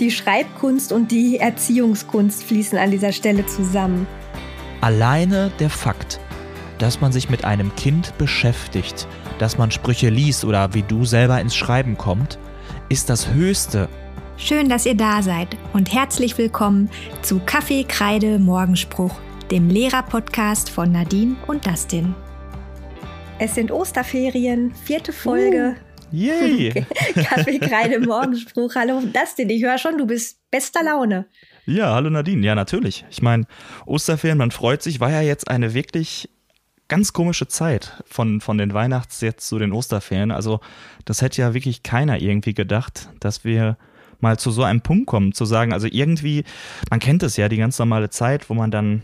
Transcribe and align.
Die 0.00 0.10
Schreibkunst 0.10 0.92
und 0.92 1.10
die 1.10 1.36
Erziehungskunst 1.36 2.42
fließen 2.44 2.78
an 2.78 2.90
dieser 2.90 3.12
Stelle 3.12 3.44
zusammen. 3.44 4.06
Alleine 4.80 5.52
der 5.60 5.68
Fakt, 5.68 6.18
dass 6.78 7.02
man 7.02 7.12
sich 7.12 7.28
mit 7.28 7.44
einem 7.44 7.74
Kind 7.76 8.16
beschäftigt, 8.16 9.06
dass 9.38 9.58
man 9.58 9.70
Sprüche 9.70 10.08
liest 10.08 10.46
oder 10.46 10.72
wie 10.72 10.82
du 10.82 11.04
selber 11.04 11.38
ins 11.38 11.54
Schreiben 11.54 11.98
kommt, 11.98 12.38
ist 12.88 13.10
das 13.10 13.28
Höchste. 13.34 13.90
Schön, 14.38 14.70
dass 14.70 14.86
ihr 14.86 14.94
da 14.94 15.20
seid 15.20 15.48
und 15.74 15.92
herzlich 15.92 16.38
willkommen 16.38 16.88
zu 17.20 17.38
Kaffee, 17.44 17.84
Kreide, 17.84 18.38
Morgenspruch, 18.38 19.12
dem 19.50 19.68
Lehrer-Podcast 19.68 20.70
von 20.70 20.92
Nadine 20.92 21.36
und 21.46 21.66
Dustin. 21.66 22.14
Es 23.38 23.54
sind 23.54 23.70
Osterferien, 23.70 24.72
vierte 24.74 25.12
Folge. 25.12 25.76
Uh. 25.78 25.89
Yay! 26.12 26.72
Kaffee, 27.14 27.58
Kreide, 27.58 28.00
Morgenspruch. 28.06 28.74
Hallo, 28.74 29.00
Dustin, 29.00 29.48
ich 29.50 29.62
höre 29.62 29.78
schon, 29.78 29.96
du 29.98 30.06
bist 30.06 30.38
bester 30.50 30.82
Laune. 30.82 31.26
Ja, 31.66 31.94
hallo 31.94 32.10
Nadine. 32.10 32.44
Ja, 32.44 32.54
natürlich. 32.54 33.04
Ich 33.10 33.22
meine, 33.22 33.46
Osterferien, 33.86 34.38
man 34.38 34.50
freut 34.50 34.82
sich, 34.82 35.00
war 35.00 35.10
ja 35.10 35.20
jetzt 35.20 35.48
eine 35.48 35.74
wirklich 35.74 36.28
ganz 36.88 37.12
komische 37.12 37.46
Zeit 37.46 38.02
von, 38.06 38.40
von 38.40 38.58
den 38.58 38.74
Weihnachts 38.74 39.20
jetzt 39.20 39.46
zu 39.46 39.58
den 39.58 39.72
Osterferien. 39.72 40.32
Also, 40.32 40.60
das 41.04 41.22
hätte 41.22 41.42
ja 41.42 41.54
wirklich 41.54 41.82
keiner 41.82 42.20
irgendwie 42.20 42.54
gedacht, 42.54 43.08
dass 43.20 43.44
wir 43.44 43.76
mal 44.18 44.38
zu 44.38 44.50
so 44.50 44.64
einem 44.64 44.80
Punkt 44.80 45.06
kommen, 45.06 45.32
zu 45.32 45.44
sagen, 45.44 45.72
also 45.72 45.86
irgendwie, 45.90 46.44
man 46.90 46.98
kennt 46.98 47.22
es 47.22 47.36
ja, 47.36 47.48
die 47.48 47.56
ganz 47.56 47.78
normale 47.78 48.10
Zeit, 48.10 48.50
wo 48.50 48.54
man 48.54 48.70
dann 48.70 49.02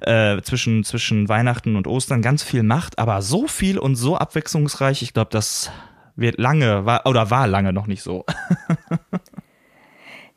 äh, 0.00 0.40
zwischen, 0.42 0.84
zwischen 0.84 1.28
Weihnachten 1.28 1.76
und 1.76 1.86
Ostern 1.86 2.22
ganz 2.22 2.42
viel 2.42 2.62
macht, 2.62 2.98
aber 2.98 3.20
so 3.20 3.48
viel 3.48 3.78
und 3.78 3.96
so 3.96 4.16
abwechslungsreich, 4.16 5.02
ich 5.02 5.12
glaube, 5.12 5.30
das 5.32 5.70
wird 6.16 6.38
lange, 6.38 6.84
war, 6.84 7.06
oder 7.06 7.30
war 7.30 7.46
lange 7.46 7.72
noch 7.72 7.86
nicht 7.86 8.02
so. 8.02 8.24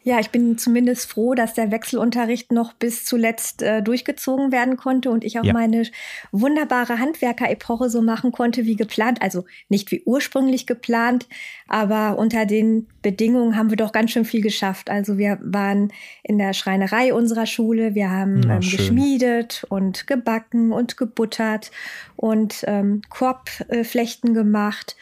Ja, 0.01 0.19
ich 0.19 0.29
bin 0.29 0.57
zumindest 0.57 1.11
froh, 1.11 1.35
dass 1.35 1.53
der 1.53 1.71
Wechselunterricht 1.71 2.53
noch 2.53 2.71
bis 2.71 3.03
zuletzt 3.03 3.61
äh, 3.61 3.83
durchgezogen 3.83 4.49
werden 4.51 4.77
konnte 4.77 5.11
und 5.11 5.25
ich 5.25 5.39
auch 5.39 5.43
ja. 5.43 5.51
meine 5.51 5.83
wunderbare 6.31 6.99
Handwerker-Epoche 6.99 7.89
so 7.89 8.01
machen 8.01 8.31
konnte 8.31 8.65
wie 8.65 8.77
geplant. 8.77 9.21
Also 9.21 9.43
nicht 9.67 9.91
wie 9.91 10.01
ursprünglich 10.05 10.65
geplant, 10.65 11.27
aber 11.67 12.17
unter 12.17 12.45
den 12.45 12.87
Bedingungen 13.01 13.57
haben 13.57 13.71
wir 13.71 13.77
doch 13.77 13.91
ganz 13.91 14.11
schön 14.11 14.23
viel 14.23 14.41
geschafft. 14.41 14.89
Also 14.89 15.17
wir 15.17 15.37
waren 15.41 15.91
in 16.23 16.37
der 16.37 16.53
Schreinerei 16.53 17.13
unserer 17.13 17.45
Schule, 17.45 17.93
wir 17.93 18.09
haben 18.09 18.41
ja, 18.43 18.55
ähm, 18.55 18.61
geschmiedet 18.61 19.65
und 19.67 20.07
gebacken 20.07 20.71
und 20.71 20.95
gebuttert 20.95 21.71
und 22.15 22.63
ähm, 22.67 23.01
Korbflechten 23.09 24.33
gemacht 24.33 24.95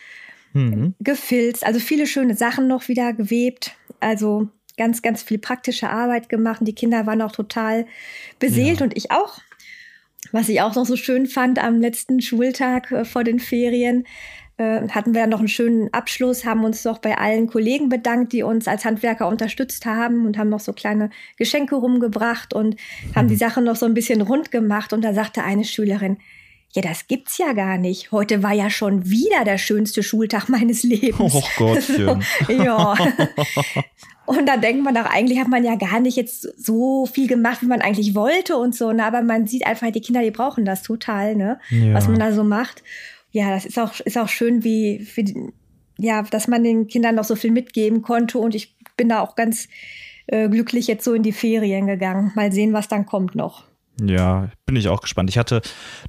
mhm. 0.58 0.96
gefilzt, 1.00 1.66
also 1.66 1.80
viele 1.80 2.08
schöne 2.08 2.36
Sachen 2.36 2.68
noch 2.68 2.88
wieder 2.88 3.14
gewebt. 3.14 3.76
Also 4.00 4.48
ganz, 4.78 5.02
ganz 5.02 5.24
viel 5.24 5.40
praktische 5.40 5.90
Arbeit 5.90 6.30
gemacht. 6.30 6.62
Und 6.62 6.68
die 6.68 6.76
Kinder 6.76 7.06
waren 7.06 7.22
auch 7.22 7.32
total 7.32 7.86
beseelt 8.40 8.80
ja. 8.80 8.86
und 8.86 8.96
ich 8.96 9.12
auch. 9.12 9.40
Was 10.32 10.50
ich 10.50 10.62
auch 10.62 10.76
noch 10.76 10.86
so 10.86 10.96
schön 10.96 11.26
fand 11.26 11.62
am 11.64 11.80
letzten 11.80 12.22
Schultag 12.22 12.92
äh, 12.92 13.06
vor 13.06 13.24
den 13.24 13.40
Ferien, 13.40 14.06
äh, 14.58 14.88
hatten 14.90 15.14
wir 15.14 15.22
dann 15.22 15.30
noch 15.30 15.40
einen 15.40 15.48
schönen 15.48 15.94
Abschluss, 15.94 16.44
haben 16.44 16.64
uns 16.64 16.84
noch 16.84 16.98
bei 16.98 17.18
allen 17.18 17.48
Kollegen 17.48 17.90
bedankt, 17.90 18.34
die 18.34 18.44
uns 18.44 18.68
als 18.68 18.86
Handwerker 18.86 19.28
unterstützt 19.28 19.86
haben 19.86 20.26
und 20.26 20.38
haben 20.38 20.50
noch 20.50 20.60
so 20.60 20.74
kleine 20.74 21.12
Geschenke 21.38 21.76
rumgebracht 21.76 22.54
und 22.54 22.76
haben 23.16 23.28
die 23.28 23.36
mhm. 23.36 23.40
Sache 23.40 23.62
noch 23.62 23.76
so 23.76 23.86
ein 23.86 23.94
bisschen 23.94 24.22
rund 24.22 24.52
gemacht. 24.52 24.94
Und 24.94 25.04
da 25.04 25.14
sagte 25.14 25.44
eine 25.44 25.64
Schülerin, 25.64 26.18
ja, 26.74 26.82
das 26.82 27.08
gibt's 27.08 27.38
ja 27.38 27.54
gar 27.54 27.78
nicht. 27.78 28.12
Heute 28.12 28.44
war 28.44 28.54
ja 28.54 28.70
schon 28.70 29.10
wieder 29.10 29.44
der 29.46 29.58
schönste 29.58 30.04
Schultag 30.04 30.50
meines 30.50 30.84
Lebens. 30.84 31.34
Oh 31.34 31.44
Gott. 31.58 31.82
So, 31.82 32.20
ja. 32.52 32.96
Und 34.26 34.46
da 34.46 34.58
denkt 34.58 34.84
man 34.84 34.94
doch, 34.94 35.06
eigentlich 35.06 35.40
hat 35.40 35.48
man 35.48 35.64
ja 35.64 35.76
gar 35.76 36.00
nicht 36.02 36.18
jetzt 36.18 36.42
so 36.64 37.06
viel 37.06 37.28
gemacht, 37.28 37.62
wie 37.62 37.68
man 37.68 37.82
eigentlich 37.82 38.14
wollte 38.14 38.58
und 38.58 38.76
so. 38.76 38.92
Ne? 38.92 39.04
Aber 39.06 39.22
man 39.22 39.48
sieht 39.48 39.66
einfach, 39.66 39.90
die 39.92 40.02
Kinder, 40.02 40.22
die 40.22 40.32
brauchen 40.32 40.66
das 40.66 40.84
total, 40.84 41.36
ne? 41.36 41.60
Ja. 41.70 41.94
Was 41.94 42.10
man 42.10 42.20
da 42.20 42.34
so 42.34 42.44
macht. 42.44 42.84
Ja, 43.32 43.52
das 43.52 43.66
ist 43.66 43.80
auch, 43.80 44.00
ist 44.02 44.18
auch 44.18 44.28
schön, 44.28 44.66
wie, 44.66 45.08
wie, 45.16 45.54
ja, 45.98 46.22
dass 46.24 46.50
man 46.50 46.64
den 46.64 46.88
Kindern 46.88 47.16
noch 47.16 47.24
so 47.24 47.38
viel 47.38 47.52
mitgeben 47.52 48.02
konnte. 48.02 48.38
Und 48.38 48.54
ich 48.54 48.76
bin 48.98 49.08
da 49.08 49.22
auch 49.22 49.36
ganz 49.36 49.70
äh, 50.28 50.50
glücklich 50.50 50.88
jetzt 50.88 51.06
so 51.06 51.14
in 51.14 51.24
die 51.24 51.32
Ferien 51.32 51.88
gegangen. 51.88 52.34
Mal 52.36 52.52
sehen, 52.52 52.74
was 52.74 52.90
dann 52.90 53.06
kommt 53.06 53.34
noch. 53.34 53.67
Ja, 54.00 54.50
bin 54.66 54.76
ich 54.76 54.90
auch 54.90 55.02
gespannt. 55.02 55.30
Ich 55.30 55.38
hatte 55.40 55.62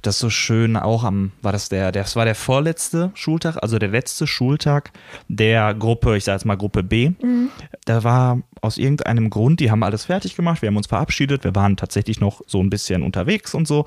das 0.03 0.19
so 0.19 0.29
schön 0.29 0.77
auch 0.77 1.03
am, 1.03 1.31
war 1.41 1.51
das 1.51 1.69
der, 1.69 1.91
das 1.91 2.15
war 2.15 2.25
der 2.25 2.35
vorletzte 2.35 3.11
Schultag, 3.15 3.57
also 3.63 3.79
der 3.79 3.89
letzte 3.89 4.27
Schultag 4.27 4.91
der 5.27 5.73
Gruppe, 5.73 6.15
ich 6.15 6.23
sage 6.23 6.35
jetzt 6.35 6.45
mal 6.45 6.55
Gruppe 6.55 6.83
B. 6.83 7.11
Mhm. 7.21 7.49
Da 7.85 8.03
war 8.03 8.41
aus 8.61 8.77
irgendeinem 8.77 9.31
Grund, 9.31 9.59
die 9.59 9.71
haben 9.71 9.83
alles 9.83 10.05
fertig 10.05 10.35
gemacht, 10.35 10.61
wir 10.61 10.67
haben 10.67 10.77
uns 10.77 10.87
verabschiedet, 10.87 11.43
wir 11.43 11.55
waren 11.55 11.77
tatsächlich 11.77 12.19
noch 12.19 12.41
so 12.45 12.61
ein 12.61 12.69
bisschen 12.69 13.01
unterwegs 13.01 13.55
und 13.55 13.67
so. 13.67 13.85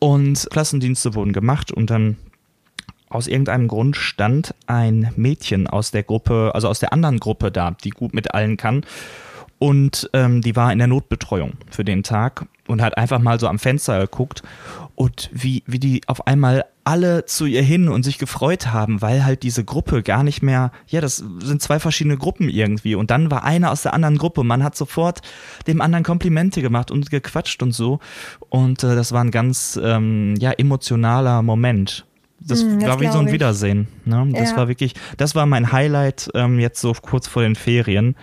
Und 0.00 0.48
Klassendienste 0.50 1.14
wurden 1.14 1.32
gemacht 1.32 1.70
und 1.70 1.90
dann 1.90 2.16
aus 3.10 3.26
irgendeinem 3.26 3.68
Grund 3.68 3.96
stand 3.96 4.54
ein 4.66 5.12
Mädchen 5.16 5.66
aus 5.66 5.90
der 5.92 6.02
Gruppe, 6.02 6.50
also 6.54 6.68
aus 6.68 6.78
der 6.78 6.92
anderen 6.92 7.20
Gruppe 7.20 7.50
da, 7.50 7.70
die 7.70 7.90
gut 7.90 8.14
mit 8.14 8.34
allen 8.34 8.56
kann. 8.56 8.84
Und 9.58 10.08
ähm, 10.12 10.40
die 10.40 10.54
war 10.54 10.72
in 10.72 10.78
der 10.78 10.86
Notbetreuung 10.86 11.54
für 11.70 11.84
den 11.84 12.02
Tag 12.02 12.46
und 12.68 12.82
hat 12.82 12.96
einfach 12.96 13.18
mal 13.18 13.40
so 13.40 13.48
am 13.48 13.58
Fenster 13.58 13.98
geguckt 13.98 14.42
und 14.98 15.30
wie, 15.32 15.62
wie 15.66 15.78
die 15.78 16.00
auf 16.08 16.26
einmal 16.26 16.64
alle 16.82 17.24
zu 17.24 17.46
ihr 17.46 17.62
hin 17.62 17.88
und 17.88 18.02
sich 18.02 18.18
gefreut 18.18 18.72
haben, 18.72 19.00
weil 19.00 19.24
halt 19.24 19.44
diese 19.44 19.64
Gruppe 19.64 20.02
gar 20.02 20.24
nicht 20.24 20.42
mehr, 20.42 20.72
ja, 20.88 21.00
das 21.00 21.16
sind 21.16 21.62
zwei 21.62 21.78
verschiedene 21.78 22.16
Gruppen 22.16 22.48
irgendwie. 22.48 22.96
Und 22.96 23.12
dann 23.12 23.30
war 23.30 23.44
eine 23.44 23.70
aus 23.70 23.82
der 23.82 23.94
anderen 23.94 24.18
Gruppe. 24.18 24.42
Man 24.42 24.64
hat 24.64 24.74
sofort 24.74 25.20
dem 25.68 25.80
anderen 25.80 26.02
Komplimente 26.02 26.62
gemacht 26.62 26.90
und 26.90 27.10
gequatscht 27.10 27.62
und 27.62 27.70
so. 27.70 28.00
Und 28.48 28.82
äh, 28.82 28.96
das 28.96 29.12
war 29.12 29.22
ein 29.22 29.30
ganz 29.30 29.78
ähm, 29.80 30.34
ja, 30.40 30.50
emotionaler 30.50 31.42
Moment. 31.42 32.07
Das, 32.48 32.64
das 32.64 32.88
war 32.88 33.00
wie 33.00 33.08
so 33.08 33.18
ein 33.18 33.30
Wiedersehen. 33.30 33.88
Ne? 34.04 34.28
Das 34.32 34.50
ja. 34.50 34.56
war 34.56 34.68
wirklich, 34.68 34.94
das 35.16 35.34
war 35.34 35.46
mein 35.46 35.70
Highlight 35.70 36.30
ähm, 36.34 36.58
jetzt 36.58 36.80
so 36.80 36.92
kurz 36.94 37.28
vor 37.28 37.42
den 37.42 37.54
Ferien. 37.54 38.16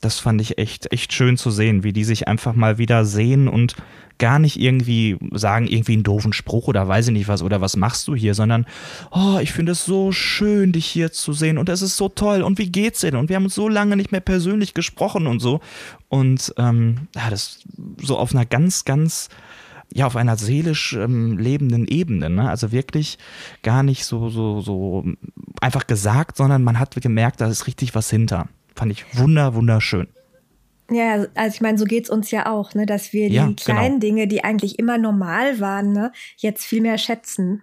Das 0.00 0.18
fand 0.18 0.40
ich 0.40 0.58
echt, 0.58 0.92
echt 0.92 1.12
schön 1.12 1.36
zu 1.36 1.50
sehen, 1.50 1.84
wie 1.84 1.92
die 1.92 2.04
sich 2.04 2.26
einfach 2.26 2.54
mal 2.54 2.78
wieder 2.78 3.04
sehen 3.04 3.48
und 3.48 3.76
gar 4.18 4.38
nicht 4.38 4.58
irgendwie 4.58 5.18
sagen, 5.32 5.66
irgendwie 5.66 5.92
einen 5.92 6.02
doofen 6.02 6.32
Spruch 6.32 6.68
oder 6.68 6.88
weiß 6.88 7.08
ich 7.08 7.12
nicht 7.12 7.28
was 7.28 7.42
oder 7.42 7.60
was 7.60 7.76
machst 7.76 8.08
du 8.08 8.14
hier, 8.14 8.34
sondern, 8.34 8.66
oh, 9.10 9.38
ich 9.40 9.52
finde 9.52 9.72
es 9.72 9.84
so 9.84 10.12
schön, 10.12 10.72
dich 10.72 10.86
hier 10.86 11.12
zu 11.12 11.32
sehen 11.32 11.58
und 11.58 11.68
es 11.68 11.82
ist 11.82 11.96
so 11.96 12.08
toll 12.08 12.42
und 12.42 12.58
wie 12.58 12.70
geht's 12.70 13.00
denn? 13.00 13.16
Und 13.16 13.28
wir 13.28 13.36
haben 13.36 13.44
uns 13.44 13.54
so 13.54 13.68
lange 13.68 13.96
nicht 13.96 14.12
mehr 14.12 14.20
persönlich 14.20 14.74
gesprochen 14.74 15.26
und 15.26 15.40
so. 15.40 15.60
Und 16.08 16.54
ähm, 16.56 17.08
ja, 17.14 17.28
das 17.30 17.60
so 18.00 18.16
auf 18.16 18.34
einer 18.34 18.46
ganz, 18.46 18.84
ganz 18.84 19.28
ja, 19.92 20.06
auf 20.06 20.16
einer 20.16 20.36
seelisch 20.36 20.94
ähm, 20.94 21.38
lebenden 21.38 21.86
Ebene. 21.86 22.30
Ne? 22.30 22.48
Also 22.48 22.72
wirklich 22.72 23.18
gar 23.62 23.82
nicht 23.82 24.04
so, 24.04 24.28
so, 24.28 24.60
so 24.60 25.04
einfach 25.60 25.86
gesagt, 25.86 26.36
sondern 26.36 26.64
man 26.64 26.78
hat 26.78 26.94
gemerkt, 27.00 27.40
da 27.40 27.46
ist 27.46 27.66
richtig 27.66 27.94
was 27.94 28.10
hinter. 28.10 28.48
Fand 28.74 28.92
ich 28.92 29.04
wunder, 29.18 29.54
wunderschön. 29.54 30.08
Ja, 30.90 31.26
also 31.34 31.54
ich 31.54 31.60
meine, 31.60 31.78
so 31.78 31.84
geht's 31.84 32.10
uns 32.10 32.30
ja 32.30 32.46
auch, 32.46 32.74
ne, 32.74 32.86
dass 32.86 33.12
wir 33.12 33.28
ja, 33.28 33.46
die 33.46 33.56
kleinen 33.56 33.98
genau. 33.98 34.14
Dinge, 34.14 34.28
die 34.28 34.44
eigentlich 34.44 34.78
immer 34.78 34.98
normal 34.98 35.58
waren, 35.58 35.92
ne, 35.92 36.12
jetzt 36.36 36.64
viel 36.64 36.80
mehr 36.80 36.98
schätzen. 36.98 37.62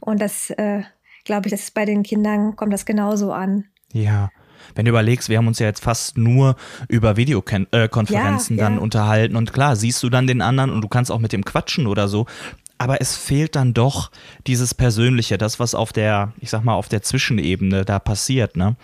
Und 0.00 0.20
das, 0.20 0.50
äh, 0.50 0.82
glaube 1.24 1.46
ich, 1.46 1.52
das 1.52 1.62
ist 1.62 1.74
bei 1.74 1.84
den 1.84 2.02
Kindern 2.02 2.56
kommt 2.56 2.72
das 2.72 2.86
genauso 2.86 3.32
an. 3.32 3.66
Ja. 3.92 4.30
Wenn 4.74 4.84
du 4.84 4.90
überlegst, 4.90 5.28
wir 5.28 5.38
haben 5.38 5.46
uns 5.46 5.58
ja 5.58 5.66
jetzt 5.66 5.82
fast 5.82 6.18
nur 6.18 6.56
über 6.88 7.16
Videokonferenzen 7.16 8.56
äh, 8.56 8.60
ja, 8.60 8.64
dann 8.64 8.74
ja. 8.76 8.80
unterhalten 8.80 9.36
und 9.36 9.52
klar, 9.52 9.76
siehst 9.76 10.02
du 10.02 10.10
dann 10.10 10.26
den 10.26 10.40
anderen 10.40 10.70
und 10.70 10.82
du 10.82 10.88
kannst 10.88 11.10
auch 11.10 11.18
mit 11.18 11.32
dem 11.32 11.44
quatschen 11.44 11.86
oder 11.86 12.08
so. 12.08 12.26
Aber 12.76 13.00
es 13.00 13.16
fehlt 13.16 13.54
dann 13.54 13.72
doch 13.72 14.10
dieses 14.48 14.74
Persönliche, 14.74 15.38
das, 15.38 15.60
was 15.60 15.74
auf 15.74 15.92
der, 15.92 16.32
ich 16.40 16.50
sag 16.50 16.64
mal, 16.64 16.74
auf 16.74 16.88
der 16.88 17.02
Zwischenebene 17.02 17.84
da 17.84 18.00
passiert, 18.00 18.56
ne? 18.56 18.74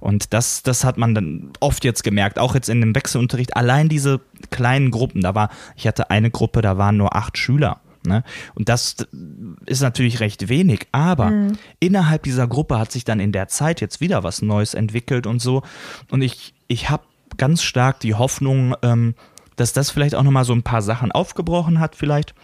Und 0.00 0.32
das, 0.32 0.64
das 0.64 0.84
hat 0.84 0.98
man 0.98 1.14
dann 1.14 1.50
oft 1.60 1.84
jetzt 1.84 2.02
gemerkt, 2.02 2.40
auch 2.40 2.54
jetzt 2.54 2.68
in 2.68 2.80
dem 2.80 2.94
Wechselunterricht, 2.94 3.56
allein 3.56 3.88
diese 3.88 4.20
kleinen 4.50 4.90
Gruppen, 4.90 5.20
da 5.20 5.34
war, 5.36 5.50
ich 5.76 5.86
hatte 5.86 6.10
eine 6.10 6.30
Gruppe, 6.30 6.60
da 6.60 6.76
waren 6.76 6.96
nur 6.96 7.14
acht 7.14 7.38
Schüler. 7.38 7.80
Ne? 8.06 8.22
Und 8.54 8.68
das 8.68 8.96
ist 9.66 9.82
natürlich 9.82 10.20
recht 10.20 10.48
wenig, 10.48 10.86
aber 10.92 11.30
mhm. 11.30 11.58
innerhalb 11.80 12.22
dieser 12.22 12.46
Gruppe 12.46 12.78
hat 12.78 12.92
sich 12.92 13.04
dann 13.04 13.20
in 13.20 13.32
der 13.32 13.48
Zeit 13.48 13.80
jetzt 13.80 14.00
wieder 14.00 14.22
was 14.22 14.42
Neues 14.42 14.74
entwickelt 14.74 15.26
und 15.26 15.40
so. 15.40 15.62
Und 16.10 16.22
ich, 16.22 16.54
ich 16.68 16.90
habe 16.90 17.04
ganz 17.36 17.62
stark 17.62 18.00
die 18.00 18.14
Hoffnung, 18.14 18.74
ähm, 18.82 19.14
dass 19.56 19.72
das 19.72 19.90
vielleicht 19.90 20.14
auch 20.14 20.22
nochmal 20.22 20.44
so 20.44 20.52
ein 20.52 20.62
paar 20.62 20.82
Sachen 20.82 21.12
aufgebrochen 21.12 21.80
hat, 21.80 21.96
vielleicht. 21.96 22.34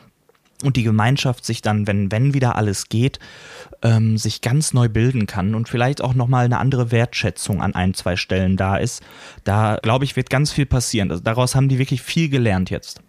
Und 0.63 0.77
die 0.77 0.85
Gemeinschaft 0.85 1.45
sich 1.45 1.61
dann, 1.61 1.89
wenn, 1.89 2.13
wenn 2.13 2.35
wieder 2.35 2.55
alles 2.57 2.89
geht, 2.89 3.19
ähm, 3.83 4.17
sich 4.17 4.43
ganz 4.43 4.73
neu 4.73 4.89
bilden 4.89 5.27
kann 5.27 5.55
und 5.55 5.69
vielleicht 5.69 6.01
auch 6.01 6.15
nochmal 6.15 6.45
eine 6.45 6.59
andere 6.59 6.93
Wertschätzung 6.93 7.61
an 7.61 7.75
ein, 7.75 7.95
zwei 7.95 8.15
Stellen 8.15 8.57
da 8.57 8.77
ist. 8.77 9.03
Da, 9.43 9.79
glaube 9.83 10.05
ich, 10.05 10.15
wird 10.15 10.31
ganz 10.31 10.53
viel 10.53 10.67
passieren. 10.67 11.11
Also 11.11 11.23
daraus 11.23 11.57
haben 11.57 11.69
die 11.69 11.79
wirklich 11.79 12.01
viel 12.03 12.29
gelernt 12.29 12.71
jetzt. 12.71 13.01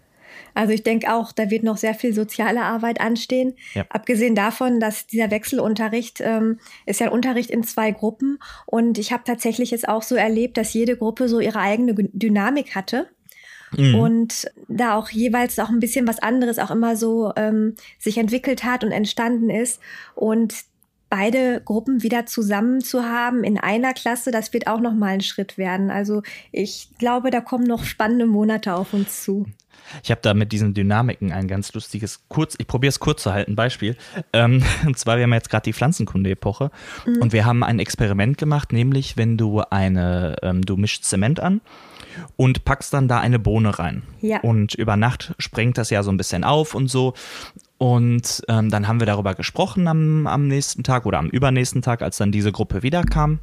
Also 0.54 0.74
ich 0.74 0.84
denke 0.84 1.14
auch, 1.14 1.32
da 1.32 1.50
wird 1.50 1.64
noch 1.64 1.78
sehr 1.78 1.94
viel 1.94 2.14
soziale 2.14 2.64
Arbeit 2.64 3.02
anstehen. 3.02 3.56
Ja. 3.74 3.86
Abgesehen 3.90 4.36
davon, 4.36 4.80
dass 4.80 5.08
dieser 5.08 5.32
Wechselunterricht 5.32 6.22
ähm, 6.22 6.60
ist 6.86 7.00
ja 7.00 7.08
ein 7.08 7.14
Unterricht 7.14 7.50
in 7.50 7.64
zwei 7.64 7.92
Gruppen. 7.92 8.40
Und 8.66 8.98
ich 8.98 9.12
habe 9.12 9.24
tatsächlich 9.26 9.72
jetzt 9.72 9.88
auch 9.88 10.04
so 10.04 10.16
erlebt, 10.16 10.58
dass 10.58 10.74
jede 10.74 10.98
Gruppe 10.98 11.28
so 11.28 11.40
ihre 11.40 11.60
eigene 11.60 11.94
Dynamik 11.96 12.76
hatte. 12.76 13.08
Mhm. 13.78 13.96
Und 13.96 14.52
da 14.68 14.96
auch 14.96 15.10
jeweils 15.10 15.58
auch 15.60 15.70
ein 15.70 15.80
bisschen 15.80 16.08
was 16.08 16.20
anderes 16.20 16.60
auch 16.60 16.72
immer 16.72 16.96
so 16.96 17.34
ähm, 17.36 17.76
sich 17.98 18.18
entwickelt 18.18 18.64
hat 18.64 18.84
und 18.84 18.92
entstanden 18.92 19.50
ist. 19.50 19.80
Und 20.16 20.54
beide 21.14 21.62
Gruppen 21.64 22.02
wieder 22.02 22.26
zusammen 22.26 22.82
zu 22.82 23.04
haben 23.04 23.44
in 23.44 23.60
einer 23.60 23.94
Klasse, 23.94 24.32
das 24.32 24.52
wird 24.52 24.66
auch 24.66 24.80
noch 24.80 24.96
mal 24.96 25.10
ein 25.10 25.22
Schritt 25.22 25.60
werden. 25.60 25.92
Also 25.92 26.24
ich 26.52 26.90
glaube, 26.98 27.30
da 27.30 27.40
kommen 27.40 27.66
noch 27.66 27.84
spannende 27.84 28.26
Monate 28.26 28.74
auf 28.74 28.96
uns 28.96 29.22
zu. 29.22 29.46
Ich 30.02 30.10
habe 30.10 30.22
da 30.24 30.34
mit 30.34 30.52
diesen 30.52 30.74
Dynamiken 30.74 31.32
ein 31.32 31.48
ganz 31.48 31.72
lustiges, 31.74 32.22
kurz, 32.30 32.56
ich 32.58 32.66
probiere 32.66 32.90
es 32.90 33.00
kurz 33.00 33.22
zu 33.22 33.32
halten, 33.32 33.56
Beispiel. 33.56 33.96
Ähm, 34.32 34.64
und 34.88 34.98
zwar, 34.98 35.18
wir 35.18 35.26
haben 35.26 35.34
jetzt 35.34 35.52
gerade 35.52 35.66
die 35.66 35.74
Pflanzenkunde-Epoche 35.74 36.72
mhm. 37.06 37.22
und 37.22 37.32
wir 37.32 37.46
haben 37.46 37.64
ein 37.64 37.78
Experiment 37.78 38.40
gemacht, 38.40 38.74
nämlich 38.74 39.16
wenn 39.16 39.38
du 39.38 39.62
eine, 39.70 40.38
ähm, 40.42 40.64
du 40.64 40.78
mischst 40.78 41.06
Zement 41.06 41.40
an 41.40 41.62
und 42.38 42.66
packst 42.66 42.92
dann 42.94 43.08
da 43.08 43.20
eine 43.20 43.38
Bohne 43.38 43.78
rein. 43.78 44.02
Ja. 44.22 44.40
Und 44.42 44.74
über 44.74 44.98
Nacht 44.98 45.36
sprengt 45.38 45.78
das 45.78 45.92
ja 45.92 46.02
so 46.02 46.12
ein 46.12 46.18
bisschen 46.18 46.44
auf 46.44 46.74
und 46.74 46.88
so. 46.88 47.14
Und 47.78 48.44
ähm, 48.48 48.70
dann 48.70 48.88
haben 48.88 49.00
wir 49.00 49.08
darüber 49.08 49.36
gesprochen 49.36 49.88
am, 49.88 50.28
am 50.28 50.48
nächsten 50.48 50.84
Tag 50.84 51.06
oder 51.06 51.20
am 51.20 51.30
übernächsten 51.30 51.82
Tag, 51.82 52.02
als 52.02 52.18
dann 52.18 52.32
diese 52.32 52.52
Gruppe 52.52 52.84
wiederkam. 52.84 53.40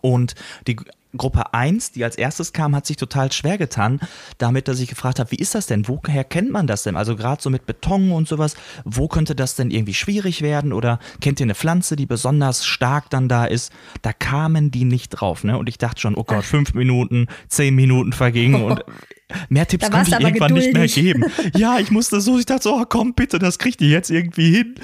Und 0.00 0.34
die 0.66 0.76
Gruppe 1.16 1.52
1, 1.52 1.92
die 1.92 2.04
als 2.04 2.16
erstes 2.16 2.52
kam, 2.52 2.74
hat 2.74 2.86
sich 2.86 2.96
total 2.96 3.32
schwer 3.32 3.58
getan, 3.58 4.00
damit 4.38 4.68
dass 4.68 4.78
ich 4.80 4.88
gefragt 4.88 5.18
habe, 5.18 5.32
wie 5.32 5.36
ist 5.36 5.54
das 5.54 5.66
denn? 5.66 5.88
Woher 5.88 6.24
kennt 6.24 6.50
man 6.50 6.66
das 6.66 6.84
denn? 6.84 6.96
Also 6.96 7.16
gerade 7.16 7.42
so 7.42 7.50
mit 7.50 7.66
Beton 7.66 8.12
und 8.12 8.28
sowas, 8.28 8.54
wo 8.84 9.08
könnte 9.08 9.34
das 9.34 9.56
denn 9.56 9.70
irgendwie 9.70 9.94
schwierig 9.94 10.42
werden? 10.42 10.72
Oder 10.72 11.00
kennt 11.20 11.40
ihr 11.40 11.46
eine 11.46 11.54
Pflanze, 11.54 11.96
die 11.96 12.06
besonders 12.06 12.64
stark 12.64 13.10
dann 13.10 13.28
da 13.28 13.44
ist? 13.44 13.72
Da 14.02 14.12
kamen 14.12 14.70
die 14.70 14.84
nicht 14.84 15.10
drauf, 15.10 15.42
ne? 15.42 15.58
Und 15.58 15.68
ich 15.68 15.78
dachte 15.78 16.00
schon, 16.00 16.14
oh 16.14 16.24
Gott, 16.24 16.44
fünf 16.44 16.74
Minuten, 16.74 17.26
zehn 17.48 17.74
Minuten 17.74 18.12
vergingen 18.12 18.62
und 18.62 18.84
mehr 19.48 19.66
Tipps 19.66 19.88
da 19.88 19.90
konnte 19.90 20.10
ich 20.10 20.20
irgendwann 20.20 20.54
geduldig. 20.54 20.96
nicht 20.96 21.14
mehr 21.14 21.14
geben. 21.14 21.24
Ja, 21.56 21.78
ich 21.78 21.90
musste 21.90 22.20
so, 22.20 22.38
ich 22.38 22.46
dachte 22.46 22.64
so, 22.64 22.74
oh, 22.76 22.84
komm 22.88 23.14
bitte, 23.14 23.38
das 23.38 23.58
kriegt 23.58 23.80
ihr 23.80 23.88
jetzt 23.88 24.10
irgendwie 24.10 24.54
hin. 24.54 24.74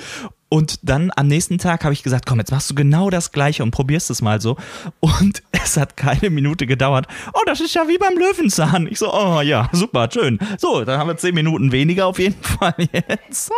Und 0.49 0.89
dann 0.89 1.11
am 1.17 1.27
nächsten 1.27 1.59
Tag 1.59 1.83
habe 1.83 1.93
ich 1.93 2.05
gesagt, 2.05 2.25
komm, 2.25 2.39
jetzt 2.39 2.53
machst 2.53 2.71
du 2.71 2.75
genau 2.75 3.11
das 3.11 3.33
Gleiche 3.33 3.65
und 3.65 3.73
probierst 3.73 4.11
es 4.11 4.23
mal 4.23 4.41
so. 4.41 4.57
Und 5.01 5.43
es 5.53 5.77
hat 5.77 5.97
keine 5.97 6.31
Minute 6.31 6.67
gedauert. 6.67 7.07
Oh, 7.35 7.41
das 7.47 7.61
ist 7.61 7.75
ja 7.75 7.89
wie 7.89 7.99
beim 7.99 8.17
Löwenzahn. 8.17 8.87
Ich 8.87 8.99
so, 8.99 9.13
oh 9.13 9.41
ja, 9.41 9.69
super, 9.73 10.09
schön. 10.13 10.39
So, 10.59 10.85
dann 10.85 11.01
haben 11.01 11.09
wir 11.09 11.17
zehn 11.17 11.35
Minuten 11.35 11.73
weniger 11.73 12.07
auf 12.07 12.19
jeden 12.19 12.41
Fall 12.43 12.75
jetzt. 12.93 13.51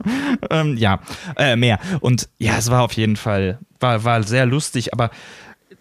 ähm, 0.50 0.76
ja, 0.76 1.00
äh, 1.36 1.56
mehr. 1.56 1.80
Und 2.00 2.28
ja, 2.38 2.56
es 2.58 2.70
war 2.70 2.82
auf 2.82 2.92
jeden 2.92 3.16
Fall, 3.16 3.58
war, 3.80 4.04
war 4.04 4.22
sehr 4.22 4.46
lustig, 4.46 4.92
aber 4.92 5.10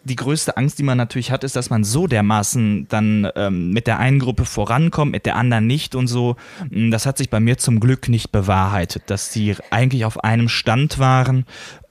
die 0.06 0.16
größte 0.16 0.56
Angst, 0.56 0.78
die 0.80 0.84
man 0.84 0.98
natürlich 0.98 1.32
hat, 1.32 1.44
ist, 1.44 1.56
dass 1.56 1.70
man 1.70 1.84
so 1.84 2.06
dermaßen 2.08 2.88
dann 2.88 3.28
ähm, 3.36 3.72
mit 3.72 3.88
der 3.88 4.00
einen 4.00 4.20
Gruppe 4.20 4.46
vorankommt, 4.46 5.12
mit 5.12 5.26
der 5.26 5.36
anderen 5.36 5.66
nicht 5.66 5.96
und 5.96 6.08
so. 6.08 6.36
Hm, 6.70 6.92
das 6.92 7.06
hat 7.06 7.18
sich 7.18 7.30
bei 7.30 7.40
mir 7.40 7.58
zum 7.58 7.80
Glück 7.80 8.08
nicht 8.08 8.32
bewahrheitet, 8.32 9.04
dass 9.08 9.34
sie 9.34 9.56
eigentlich 9.72 10.06
auf 10.06 10.24
einem 10.24 10.48
Stand 10.48 11.00
waren. 11.00 11.46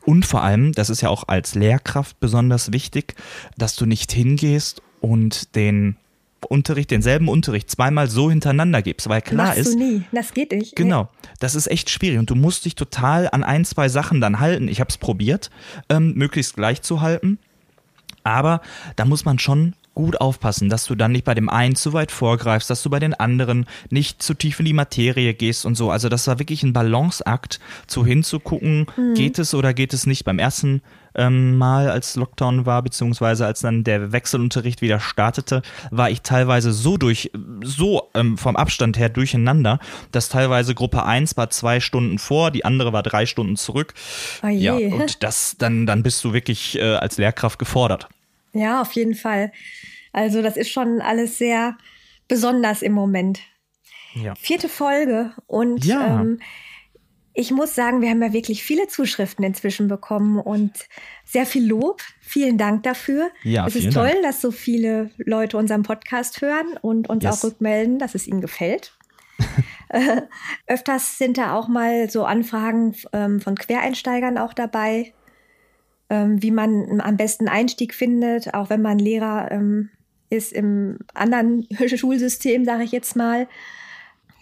Und 0.06 0.26
vor 0.26 0.42
allem, 0.42 0.72
das 0.72 0.90
ist 0.90 1.00
ja 1.00 1.08
auch 1.08 1.24
als 1.26 1.54
Lehrkraft 1.54 2.20
besonders 2.20 2.72
wichtig, 2.72 3.14
dass 3.58 3.74
du 3.74 3.84
nicht 3.84 4.12
hingehst 4.12 4.80
und 5.00 5.56
den 5.56 5.96
Unterricht, 6.48 6.90
denselben 6.90 7.28
Unterricht 7.28 7.70
zweimal 7.70 8.08
so 8.08 8.30
hintereinander 8.30 8.82
gibst, 8.82 9.08
weil 9.08 9.22
klar 9.22 9.48
Machst 9.48 9.58
ist. 9.58 9.74
Du 9.74 9.78
nie. 9.78 10.02
Das 10.12 10.34
geht 10.34 10.52
nicht. 10.52 10.76
Genau. 10.76 11.08
Das 11.40 11.54
ist 11.54 11.66
echt 11.66 11.90
schwierig 11.90 12.18
und 12.18 12.30
du 12.30 12.34
musst 12.34 12.64
dich 12.64 12.74
total 12.74 13.28
an 13.32 13.42
ein, 13.42 13.64
zwei 13.64 13.88
Sachen 13.88 14.20
dann 14.20 14.40
halten. 14.40 14.68
Ich 14.68 14.78
habe 14.80 14.90
es 14.90 14.98
probiert, 14.98 15.50
ähm, 15.88 16.12
möglichst 16.14 16.54
gleich 16.54 16.82
zu 16.82 17.00
halten. 17.00 17.38
Aber 18.24 18.60
da 18.96 19.04
muss 19.04 19.24
man 19.24 19.38
schon 19.38 19.74
gut 19.94 20.20
aufpassen, 20.20 20.68
dass 20.68 20.86
du 20.86 20.94
dann 20.94 21.12
nicht 21.12 21.24
bei 21.24 21.34
dem 21.34 21.48
einen 21.48 21.76
zu 21.76 21.92
weit 21.92 22.10
vorgreifst, 22.10 22.68
dass 22.68 22.82
du 22.82 22.90
bei 22.90 22.98
den 22.98 23.14
anderen 23.14 23.66
nicht 23.90 24.22
zu 24.22 24.34
tief 24.34 24.58
in 24.58 24.66
die 24.66 24.72
Materie 24.72 25.34
gehst 25.34 25.64
und 25.64 25.76
so. 25.76 25.90
Also 25.90 26.08
das 26.08 26.26
war 26.26 26.38
wirklich 26.38 26.62
ein 26.62 26.72
Balanceakt, 26.72 27.60
zu 27.86 28.04
hinzugucken, 28.04 28.86
mhm. 28.96 29.14
geht 29.14 29.38
es 29.38 29.54
oder 29.54 29.72
geht 29.72 29.94
es 29.94 30.06
nicht. 30.06 30.24
Beim 30.24 30.38
ersten 30.38 30.82
ähm, 31.14 31.56
Mal, 31.56 31.90
als 31.90 32.16
Lockdown 32.16 32.66
war, 32.66 32.82
beziehungsweise 32.82 33.46
als 33.46 33.60
dann 33.60 33.84
der 33.84 34.12
Wechselunterricht 34.12 34.82
wieder 34.82 35.00
startete, 35.00 35.62
war 35.90 36.10
ich 36.10 36.22
teilweise 36.22 36.72
so 36.72 36.96
durch, 36.96 37.30
so 37.62 38.10
ähm, 38.14 38.38
vom 38.38 38.56
Abstand 38.56 38.98
her 38.98 39.08
durcheinander, 39.08 39.78
dass 40.12 40.28
teilweise 40.28 40.74
Gruppe 40.74 41.04
1 41.04 41.36
war 41.36 41.50
zwei 41.50 41.80
Stunden 41.80 42.18
vor, 42.18 42.50
die 42.50 42.64
andere 42.64 42.92
war 42.92 43.02
drei 43.02 43.26
Stunden 43.26 43.56
zurück. 43.56 43.94
Oh 44.42 44.48
ja, 44.48 44.74
und 44.74 45.22
das, 45.22 45.56
dann, 45.58 45.86
dann 45.86 46.02
bist 46.02 46.22
du 46.24 46.32
wirklich 46.32 46.78
äh, 46.78 46.94
als 46.96 47.18
Lehrkraft 47.18 47.58
gefordert. 47.58 48.08
Ja, 48.52 48.80
auf 48.80 48.92
jeden 48.92 49.14
Fall. 49.14 49.52
Also 50.12 50.42
das 50.42 50.56
ist 50.56 50.70
schon 50.70 51.00
alles 51.00 51.38
sehr 51.38 51.76
besonders 52.28 52.82
im 52.82 52.92
Moment. 52.92 53.40
Ja. 54.14 54.34
Vierte 54.36 54.68
Folge 54.68 55.32
und 55.46 55.84
ja. 55.84 56.20
ähm, 56.20 56.40
ich 57.34 57.50
muss 57.50 57.74
sagen, 57.74 58.00
wir 58.00 58.10
haben 58.10 58.22
ja 58.22 58.32
wirklich 58.32 58.62
viele 58.62 58.86
Zuschriften 58.86 59.44
inzwischen 59.44 59.88
bekommen 59.88 60.38
und 60.38 60.72
sehr 61.24 61.46
viel 61.46 61.66
Lob. 61.66 62.00
Vielen 62.20 62.58
Dank 62.58 62.84
dafür. 62.84 63.28
Ja, 63.42 63.66
es 63.66 63.74
ist 63.74 63.92
toll, 63.92 64.10
Dank. 64.10 64.22
dass 64.22 64.40
so 64.40 64.52
viele 64.52 65.10
Leute 65.16 65.56
unseren 65.56 65.82
Podcast 65.82 66.40
hören 66.40 66.78
und 66.80 67.10
uns 67.10 67.24
yes. 67.24 67.38
auch 67.38 67.48
rückmelden, 67.48 67.98
dass 67.98 68.14
es 68.14 68.28
ihnen 68.28 68.40
gefällt. 68.40 68.96
äh, 69.88 70.22
öfters 70.68 71.18
sind 71.18 71.36
da 71.36 71.56
auch 71.56 71.66
mal 71.66 72.08
so 72.08 72.24
Anfragen 72.24 72.94
ähm, 73.12 73.40
von 73.40 73.56
Quereinsteigern 73.56 74.38
auch 74.38 74.54
dabei, 74.54 75.12
ähm, 76.10 76.40
wie 76.40 76.52
man 76.52 77.00
am 77.00 77.16
besten 77.16 77.48
Einstieg 77.48 77.94
findet, 77.94 78.54
auch 78.54 78.70
wenn 78.70 78.80
man 78.80 79.00
Lehrer 79.00 79.50
ähm, 79.50 79.90
ist 80.30 80.52
im 80.52 81.00
anderen 81.14 81.66
Schulsystem, 81.96 82.64
sage 82.64 82.84
ich 82.84 82.92
jetzt 82.92 83.16
mal. 83.16 83.48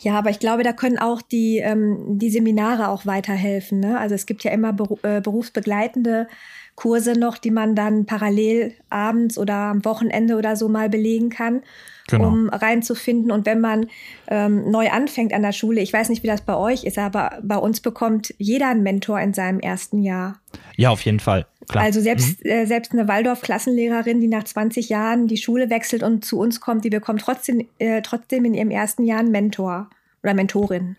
Ja, 0.03 0.19
aber 0.19 0.31
ich 0.31 0.41
glaube, 0.41 0.65
da 0.65 0.73
können 0.73 0.99
auch 0.99 1.23
die, 1.23 1.59
ähm, 1.59 2.19
die 2.19 2.31
Seminare 2.31 2.89
auch 2.89 3.07
weiterhelfen. 3.07 3.79
Ne? 3.81 3.99
Also 3.99 4.15
es 4.15 4.27
gibt 4.27 4.43
ja 4.43 4.51
immer 4.51 4.73
beru 4.73 4.99
äh, 5.03 5.21
berufsbegleitende 5.21 6.27
Kurse 6.75 7.13
noch, 7.13 7.39
die 7.39 7.51
man 7.51 7.77
dann 7.77 8.07
parallel 8.07 8.75
abends 8.89 9.39
oder 9.39 9.55
am 9.55 9.85
Wochenende 9.85 10.37
oder 10.37 10.57
so 10.57 10.69
mal 10.69 10.89
belegen 10.89 11.31
kann, 11.31 11.63
genau. 12.09 12.29
um 12.29 12.49
reinzufinden. 12.49 13.31
Und 13.31 13.47
wenn 13.47 13.61
man 13.61 13.87
ähm, 14.27 14.71
neu 14.71 14.91
anfängt 14.91 15.33
an 15.33 15.43
der 15.43 15.53
Schule, 15.53 15.81
ich 15.81 15.93
weiß 15.93 16.09
nicht, 16.09 16.23
wie 16.25 16.29
das 16.29 16.41
bei 16.41 16.57
euch 16.57 16.83
ist, 16.85 16.99
aber 16.99 17.39
bei 17.43 17.57
uns 17.57 17.81
bekommt 17.81 18.35
jeder 18.39 18.69
einen 18.69 18.83
Mentor 18.83 19.21
in 19.21 19.35
seinem 19.35 19.61
ersten 19.61 20.03
Jahr. 20.03 20.41
Ja, 20.77 20.91
auf 20.91 21.03
jeden 21.05 21.21
Fall. 21.21 21.47
Klar. 21.69 21.85
Also 21.85 22.01
selbst, 22.01 22.45
mhm. 22.45 22.51
äh, 22.51 22.67
selbst 22.67 22.93
eine 22.93 23.09
Waldorf-Klassenlehrerin, 23.09 24.21
die 24.21 24.29
nach 24.29 24.45
20 24.45 24.89
Jahren 24.89 25.29
die 25.29 25.37
Schule 25.37 25.71
wechselt 25.71 26.03
und 26.03 26.25
zu 26.25 26.39
uns 26.39 26.61
kommt, 26.61 26.85
die 26.85 26.91
bekommt 26.91 27.21
trotzdem, 27.21 27.67
äh, 27.79 28.03
trotzdem 28.03 28.45
in 28.45 28.55
ihrem 28.55 28.71
ersten 28.71 29.05
Jahr 29.05 29.21
einen 29.21 29.31
Mentor 29.31 29.89
oder 30.23 30.35
Mentorin. 30.35 30.97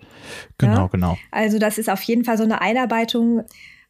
Genau, 0.57 0.83
ja? 0.83 0.87
genau. 0.87 1.17
Also 1.31 1.59
das 1.59 1.77
ist 1.77 1.89
auf 1.89 2.01
jeden 2.03 2.23
Fall 2.23 2.37
so 2.37 2.43
eine 2.43 2.61
Einarbeitung 2.61 3.43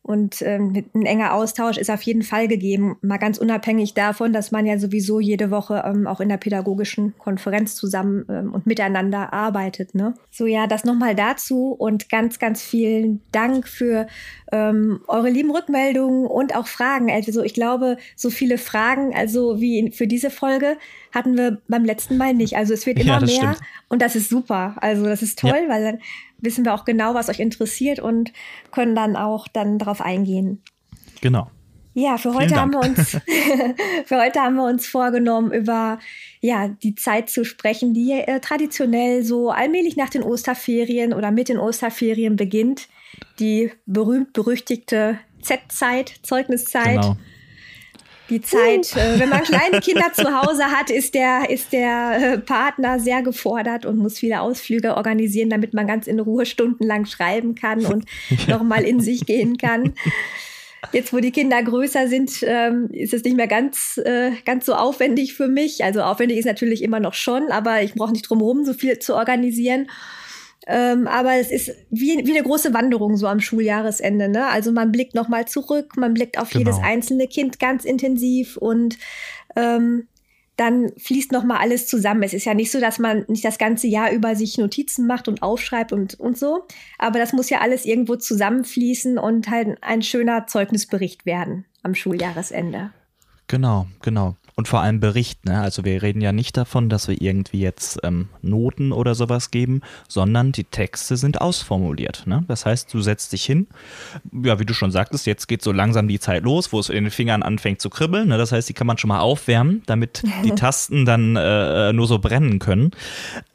und 0.05 0.41
ähm, 0.41 0.83
ein 0.93 1.05
enger 1.05 1.33
Austausch 1.33 1.77
ist 1.77 1.89
auf 1.89 2.01
jeden 2.01 2.23
Fall 2.23 2.49
gegeben, 2.49 2.97
mal 3.01 3.17
ganz 3.17 3.37
unabhängig 3.37 3.93
davon, 3.93 4.33
dass 4.33 4.51
man 4.51 4.65
ja 4.65 4.77
sowieso 4.77 5.21
jede 5.21 5.49
Woche 5.49 5.81
ähm, 5.85 6.07
auch 6.07 6.19
in 6.19 6.27
der 6.27 6.35
pädagogischen 6.35 7.17
Konferenz 7.17 7.75
zusammen 7.75 8.25
ähm, 8.29 8.53
und 8.53 8.67
miteinander 8.67 9.31
arbeitet. 9.31 9.95
Ne? 9.95 10.13
So 10.29 10.45
ja, 10.45 10.67
das 10.67 10.83
nochmal 10.83 11.15
dazu 11.15 11.71
und 11.71 12.09
ganz, 12.09 12.37
ganz 12.37 12.61
vielen 12.61 13.21
Dank 13.31 13.65
für 13.65 14.07
ähm, 14.51 14.99
eure 15.07 15.29
lieben 15.29 15.51
Rückmeldungen 15.51 16.27
und 16.27 16.53
auch 16.53 16.67
Fragen. 16.67 17.09
Also 17.09 17.41
ich 17.41 17.53
glaube, 17.53 17.95
so 18.17 18.29
viele 18.29 18.57
Fragen, 18.57 19.15
also 19.15 19.61
wie 19.61 19.89
für 19.91 20.07
diese 20.07 20.29
Folge, 20.29 20.75
hatten 21.13 21.37
wir 21.37 21.61
beim 21.67 21.85
letzten 21.85 22.17
Mal 22.17 22.33
nicht. 22.33 22.57
Also 22.57 22.73
es 22.73 22.85
wird 22.85 22.99
immer 23.01 23.19
ja, 23.19 23.25
mehr 23.25 23.53
stimmt. 23.53 23.59
und 23.89 24.01
das 24.01 24.15
ist 24.15 24.29
super. 24.29 24.75
Also 24.77 25.05
das 25.05 25.21
ist 25.21 25.39
toll, 25.39 25.61
ja. 25.63 25.69
weil 25.69 25.83
dann 25.83 25.99
wissen 26.39 26.65
wir 26.65 26.73
auch 26.73 26.85
genau, 26.85 27.13
was 27.13 27.29
euch 27.29 27.39
interessiert 27.39 27.99
und 27.99 28.33
können 28.71 28.95
dann 28.95 29.15
auch 29.15 29.47
dann 29.47 29.77
darauf 29.77 30.01
eingehen. 30.01 30.61
Genau. 31.21 31.49
Ja, 31.95 32.17
für 32.17 32.33
heute 32.33 32.55
haben 32.55 32.71
wir 32.71 32.79
uns 32.79 33.11
für 34.05 34.19
heute 34.19 34.39
haben 34.41 34.55
wir 34.55 34.65
uns 34.65 34.87
vorgenommen, 34.87 35.51
über 35.51 35.99
ja 36.41 36.67
die 36.67 36.95
Zeit 36.95 37.29
zu 37.29 37.45
sprechen, 37.45 37.93
die 37.93 38.11
äh, 38.11 38.39
traditionell 38.39 39.23
so 39.23 39.51
allmählich 39.51 39.95
nach 39.95 40.09
den 40.09 40.23
Osterferien 40.23 41.13
oder 41.13 41.31
mit 41.31 41.49
den 41.49 41.57
Osterferien 41.57 42.35
beginnt. 42.35 42.87
Die 43.39 43.71
berühmt 43.85 44.33
berüchtigte 44.33 45.19
Z-Zeit, 45.41 46.13
Zeugniszeit. 46.23 47.01
Genau. 47.01 47.17
Die 48.29 48.41
Zeit, 48.41 48.95
uh. 48.95 48.99
äh, 48.99 49.19
wenn 49.19 49.29
man 49.29 49.43
kleine 49.43 49.79
Kinder 49.81 50.11
zu 50.13 50.23
Hause 50.41 50.65
hat, 50.65 50.89
ist 50.89 51.13
der, 51.13 51.49
ist 51.49 51.73
der 51.73 52.33
äh, 52.33 52.37
Partner 52.37 52.99
sehr 52.99 53.21
gefordert 53.21 53.85
und 53.85 53.97
muss 53.97 54.19
viele 54.19 54.41
Ausflüge 54.41 54.95
organisieren, 54.95 55.49
damit 55.49 55.73
man 55.73 55.87
ganz 55.87 56.07
in 56.07 56.19
Ruhe 56.19 56.45
stundenlang 56.45 57.05
schreiben 57.05 57.55
kann 57.55 57.85
und 57.85 58.05
ja. 58.47 58.57
nochmal 58.57 58.83
in 58.83 58.99
sich 58.99 59.25
gehen 59.25 59.57
kann. 59.57 59.93
Jetzt, 60.91 61.13
wo 61.13 61.19
die 61.19 61.31
Kinder 61.31 61.63
größer 61.63 62.07
sind, 62.07 62.31
ähm, 62.43 62.89
ist 62.91 63.13
es 63.13 63.23
nicht 63.23 63.37
mehr 63.37 63.47
ganz, 63.47 63.99
äh, 64.03 64.31
ganz 64.45 64.65
so 64.65 64.73
aufwendig 64.73 65.33
für 65.33 65.47
mich. 65.47 65.83
Also 65.83 66.01
aufwendig 66.01 66.37
ist 66.37 66.45
natürlich 66.45 66.83
immer 66.83 66.99
noch 66.99 67.13
schon, 67.13 67.51
aber 67.51 67.81
ich 67.81 67.93
brauche 67.93 68.11
nicht 68.11 68.29
drum 68.29 68.39
herum, 68.39 68.65
so 68.65 68.73
viel 68.73 68.99
zu 68.99 69.15
organisieren. 69.15 69.87
Ähm, 70.65 71.07
aber 71.07 71.35
es 71.35 71.51
ist 71.51 71.71
wie, 71.89 72.25
wie 72.25 72.31
eine 72.31 72.43
große 72.43 72.73
Wanderung 72.73 73.17
so 73.17 73.27
am 73.27 73.39
Schuljahresende. 73.39 74.29
Ne? 74.29 74.47
Also 74.47 74.71
man 74.71 74.91
blickt 74.91 75.13
nochmal 75.15 75.45
zurück, 75.45 75.97
man 75.97 76.13
blickt 76.13 76.37
auf 76.37 76.49
genau. 76.49 76.59
jedes 76.59 76.79
einzelne 76.81 77.27
Kind 77.27 77.59
ganz 77.59 77.83
intensiv 77.83 78.57
und 78.57 78.97
ähm, 79.55 80.07
dann 80.55 80.91
fließt 80.97 81.31
noch 81.31 81.43
mal 81.43 81.57
alles 81.57 81.87
zusammen. 81.87 82.23
Es 82.23 82.33
ist 82.33 82.45
ja 82.45 82.53
nicht 82.53 82.71
so, 82.71 82.79
dass 82.79 82.99
man 82.99 83.25
nicht 83.27 83.43
das 83.43 83.57
ganze 83.57 83.87
Jahr 83.87 84.11
über 84.11 84.35
sich 84.35 84.57
Notizen 84.57 85.07
macht 85.07 85.27
und 85.27 85.41
aufschreibt 85.41 85.91
und, 85.91 86.19
und 86.19 86.37
so. 86.37 86.65
Aber 86.99 87.17
das 87.19 87.33
muss 87.33 87.49
ja 87.49 87.59
alles 87.59 87.85
irgendwo 87.85 88.15
zusammenfließen 88.15 89.17
und 89.17 89.49
halt 89.49 89.77
ein 89.81 90.03
schöner 90.03 90.45
Zeugnisbericht 90.45 91.25
werden 91.25 91.65
am 91.81 91.95
Schuljahresende. 91.95 92.91
Genau, 93.47 93.87
genau 94.01 94.37
und 94.55 94.67
vor 94.67 94.81
allem 94.81 94.99
Bericht. 94.99 95.45
Ne? 95.45 95.59
Also 95.59 95.83
wir 95.83 96.01
reden 96.01 96.21
ja 96.21 96.31
nicht 96.31 96.57
davon, 96.57 96.89
dass 96.89 97.07
wir 97.07 97.19
irgendwie 97.21 97.59
jetzt 97.59 97.99
ähm, 98.03 98.29
Noten 98.41 98.91
oder 98.91 99.15
sowas 99.15 99.51
geben, 99.51 99.81
sondern 100.07 100.51
die 100.51 100.63
Texte 100.63 101.17
sind 101.17 101.41
ausformuliert. 101.41 102.27
Ne? 102.27 102.43
Das 102.47 102.65
heißt, 102.65 102.93
du 102.93 103.01
setzt 103.01 103.33
dich 103.33 103.43
hin, 103.45 103.67
ja, 104.43 104.59
wie 104.59 104.65
du 104.65 104.73
schon 104.73 104.91
sagtest, 104.91 105.25
jetzt 105.25 105.47
geht 105.47 105.63
so 105.63 105.71
langsam 105.71 106.07
die 106.07 106.19
Zeit 106.19 106.43
los, 106.43 106.71
wo 106.71 106.79
es 106.79 106.89
in 106.89 107.05
den 107.05 107.11
Fingern 107.11 107.41
anfängt 107.41 107.81
zu 107.81 107.89
kribbeln. 107.89 108.27
Ne? 108.27 108.37
Das 108.37 108.51
heißt, 108.51 108.69
die 108.69 108.73
kann 108.73 108.87
man 108.87 108.97
schon 108.97 109.07
mal 109.07 109.21
aufwärmen, 109.21 109.81
damit 109.87 110.23
die 110.43 110.51
Tasten 110.55 111.05
dann 111.05 111.35
äh, 111.35 111.91
nur 111.93 112.05
so 112.05 112.19
brennen 112.19 112.59
können. 112.59 112.91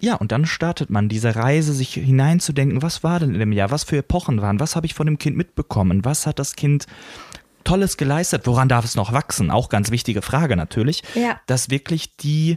Ja, 0.01 0.17
und 0.17 0.33
dann 0.33 0.47
startet 0.47 0.91
man 0.91 1.09
diese 1.09 1.37
Reise, 1.37 1.73
sich 1.73 1.95
hineinzudenken, 1.95 2.83
was 2.83 3.05
war 3.05 3.21
denn 3.21 3.35
in 3.35 3.41
dem 3.41 3.53
Jahr, 3.53 3.71
was 3.71 3.85
für 3.85 3.99
Epochen 3.99 4.43
waren, 4.43 4.59
was 4.59 4.75
habe 4.75 4.87
ich 4.87 4.95
von 4.95 5.07
dem 5.07 5.19
Kind 5.19 5.37
mitbekommen, 5.37 6.05
was 6.05 6.27
hat 6.27 6.39
das 6.39 6.57
Kind 6.57 6.87
Tolles 7.69 7.99
geleistet. 7.99 8.47
Woran 8.47 8.69
darf 8.69 8.87
es 8.87 8.95
noch 8.95 9.13
wachsen? 9.13 9.51
Auch 9.51 9.69
ganz 9.69 9.91
wichtige 9.91 10.23
Frage 10.23 10.57
natürlich. 10.57 11.03
Ja. 11.15 11.39
Dass 11.47 11.69
wirklich 11.69 12.17
die 12.17 12.57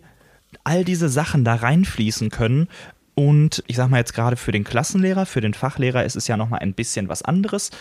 all 0.63 0.85
diese 0.85 1.09
Sachen 1.09 1.43
da 1.43 1.55
reinfließen 1.55 2.29
können. 2.29 2.69
Und 3.13 3.61
ich 3.67 3.75
sag 3.75 3.89
mal 3.89 3.97
jetzt 3.97 4.13
gerade 4.13 4.37
für 4.37 4.53
den 4.53 4.63
Klassenlehrer, 4.63 5.25
für 5.25 5.41
den 5.41 5.53
Fachlehrer 5.53 6.05
ist 6.05 6.15
es 6.15 6.27
ja 6.27 6.37
nochmal 6.37 6.61
ein 6.61 6.73
bisschen 6.73 7.09
was 7.09 7.23
anderes. 7.23 7.71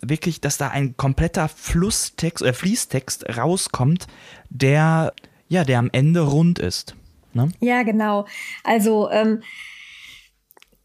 Wirklich, 0.00 0.40
dass 0.40 0.58
da 0.58 0.68
ein 0.68 0.96
kompletter 0.96 1.48
Flusstext, 1.48 2.44
äh, 2.44 2.52
Fließtext 2.52 3.36
rauskommt, 3.36 4.06
der, 4.48 5.12
ja, 5.48 5.64
der 5.64 5.80
am 5.80 5.90
Ende 5.92 6.20
rund 6.20 6.60
ist. 6.60 6.94
Ne? 7.32 7.50
Ja, 7.58 7.82
genau. 7.82 8.26
Also, 8.62 9.10
ähm, 9.10 9.42
also 9.42 9.42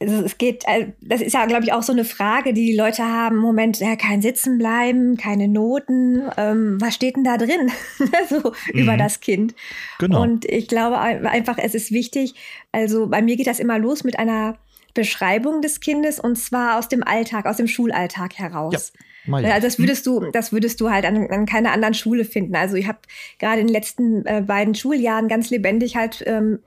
es 0.02 0.38
geht, 0.38 0.64
äh, 0.68 0.88
das 1.02 1.22
ist 1.22 1.34
ja, 1.34 1.46
glaube 1.46 1.64
ich, 1.64 1.74
auch 1.74 1.84
so 1.84 1.94
eine 1.94 2.06
Frage, 2.06 2.54
die 2.54 2.66
die 2.66 2.76
Leute 2.76 3.04
haben. 3.04 3.38
Moment, 3.38 3.80
ja, 3.80 3.96
kein 3.96 4.22
Sitzen 4.22 4.58
bleiben, 4.58 5.18
keine 5.18 5.48
Noten. 5.48 6.24
Ähm, 6.38 6.80
was 6.82 6.96
steht 6.96 7.16
denn 7.16 7.24
da 7.24 7.38
drin? 7.38 7.72
so 8.30 8.52
mhm. 8.74 8.80
über 8.80 8.98
das 8.98 9.20
Kind. 9.20 9.54
Genau. 10.00 10.22
Und 10.22 10.46
ich 10.46 10.68
glaube 10.68 10.98
einfach, 11.00 11.58
es 11.58 11.76
ist 11.76 11.92
wichtig. 11.92 12.34
Also 12.72 13.08
bei 13.08 13.22
mir 13.22 13.38
geht 13.38 13.48
das 13.48 13.60
immer 13.60 13.78
los 13.78 14.04
mit 14.04 14.18
einer 14.18 14.58
Beschreibung 14.94 15.62
des 15.62 15.80
Kindes 15.80 16.20
und 16.20 16.38
zwar 16.38 16.78
aus 16.78 16.90
dem 16.90 17.04
Alltag, 17.04 17.46
aus 17.46 17.58
dem 17.58 17.68
Schulalltag 17.68 18.38
heraus. 18.38 18.94
Ja. 18.96 19.06
Maja. 19.26 19.54
Also 19.54 19.68
das 19.68 19.78
würdest 19.78 20.08
du, 20.08 20.32
das 20.32 20.52
würdest 20.52 20.82
du 20.82 20.90
halt 20.90 21.06
an, 21.06 21.30
an 21.30 21.46
keiner 21.46 21.72
anderen 21.72 21.94
Schule 21.94 22.26
finden. 22.26 22.56
Also 22.56 22.76
ich 22.76 22.88
habe 22.88 22.98
gerade 23.38 23.62
in 23.62 23.68
den 23.68 23.74
letzten 23.74 24.26
äh, 24.26 24.42
beiden 24.42 24.74
Schuljahren 24.74 25.28
ganz 25.28 25.52
lebendig 25.52 25.96
halt 25.96 26.24
ähm, 26.26 26.60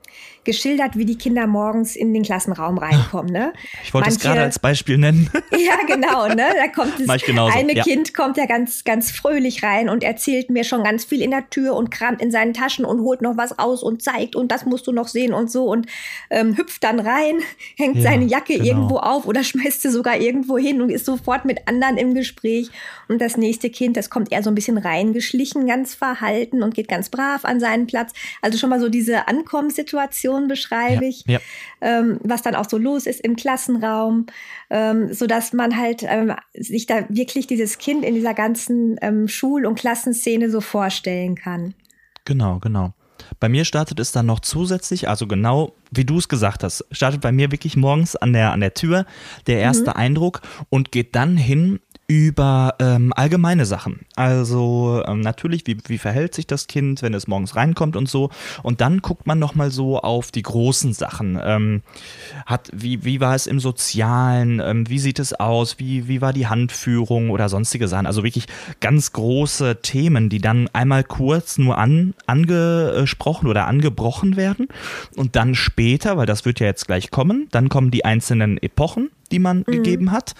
geschildert, 0.45 0.97
wie 0.97 1.05
die 1.05 1.17
Kinder 1.17 1.47
morgens 1.47 1.95
in 1.95 2.13
den 2.13 2.23
Klassenraum 2.23 2.77
reinkommen. 2.77 3.31
Ne? 3.31 3.53
Ich 3.83 3.93
wollte 3.93 4.09
es 4.09 4.19
gerade 4.19 4.41
als 4.41 4.59
Beispiel 4.59 4.97
nennen. 4.97 5.29
ja, 5.51 5.75
genau. 5.87 6.27
Ne? 6.27 6.45
Da 6.55 6.67
kommt 6.67 6.93
das 6.99 7.25
eine 7.53 7.73
ja. 7.73 7.83
Kind 7.83 8.13
kommt 8.13 8.37
ja 8.37 8.45
ganz, 8.45 8.83
ganz 8.83 9.11
fröhlich 9.11 9.63
rein 9.63 9.89
und 9.89 10.03
erzählt 10.03 10.49
mir 10.49 10.63
schon 10.63 10.83
ganz 10.83 11.03
viel 11.05 11.21
in 11.21 11.31
der 11.31 11.49
Tür 11.49 11.75
und 11.75 11.91
kramt 11.91 12.21
in 12.21 12.31
seinen 12.31 12.53
Taschen 12.53 12.85
und 12.85 13.01
holt 13.01 13.21
noch 13.21 13.37
was 13.37 13.57
raus 13.59 13.83
und 13.83 14.01
zeigt 14.01 14.35
und 14.35 14.51
das 14.51 14.65
musst 14.65 14.87
du 14.87 14.91
noch 14.91 15.07
sehen 15.07 15.33
und 15.33 15.51
so 15.51 15.65
und 15.65 15.87
ähm, 16.29 16.55
hüpft 16.57 16.83
dann 16.83 16.99
rein, 16.99 17.39
hängt 17.75 17.97
ja, 17.97 18.03
seine 18.03 18.25
Jacke 18.25 18.53
genau. 18.53 18.65
irgendwo 18.65 18.97
auf 18.97 19.27
oder 19.27 19.43
schmeißt 19.43 19.81
sie 19.81 19.89
sogar 19.89 20.17
irgendwo 20.17 20.57
hin 20.57 20.81
und 20.81 20.89
ist 20.89 21.05
sofort 21.05 21.45
mit 21.45 21.67
anderen 21.67 21.97
im 21.97 22.13
Gespräch. 22.13 22.69
Und 23.07 23.21
das 23.21 23.37
nächste 23.37 23.69
Kind, 23.69 23.97
das 23.97 24.09
kommt 24.09 24.31
eher 24.31 24.43
so 24.43 24.49
ein 24.49 24.55
bisschen 24.55 24.77
reingeschlichen, 24.77 25.67
ganz 25.67 25.93
verhalten 25.93 26.63
und 26.63 26.73
geht 26.73 26.87
ganz 26.87 27.09
brav 27.09 27.45
an 27.45 27.59
seinen 27.59 27.87
Platz. 27.87 28.13
Also 28.41 28.57
schon 28.57 28.69
mal 28.69 28.79
so 28.79 28.89
diese 28.89 29.27
Ankommenssituation 29.27 30.34
Situation 30.35 30.47
beschreibe 30.47 31.05
ich, 31.05 31.23
ja, 31.27 31.33
ja. 31.33 31.39
Ähm, 31.81 32.19
was 32.23 32.41
dann 32.41 32.55
auch 32.55 32.69
so 32.69 32.77
los 32.77 33.05
ist 33.05 33.21
im 33.21 33.35
Klassenraum, 33.35 34.25
ähm, 34.69 35.13
so 35.13 35.27
dass 35.27 35.53
man 35.53 35.77
halt 35.77 36.03
ähm, 36.03 36.33
sich 36.53 36.85
da 36.85 37.05
wirklich 37.09 37.47
dieses 37.47 37.77
Kind 37.77 38.03
in 38.03 38.15
dieser 38.15 38.33
ganzen 38.33 38.97
ähm, 39.01 39.27
Schul- 39.27 39.65
und 39.65 39.75
Klassenszene 39.75 40.49
so 40.49 40.61
vorstellen 40.61 41.35
kann. 41.35 41.73
Genau, 42.25 42.59
genau. 42.59 42.93
Bei 43.39 43.49
mir 43.49 43.65
startet 43.65 43.99
es 43.99 44.11
dann 44.11 44.25
noch 44.25 44.39
zusätzlich, 44.39 45.07
also 45.07 45.25
genau 45.25 45.73
wie 45.91 46.05
du 46.05 46.17
es 46.17 46.27
gesagt 46.27 46.63
hast, 46.63 46.85
startet 46.91 47.21
bei 47.21 47.31
mir 47.31 47.51
wirklich 47.51 47.77
morgens 47.77 48.15
an 48.15 48.33
der, 48.33 48.51
an 48.51 48.59
der 48.59 48.73
Tür 48.73 49.05
der 49.47 49.59
erste 49.59 49.91
mhm. 49.91 49.97
Eindruck 49.97 50.41
und 50.69 50.91
geht 50.91 51.15
dann 51.15 51.37
hin 51.37 51.79
über 52.07 52.75
ähm, 52.79 53.13
allgemeine 53.15 53.65
Sachen. 53.65 54.01
Also 54.15 55.03
ähm, 55.07 55.21
natürlich, 55.21 55.65
wie, 55.65 55.77
wie 55.87 55.97
verhält 55.97 56.35
sich 56.35 56.45
das 56.45 56.67
Kind, 56.67 57.01
wenn 57.01 57.15
es 57.15 57.27
morgens 57.27 57.55
reinkommt 57.55 57.95
und 57.95 58.07
so. 58.07 58.29
Und 58.61 58.79
dann 58.81 59.01
guckt 59.01 59.25
man 59.25 59.39
nochmal 59.39 59.71
so 59.71 59.99
auf 59.99 60.31
die 60.31 60.43
großen 60.43 60.93
Sachen. 60.93 61.39
Ähm, 61.43 61.81
hat, 62.45 62.69
wie, 62.73 63.03
wie 63.05 63.19
war 63.21 63.33
es 63.33 63.47
im 63.47 63.59
Sozialen? 63.59 64.59
Ähm, 64.59 64.87
wie 64.87 64.99
sieht 64.99 65.17
es 65.17 65.33
aus? 65.33 65.79
Wie, 65.79 66.07
wie 66.07 66.21
war 66.21 66.31
die 66.31 66.47
Handführung 66.47 67.31
oder 67.31 67.49
sonstige 67.49 67.87
Sachen? 67.87 68.05
Also 68.05 68.23
wirklich 68.23 68.45
ganz 68.81 69.11
große 69.11 69.81
Themen, 69.81 70.29
die 70.29 70.39
dann 70.39 70.69
einmal 70.73 71.03
kurz 71.03 71.57
nur 71.57 71.77
an, 71.79 72.13
angesprochen 72.27 73.47
oder 73.47 73.65
angebrochen 73.65 74.35
werden. 74.35 74.67
Und 75.15 75.35
dann 75.35 75.55
später, 75.55 76.17
weil 76.17 76.27
das 76.27 76.45
wird 76.45 76.59
ja 76.59 76.67
jetzt 76.67 76.85
gleich 76.85 77.09
kommen, 77.09 77.47
dann 77.49 77.69
kommen 77.69 77.89
die 77.89 78.05
einzelnen 78.05 78.61
Epochen 78.61 79.09
die 79.31 79.39
man 79.39 79.59
mhm. 79.59 79.63
gegeben 79.65 80.11
hat 80.11 80.35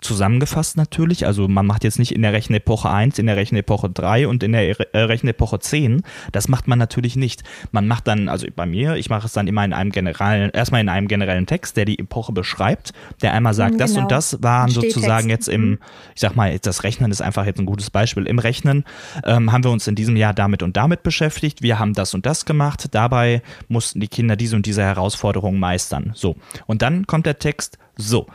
zusammengefasst 0.00 0.76
natürlich. 0.76 1.26
Also 1.26 1.48
man 1.48 1.66
macht 1.66 1.84
jetzt 1.84 1.98
nicht 1.98 2.12
in 2.12 2.22
der 2.22 2.32
Rechenepoche 2.32 2.90
1, 2.90 3.18
in 3.18 3.26
der 3.26 3.36
Rechenepoche 3.36 3.90
3 3.90 4.28
und 4.28 4.42
in 4.42 4.52
der 4.52 4.78
äh, 4.94 4.98
Rechenepoche 4.98 5.58
10. 5.58 6.02
Das 6.32 6.48
macht 6.48 6.68
man 6.68 6.78
natürlich 6.78 7.16
nicht. 7.16 7.42
Man 7.72 7.88
macht 7.88 8.06
dann, 8.06 8.28
also 8.28 8.46
bei 8.54 8.66
mir, 8.66 8.96
ich 8.96 9.10
mache 9.10 9.26
es 9.26 9.32
dann 9.32 9.48
immer 9.48 9.64
in 9.64 9.72
einem 9.72 9.90
generellen, 9.90 10.50
erstmal 10.50 10.80
in 10.80 10.88
einem 10.88 11.08
generellen 11.08 11.46
Text, 11.46 11.76
der 11.76 11.86
die 11.86 11.98
Epoche 11.98 12.32
beschreibt, 12.32 12.92
der 13.22 13.32
einmal 13.32 13.54
sagt, 13.54 13.72
genau. 13.72 13.84
das 13.84 13.96
und 13.96 14.10
das 14.10 14.42
waren 14.42 14.70
sozusagen 14.70 15.30
jetzt 15.30 15.48
im, 15.48 15.70
mhm. 15.70 15.78
ich 16.14 16.20
sag 16.20 16.36
mal, 16.36 16.56
das 16.58 16.84
Rechnen 16.84 17.10
ist 17.10 17.22
einfach 17.22 17.46
jetzt 17.46 17.58
ein 17.58 17.66
gutes 17.66 17.90
Beispiel. 17.90 18.26
Im 18.26 18.38
Rechnen 18.38 18.84
ähm, 19.24 19.50
haben 19.52 19.64
wir 19.64 19.70
uns 19.70 19.86
in 19.86 19.94
diesem 19.94 20.16
Jahr 20.16 20.34
damit 20.34 20.62
und 20.62 20.76
damit 20.76 21.02
beschäftigt. 21.02 21.62
Wir 21.62 21.78
haben 21.78 21.94
das 21.94 22.14
und 22.14 22.26
das 22.26 22.44
gemacht. 22.44 22.88
Dabei 22.92 23.42
mussten 23.68 24.00
die 24.00 24.08
Kinder 24.08 24.36
diese 24.36 24.56
und 24.56 24.66
diese 24.66 24.82
Herausforderungen 24.82 25.58
meistern. 25.58 26.12
So. 26.14 26.36
Und 26.66 26.82
dann 26.82 27.06
kommt 27.06 27.26
der 27.26 27.38
Text, 27.38 27.78
so. 27.96 28.26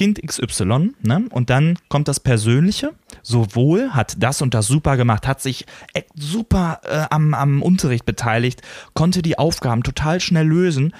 Kind 0.00 0.18
XY, 0.26 0.94
ne? 1.02 1.26
Und 1.28 1.50
dann 1.50 1.78
kommt 1.90 2.08
das 2.08 2.20
Persönliche. 2.20 2.94
Sowohl 3.22 3.90
hat 3.90 4.14
das 4.18 4.40
und 4.40 4.54
das 4.54 4.66
super 4.66 4.96
gemacht, 4.96 5.26
hat 5.26 5.42
sich 5.42 5.66
e, 5.92 6.00
super 6.14 6.80
äh, 6.84 7.04
am, 7.10 7.34
am 7.34 7.60
Unterricht 7.60 8.06
beteiligt, 8.06 8.62
konnte 8.94 9.20
die 9.20 9.38
Aufgaben 9.38 9.82
total 9.82 10.18
schnell 10.20 10.46
lösen. 10.46 10.94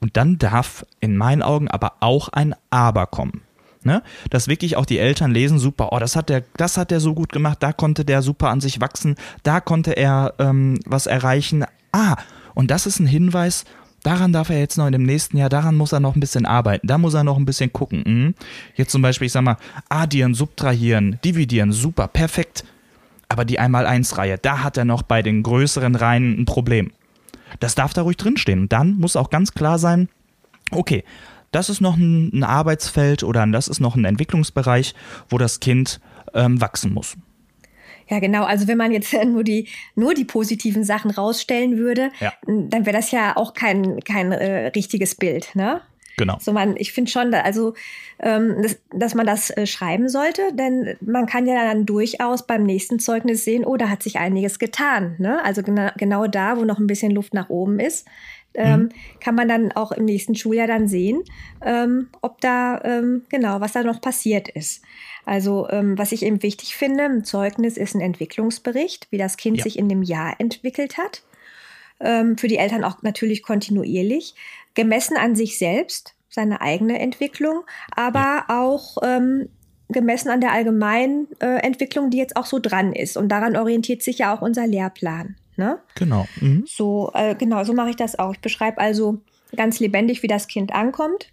Und 0.00 0.16
dann 0.16 0.36
darf 0.38 0.84
in 0.98 1.16
meinen 1.16 1.42
Augen 1.42 1.68
aber 1.68 1.92
auch 2.00 2.28
ein 2.28 2.56
Aber 2.70 3.06
kommen. 3.06 3.42
Ne? 3.84 4.02
Dass 4.30 4.48
wirklich 4.48 4.76
auch 4.76 4.86
die 4.86 4.98
Eltern 4.98 5.30
lesen, 5.30 5.60
super, 5.60 5.92
oh, 5.92 6.00
das 6.00 6.16
hat 6.16 6.28
der, 6.28 6.42
das 6.56 6.76
hat 6.76 6.90
der 6.90 6.98
so 6.98 7.14
gut 7.14 7.30
gemacht, 7.30 7.58
da 7.60 7.72
konnte 7.72 8.04
der 8.04 8.20
super 8.20 8.50
an 8.50 8.60
sich 8.60 8.80
wachsen, 8.80 9.14
da 9.44 9.60
konnte 9.60 9.92
er 9.92 10.34
ähm, 10.40 10.80
was 10.86 11.06
erreichen. 11.06 11.66
Ah, 11.92 12.16
und 12.54 12.72
das 12.72 12.86
ist 12.86 12.98
ein 12.98 13.06
Hinweis, 13.06 13.64
daran 14.04 14.32
darf 14.32 14.50
er 14.50 14.60
jetzt 14.60 14.78
noch 14.78 14.86
in 14.86 14.92
dem 14.92 15.02
nächsten 15.02 15.36
Jahr, 15.36 15.48
daran 15.48 15.74
muss 15.74 15.92
er 15.92 15.98
noch 15.98 16.14
ein 16.14 16.20
bisschen 16.20 16.46
arbeiten, 16.46 16.86
da 16.86 16.98
muss 16.98 17.14
er 17.14 17.24
noch 17.24 17.36
ein 17.36 17.44
bisschen 17.44 17.72
gucken. 17.72 18.04
Mhm. 18.06 18.34
Jetzt 18.76 18.92
zum 18.92 19.02
Beispiel, 19.02 19.26
ich 19.26 19.32
sag 19.32 19.42
mal, 19.42 19.56
addieren, 19.88 20.34
subtrahieren, 20.34 21.18
dividieren, 21.24 21.72
super, 21.72 22.06
perfekt. 22.06 22.64
Aber 23.28 23.44
die 23.44 23.58
Einmal-Eins-Reihe, 23.58 24.38
da 24.38 24.62
hat 24.62 24.76
er 24.76 24.84
noch 24.84 25.02
bei 25.02 25.22
den 25.22 25.42
größeren 25.42 25.96
Reihen 25.96 26.40
ein 26.40 26.44
Problem. 26.44 26.92
Das 27.58 27.74
darf 27.74 27.92
da 27.92 28.02
ruhig 28.02 28.16
drinstehen. 28.16 28.60
Und 28.60 28.72
dann 28.72 28.94
muss 28.94 29.16
auch 29.16 29.30
ganz 29.30 29.54
klar 29.54 29.78
sein, 29.78 30.08
okay, 30.70 31.04
das 31.50 31.70
ist 31.70 31.80
noch 31.80 31.96
ein, 31.96 32.30
ein 32.32 32.44
Arbeitsfeld 32.44 33.22
oder 33.22 33.46
das 33.46 33.68
ist 33.68 33.80
noch 33.80 33.96
ein 33.96 34.04
Entwicklungsbereich, 34.04 34.94
wo 35.28 35.38
das 35.38 35.60
Kind 35.60 36.00
ähm, 36.34 36.60
wachsen 36.60 36.92
muss. 36.92 37.16
Ja, 38.08 38.18
genau. 38.18 38.44
Also 38.44 38.68
wenn 38.68 38.78
man 38.78 38.92
jetzt 38.92 39.12
nur 39.24 39.44
die, 39.44 39.68
nur 39.94 40.14
die 40.14 40.24
positiven 40.24 40.84
Sachen 40.84 41.10
rausstellen 41.10 41.76
würde, 41.78 42.10
ja. 42.20 42.32
dann 42.46 42.86
wäre 42.86 42.96
das 42.96 43.10
ja 43.10 43.36
auch 43.36 43.54
kein, 43.54 44.00
kein 44.00 44.32
äh, 44.32 44.68
richtiges 44.68 45.14
Bild, 45.14 45.54
ne? 45.54 45.80
Genau. 46.16 46.36
So 46.40 46.52
man, 46.52 46.76
ich 46.76 46.92
finde 46.92 47.10
schon, 47.10 47.34
also, 47.34 47.74
ähm, 48.20 48.62
dass, 48.62 48.78
dass 48.92 49.14
man 49.14 49.26
das 49.26 49.50
äh, 49.50 49.66
schreiben 49.66 50.08
sollte, 50.08 50.42
denn 50.52 50.96
man 51.00 51.26
kann 51.26 51.46
ja 51.46 51.64
dann 51.64 51.86
durchaus 51.86 52.46
beim 52.46 52.62
nächsten 52.62 53.00
Zeugnis 53.00 53.44
sehen, 53.44 53.64
oh, 53.64 53.76
da 53.76 53.88
hat 53.88 54.02
sich 54.02 54.18
einiges 54.18 54.58
getan. 54.58 55.16
Ne? 55.18 55.44
Also 55.44 55.62
genau, 55.62 55.90
genau 55.96 56.26
da, 56.26 56.56
wo 56.56 56.64
noch 56.64 56.78
ein 56.78 56.86
bisschen 56.86 57.10
Luft 57.10 57.34
nach 57.34 57.48
oben 57.48 57.80
ist, 57.80 58.06
ähm, 58.54 58.80
mhm. 58.80 58.88
kann 59.20 59.34
man 59.34 59.48
dann 59.48 59.72
auch 59.72 59.90
im 59.90 60.04
nächsten 60.04 60.36
Schuljahr 60.36 60.68
dann 60.68 60.86
sehen, 60.86 61.22
ähm, 61.64 62.08
ob 62.22 62.40
da 62.40 62.80
ähm, 62.84 63.22
genau 63.28 63.60
was 63.60 63.72
da 63.72 63.82
noch 63.82 64.00
passiert 64.00 64.48
ist. 64.48 64.82
Also 65.24 65.68
ähm, 65.70 65.96
was 65.98 66.12
ich 66.12 66.22
eben 66.22 66.42
wichtig 66.42 66.76
finde, 66.76 67.04
ein 67.04 67.24
Zeugnis 67.24 67.76
ist 67.76 67.94
ein 67.94 68.00
Entwicklungsbericht, 68.00 69.08
wie 69.10 69.18
das 69.18 69.36
Kind 69.36 69.58
ja. 69.58 69.64
sich 69.64 69.78
in 69.78 69.88
dem 69.88 70.02
Jahr 70.02 70.34
entwickelt 70.38 70.98
hat. 70.98 71.22
Ähm, 72.00 72.36
für 72.36 72.48
die 72.48 72.58
Eltern 72.58 72.84
auch 72.84 73.02
natürlich 73.02 73.42
kontinuierlich, 73.42 74.34
gemessen 74.74 75.16
an 75.16 75.36
sich 75.36 75.58
selbst. 75.58 76.14
seine 76.28 76.60
eigene 76.60 76.98
Entwicklung, 76.98 77.62
aber 77.94 78.44
ja. 78.48 78.60
auch 78.60 78.96
ähm, 79.02 79.48
gemessen 79.88 80.30
an 80.30 80.40
der 80.40 80.52
allgemeinen 80.52 81.28
äh, 81.40 81.60
Entwicklung, 81.62 82.10
die 82.10 82.18
jetzt 82.18 82.36
auch 82.36 82.46
so 82.46 82.58
dran 82.58 82.92
ist. 82.92 83.16
Und 83.16 83.28
daran 83.28 83.56
orientiert 83.56 84.02
sich 84.02 84.18
ja 84.18 84.34
auch 84.34 84.42
unser 84.42 84.66
Lehrplan. 84.66 85.36
Ne? 85.56 85.78
Genau. 85.94 86.26
Mhm. 86.40 86.64
So, 86.66 87.12
äh, 87.14 87.34
genau, 87.36 87.62
so 87.64 87.72
mache 87.72 87.90
ich 87.90 87.96
das 87.96 88.18
auch. 88.18 88.32
Ich 88.32 88.40
beschreibe 88.40 88.78
also 88.78 89.20
ganz 89.54 89.78
lebendig, 89.78 90.22
wie 90.22 90.26
das 90.26 90.48
Kind 90.48 90.74
ankommt. 90.74 91.28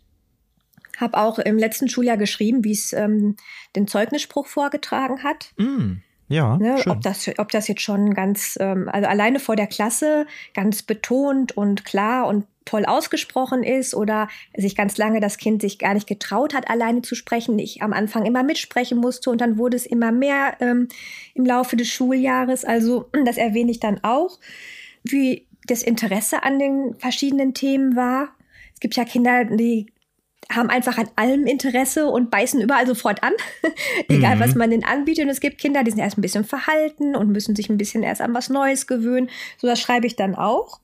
Habe 1.02 1.18
auch 1.18 1.40
im 1.40 1.58
letzten 1.58 1.90
Schuljahr 1.90 2.18
geschrieben, 2.18 2.64
wie 2.64 2.72
es 2.72 2.94
ähm, 2.94 3.36
den 3.76 3.88
Zeugnisspruch 3.88 4.48
vorgetragen 4.48 5.24
hat. 5.24 5.52
Mhm. 5.58 6.02
Ja, 6.32 6.58
ne, 6.58 6.82
ob, 6.88 7.02
das, 7.02 7.30
ob 7.40 7.52
das 7.52 7.68
jetzt 7.68 7.82
schon 7.82 8.14
ganz, 8.14 8.58
ähm, 8.62 8.88
also 8.88 9.06
alleine 9.10 9.42
vor 9.42 9.58
der 9.58 9.68
Klasse 9.68 10.26
ganz 10.54 10.82
betont 10.82 11.58
und 11.58 11.84
klar 11.84 12.26
und 12.26 12.46
toll 12.64 12.86
ausgesprochen 12.86 13.64
ist 13.64 13.94
oder 13.94 14.30
sich 14.56 14.78
ganz 14.78 14.98
lange 14.98 15.20
das 15.20 15.38
Kind 15.38 15.62
sich 15.62 15.78
gar 15.78 15.94
nicht 15.94 16.08
getraut 16.08 16.54
hat, 16.54 16.70
alleine 16.70 17.02
zu 17.02 17.16
sprechen. 17.16 17.60
Ich 17.60 17.82
am 17.82 17.92
Anfang 17.92 18.26
immer 18.26 18.44
mitsprechen 18.44 18.98
musste 18.98 19.30
und 19.30 19.42
dann 19.42 19.58
wurde 19.58 19.76
es 19.76 19.86
immer 19.86 20.14
mehr 20.14 20.56
ähm, 20.62 20.88
im 21.34 21.46
Laufe 21.46 21.76
des 21.76 21.90
Schuljahres. 21.90 22.64
Also 22.64 23.10
das 23.26 23.38
erwähne 23.38 23.72
ich 23.72 23.82
dann 23.82 24.02
auch, 24.04 24.40
wie 25.04 25.48
das 25.68 25.84
Interesse 25.84 26.44
an 26.44 26.60
den 26.60 26.96
verschiedenen 26.98 27.54
Themen 27.54 27.98
war. 27.98 28.30
Es 28.74 28.80
gibt 28.80 28.96
ja 28.96 29.04
Kinder, 29.04 29.44
die 29.44 29.88
haben 30.56 30.70
einfach 30.70 30.98
an 30.98 31.10
allem 31.16 31.46
Interesse 31.46 32.08
und 32.08 32.32
beißen 32.32 32.62
überall 32.62 32.88
sofort 32.88 33.24
an, 33.24 33.34
egal 34.08 34.36
mhm. 34.36 34.40
was 34.40 34.56
man 34.56 34.70
denen 34.70 34.84
anbietet. 34.84 35.26
Und 35.26 35.30
es 35.30 35.40
gibt 35.40 35.58
Kinder, 35.58 35.84
die 35.84 35.92
sind 35.92 36.00
erst 36.00 36.18
ein 36.18 36.22
bisschen 36.22 36.44
verhalten 36.44 37.16
und 37.16 37.32
müssen 37.32 37.56
sich 37.56 37.70
ein 37.70 37.78
bisschen 37.78 38.04
erst 38.04 38.22
an 38.22 38.34
was 38.34 38.50
Neues 38.50 38.88
gewöhnen. 38.88 39.30
So 39.58 39.68
das 39.68 39.80
schreibe 39.80 40.08
ich 40.08 40.16
dann 40.16 40.36
auch. 40.36 40.80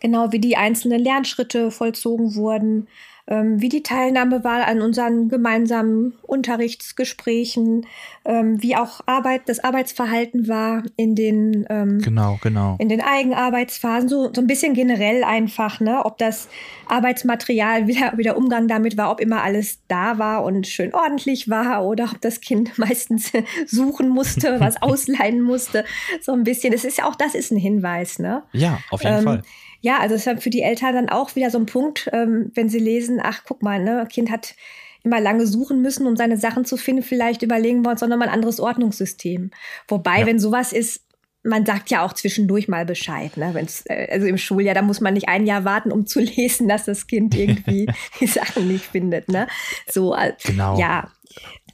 Genau 0.00 0.32
wie 0.32 0.40
die 0.40 0.56
einzelnen 0.56 1.00
Lernschritte 1.00 1.70
vollzogen 1.70 2.34
wurden, 2.34 2.88
ähm, 3.26 3.60
wie 3.60 3.70
die 3.70 3.82
Teilnahme 3.82 4.44
war 4.44 4.66
an 4.66 4.82
unseren 4.82 5.28
gemeinsamen 5.30 6.12
Unterrichtsgesprächen, 6.22 7.86
ähm, 8.26 8.62
wie 8.62 8.76
auch 8.76 9.00
Arbeit, 9.06 9.42
das 9.46 9.60
Arbeitsverhalten 9.60 10.46
war 10.46 10.82
in 10.96 11.14
den, 11.14 11.64
ähm, 11.70 12.00
genau, 12.00 12.38
genau. 12.42 12.76
in 12.78 12.90
den 12.90 13.00
Eigenarbeitsphasen, 13.00 14.10
so, 14.10 14.30
so 14.32 14.42
ein 14.42 14.46
bisschen 14.46 14.74
generell 14.74 15.24
einfach, 15.24 15.80
ne, 15.80 16.04
ob 16.04 16.18
das 16.18 16.48
Arbeitsmaterial, 16.86 17.86
wie 17.86 17.94
der, 17.94 18.12
wie 18.16 18.24
der 18.24 18.36
Umgang 18.36 18.68
damit 18.68 18.98
war, 18.98 19.10
ob 19.10 19.20
immer 19.20 19.42
alles 19.42 19.78
da 19.88 20.18
war 20.18 20.44
und 20.44 20.66
schön 20.66 20.94
ordentlich 20.94 21.48
war 21.48 21.86
oder 21.86 22.10
ob 22.12 22.20
das 22.20 22.42
Kind 22.42 22.76
meistens 22.78 23.32
suchen 23.66 24.10
musste, 24.10 24.60
was 24.60 24.76
ausleihen 24.82 25.40
musste, 25.40 25.86
so 26.20 26.32
ein 26.32 26.44
bisschen. 26.44 26.72
Das 26.72 26.84
ist 26.84 26.98
ja 26.98 27.06
auch, 27.06 27.14
das 27.14 27.34
ist 27.34 27.50
ein 27.52 27.58
Hinweis, 27.58 28.18
ne? 28.18 28.42
Ja, 28.52 28.80
auf 28.90 29.02
jeden 29.02 29.18
ähm, 29.18 29.24
Fall 29.24 29.42
ja, 29.84 29.98
also 29.98 30.14
es 30.14 30.26
ist 30.26 30.42
für 30.42 30.48
die 30.48 30.62
Eltern 30.62 30.94
dann 30.94 31.08
auch 31.10 31.36
wieder 31.36 31.50
so 31.50 31.58
ein 31.58 31.66
Punkt, 31.66 32.08
ähm, 32.14 32.50
wenn 32.54 32.70
sie 32.70 32.78
lesen, 32.78 33.20
ach, 33.22 33.42
guck 33.46 33.62
mal, 33.62 33.82
ne, 33.82 34.08
Kind 34.10 34.30
hat 34.30 34.54
immer 35.02 35.20
lange 35.20 35.46
suchen 35.46 35.82
müssen, 35.82 36.06
um 36.06 36.16
seine 36.16 36.38
Sachen 36.38 36.64
zu 36.64 36.78
finden. 36.78 37.02
Vielleicht 37.02 37.42
überlegen 37.42 37.82
wir 37.82 37.90
uns 37.90 38.02
auch 38.02 38.08
nochmal 38.08 38.28
ein 38.28 38.34
anderes 38.34 38.60
Ordnungssystem. 38.60 39.50
Wobei, 39.86 40.20
ja. 40.20 40.26
wenn 40.26 40.38
sowas 40.38 40.72
ist, 40.72 41.02
man 41.42 41.66
sagt 41.66 41.90
ja 41.90 42.02
auch 42.02 42.14
zwischendurch 42.14 42.66
mal 42.66 42.86
Bescheid, 42.86 43.36
ne? 43.36 43.50
Wenn's, 43.52 43.82
äh, 43.84 44.08
also 44.10 44.26
im 44.26 44.38
Schuljahr, 44.38 44.74
da 44.74 44.80
muss 44.80 45.02
man 45.02 45.12
nicht 45.12 45.28
ein 45.28 45.44
Jahr 45.44 45.66
warten, 45.66 45.92
um 45.92 46.06
zu 46.06 46.20
lesen, 46.36 46.66
dass 46.66 46.86
das 46.86 47.06
Kind 47.06 47.34
irgendwie 47.34 47.86
die 48.20 48.26
Sachen 48.26 48.66
nicht 48.66 48.86
findet, 48.86 49.28
ne? 49.28 49.48
So, 49.86 50.14
äh, 50.14 50.32
genau. 50.42 50.78
ja 50.78 51.10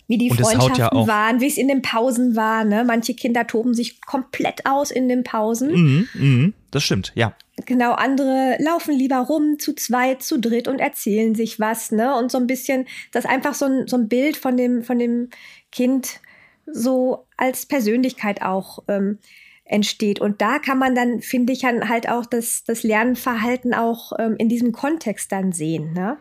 wie 0.08 0.18
die 0.18 0.30
und 0.32 0.40
Freundschaften 0.40 0.98
ja 0.98 1.06
waren, 1.06 1.40
wie 1.40 1.46
es 1.46 1.56
in 1.56 1.68
den 1.68 1.82
Pausen 1.82 2.34
war. 2.34 2.64
Ne? 2.64 2.82
Manche 2.84 3.14
Kinder 3.14 3.46
toben 3.46 3.74
sich 3.74 4.00
komplett 4.00 4.66
aus 4.66 4.90
in 4.90 5.08
den 5.08 5.22
Pausen. 5.22 5.70
Mhm, 5.70 6.08
mh, 6.14 6.52
das 6.70 6.84
stimmt, 6.84 7.12
ja. 7.14 7.34
Genau, 7.66 7.92
andere 7.92 8.56
laufen 8.58 8.94
lieber 8.94 9.18
rum 9.18 9.58
zu 9.58 9.74
zweit, 9.74 10.22
zu 10.22 10.38
dritt 10.38 10.68
und 10.68 10.78
erzählen 10.78 11.34
sich 11.34 11.60
was, 11.60 11.92
ne? 11.92 12.16
Und 12.16 12.30
so 12.30 12.38
ein 12.38 12.46
bisschen, 12.46 12.86
das 13.12 13.26
einfach 13.26 13.54
so 13.54 13.66
ein, 13.66 13.86
so 13.86 13.96
ein 13.96 14.08
Bild 14.08 14.36
von 14.36 14.56
dem, 14.56 14.82
von 14.82 14.98
dem 14.98 15.30
Kind 15.72 16.20
so 16.66 17.26
als 17.36 17.66
Persönlichkeit 17.66 18.42
auch 18.42 18.80
ähm, 18.88 19.18
entsteht. 19.64 20.20
Und 20.20 20.40
da 20.40 20.58
kann 20.58 20.78
man 20.78 20.94
dann, 20.94 21.20
finde 21.20 21.52
ich, 21.52 21.64
halt 21.64 22.08
auch 22.08 22.26
das, 22.26 22.64
das 22.64 22.82
Lernverhalten 22.82 23.74
auch 23.74 24.12
ähm, 24.18 24.36
in 24.38 24.48
diesem 24.48 24.72
Kontext 24.72 25.30
dann 25.32 25.52
sehen, 25.52 25.92
ne? 25.92 26.18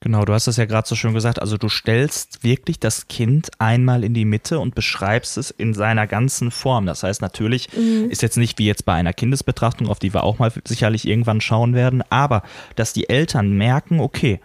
Genau, 0.00 0.24
du 0.24 0.32
hast 0.32 0.46
das 0.46 0.56
ja 0.56 0.64
gerade 0.64 0.86
so 0.86 0.94
schön 0.94 1.12
gesagt. 1.12 1.40
Also 1.40 1.56
du 1.56 1.68
stellst 1.68 2.44
wirklich 2.44 2.78
das 2.78 3.08
Kind 3.08 3.50
einmal 3.58 4.04
in 4.04 4.14
die 4.14 4.24
Mitte 4.24 4.60
und 4.60 4.76
beschreibst 4.76 5.36
es 5.36 5.50
in 5.50 5.74
seiner 5.74 6.06
ganzen 6.06 6.52
Form. 6.52 6.86
Das 6.86 7.02
heißt, 7.02 7.20
natürlich 7.20 7.68
mhm. 7.76 8.08
ist 8.08 8.22
jetzt 8.22 8.36
nicht 8.36 8.58
wie 8.58 8.66
jetzt 8.66 8.84
bei 8.84 8.94
einer 8.94 9.12
Kindesbetrachtung, 9.12 9.88
auf 9.88 9.98
die 9.98 10.14
wir 10.14 10.22
auch 10.22 10.38
mal 10.38 10.52
sicherlich 10.64 11.06
irgendwann 11.06 11.40
schauen 11.40 11.74
werden, 11.74 12.04
aber 12.10 12.42
dass 12.76 12.92
die 12.92 13.08
Eltern 13.08 13.56
merken, 13.56 13.98
okay, 13.98 14.40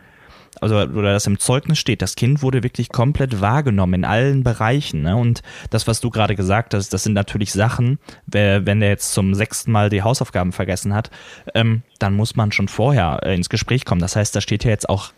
also 0.59 0.77
oder 0.77 1.13
das 1.13 1.27
im 1.27 1.39
Zeugnis 1.39 1.77
steht, 1.77 2.01
das 2.01 2.15
Kind 2.15 2.41
wurde 2.41 2.63
wirklich 2.63 2.89
komplett 2.89 3.41
wahrgenommen 3.41 3.95
in 3.95 4.05
allen 4.05 4.43
Bereichen. 4.43 5.01
Ne? 5.01 5.15
Und 5.15 5.41
das, 5.69 5.87
was 5.87 5.99
du 5.99 6.09
gerade 6.09 6.35
gesagt 6.35 6.73
hast, 6.73 6.93
das 6.93 7.03
sind 7.03 7.13
natürlich 7.13 7.51
Sachen, 7.51 7.99
wenn 8.27 8.79
der 8.79 8.89
jetzt 8.89 9.13
zum 9.13 9.33
sechsten 9.33 9.71
Mal 9.71 9.89
die 9.89 10.03
Hausaufgaben 10.03 10.51
vergessen 10.51 10.93
hat, 10.93 11.11
ähm, 11.53 11.83
dann 11.99 12.15
muss 12.15 12.35
man 12.35 12.51
schon 12.51 12.67
vorher 12.67 13.19
äh, 13.23 13.35
ins 13.35 13.49
Gespräch 13.49 13.85
kommen. 13.85 14.01
Das 14.01 14.15
heißt, 14.15 14.35
da 14.35 14.41
steht 14.41 14.63
ja 14.63 14.69
jetzt 14.69 14.89
auch 14.89 15.11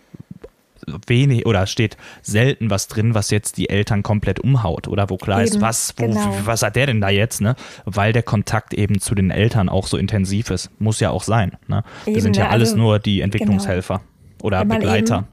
wenig 1.07 1.45
oder 1.45 1.67
steht 1.67 1.97
selten 2.21 2.69
was 2.69 2.87
drin, 2.87 3.13
was 3.13 3.29
jetzt 3.29 3.57
die 3.57 3.69
Eltern 3.69 4.03
komplett 4.03 4.39
umhaut 4.39 4.87
oder 4.87 5.09
wo 5.09 5.17
klar 5.17 5.39
eben, 5.41 5.49
ist, 5.49 5.61
was, 5.61 5.93
wo, 5.97 6.07
genau. 6.07 6.37
was 6.45 6.61
hat 6.61 6.75
der 6.75 6.87
denn 6.87 7.01
da 7.01 7.09
jetzt, 7.09 7.41
ne? 7.41 7.55
Weil 7.85 8.13
der 8.13 8.23
Kontakt 8.23 8.73
eben 8.73 8.99
zu 8.99 9.15
den 9.15 9.31
Eltern 9.31 9.69
auch 9.69 9.87
so 9.87 9.97
intensiv 9.97 10.51
ist. 10.51 10.69
Muss 10.79 10.99
ja 10.99 11.09
auch 11.09 11.23
sein. 11.23 11.57
Ne? 11.67 11.83
Wir 12.05 12.21
sind 12.21 12.37
ja 12.37 12.45
ne? 12.45 12.49
alles 12.51 12.69
also, 12.69 12.81
nur 12.81 12.99
die. 12.99 13.25
Entwicklungshelfer 13.25 13.97
genau. 13.97 14.43
oder 14.43 14.65
Begleiter 14.65 15.27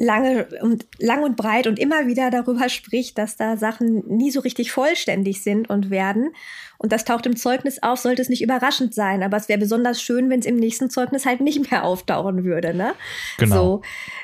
lange 0.00 0.48
und 0.62 0.86
lang 0.98 1.22
und 1.22 1.36
breit 1.36 1.66
und 1.66 1.78
immer 1.78 2.06
wieder 2.06 2.30
darüber 2.30 2.68
spricht, 2.70 3.18
dass 3.18 3.36
da 3.36 3.56
Sachen 3.56 4.02
nie 4.08 4.30
so 4.30 4.40
richtig 4.40 4.72
vollständig 4.72 5.42
sind 5.42 5.68
und 5.68 5.90
werden. 5.90 6.30
Und 6.78 6.90
das 6.90 7.04
taucht 7.04 7.26
im 7.26 7.36
Zeugnis 7.36 7.82
auf, 7.82 8.00
sollte 8.00 8.22
es 8.22 8.30
nicht 8.30 8.42
überraschend 8.42 8.94
sein. 8.94 9.22
Aber 9.22 9.36
es 9.36 9.50
wäre 9.50 9.58
besonders 9.58 10.00
schön, 10.00 10.30
wenn 10.30 10.40
es 10.40 10.46
im 10.46 10.56
nächsten 10.56 10.88
Zeugnis 10.88 11.26
halt 11.26 11.42
nicht 11.42 11.70
mehr 11.70 11.84
auftauchen 11.84 12.44
würde. 12.44 12.74
Ne? 12.74 12.94
Genau. 13.36 13.54
So, 13.54 13.82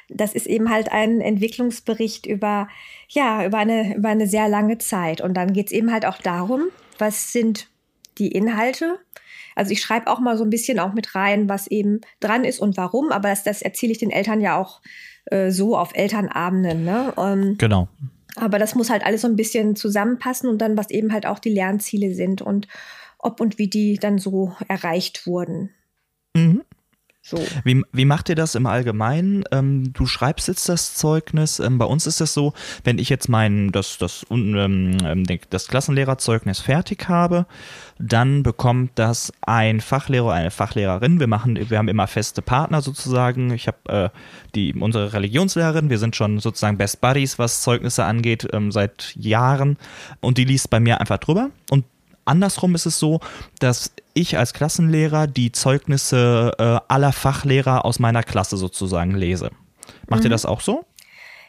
das 0.08 0.34
ist 0.34 0.46
eben 0.46 0.70
halt 0.70 0.90
ein 0.90 1.20
Entwicklungsbericht 1.20 2.24
über, 2.24 2.68
ja, 3.10 3.44
über 3.44 3.58
eine, 3.58 3.96
über 3.96 4.08
eine 4.08 4.26
sehr 4.26 4.48
lange 4.48 4.78
Zeit. 4.78 5.20
Und 5.20 5.34
dann 5.34 5.52
geht 5.52 5.66
es 5.66 5.72
eben 5.72 5.92
halt 5.92 6.06
auch 6.06 6.18
darum, 6.18 6.68
was 6.98 7.32
sind 7.32 7.68
die 8.16 8.32
Inhalte, 8.32 8.98
also 9.54 9.72
ich 9.72 9.80
schreibe 9.80 10.08
auch 10.08 10.20
mal 10.20 10.36
so 10.36 10.44
ein 10.44 10.50
bisschen 10.50 10.78
auch 10.78 10.92
mit 10.92 11.14
rein, 11.14 11.48
was 11.48 11.66
eben 11.66 12.02
dran 12.20 12.44
ist 12.44 12.60
und 12.60 12.76
warum, 12.76 13.10
aber 13.10 13.30
das, 13.30 13.42
das 13.42 13.62
erzähle 13.62 13.92
ich 13.92 13.98
den 13.98 14.10
Eltern 14.10 14.40
ja 14.40 14.60
auch 14.60 14.82
äh, 15.26 15.50
so 15.50 15.76
auf 15.76 15.94
Elternabenden. 15.94 16.84
Ne? 16.84 17.12
Ähm, 17.16 17.56
genau. 17.58 17.88
Aber 18.36 18.58
das 18.58 18.74
muss 18.74 18.90
halt 18.90 19.04
alles 19.04 19.22
so 19.22 19.28
ein 19.28 19.36
bisschen 19.36 19.76
zusammenpassen 19.76 20.48
und 20.48 20.58
dann, 20.58 20.76
was 20.76 20.90
eben 20.90 21.12
halt 21.12 21.26
auch 21.26 21.38
die 21.38 21.50
Lernziele 21.52 22.14
sind 22.14 22.42
und 22.42 22.68
ob 23.18 23.40
und 23.40 23.58
wie 23.58 23.68
die 23.68 23.98
dann 23.98 24.18
so 24.18 24.54
erreicht 24.68 25.26
wurden. 25.26 25.70
Mhm. 26.36 26.62
So. 27.28 27.44
Wie, 27.64 27.82
wie 27.90 28.04
macht 28.04 28.28
ihr 28.28 28.36
das 28.36 28.54
im 28.54 28.66
Allgemeinen? 28.66 29.42
Ähm, 29.50 29.92
du 29.92 30.06
schreibst 30.06 30.46
jetzt 30.46 30.68
das 30.68 30.94
Zeugnis. 30.94 31.58
Ähm, 31.58 31.76
bei 31.76 31.84
uns 31.84 32.06
ist 32.06 32.20
es 32.20 32.32
so, 32.32 32.52
wenn 32.84 33.00
ich 33.00 33.08
jetzt 33.08 33.28
mein 33.28 33.72
das, 33.72 33.98
das, 33.98 34.24
ähm, 34.30 34.96
ähm 35.04 35.24
das 35.50 35.66
Klassenlehrerzeugnis 35.66 36.60
fertig 36.60 37.08
habe, 37.08 37.46
dann 37.98 38.44
bekommt 38.44 38.92
das 38.94 39.32
ein 39.40 39.80
Fachlehrer, 39.80 40.34
eine 40.34 40.52
Fachlehrerin. 40.52 41.18
Wir 41.18 41.26
machen, 41.26 41.58
wir 41.68 41.78
haben 41.78 41.88
immer 41.88 42.06
feste 42.06 42.42
Partner 42.42 42.80
sozusagen. 42.80 43.50
Ich 43.50 43.66
habe 43.66 44.12
äh, 44.12 44.18
die 44.54 44.74
unsere 44.74 45.12
Religionslehrerin. 45.12 45.90
Wir 45.90 45.98
sind 45.98 46.14
schon 46.14 46.38
sozusagen 46.38 46.78
Best 46.78 47.00
Buddies, 47.00 47.40
was 47.40 47.60
Zeugnisse 47.60 48.04
angeht, 48.04 48.46
ähm, 48.52 48.70
seit 48.70 49.16
Jahren. 49.16 49.78
Und 50.20 50.38
die 50.38 50.44
liest 50.44 50.70
bei 50.70 50.78
mir 50.78 51.00
einfach 51.00 51.18
drüber 51.18 51.50
und 51.70 51.86
Andersrum 52.26 52.74
ist 52.74 52.86
es 52.86 52.98
so, 52.98 53.20
dass 53.58 53.92
ich 54.14 54.36
als 54.36 54.52
Klassenlehrer 54.52 55.26
die 55.26 55.52
Zeugnisse 55.52 56.52
äh, 56.58 56.78
aller 56.88 57.12
Fachlehrer 57.12 57.84
aus 57.84 57.98
meiner 57.98 58.22
Klasse 58.22 58.56
sozusagen 58.56 59.14
lese. 59.14 59.50
Macht 60.08 60.20
mhm. 60.20 60.26
ihr 60.26 60.30
das 60.30 60.44
auch 60.44 60.60
so? 60.60 60.84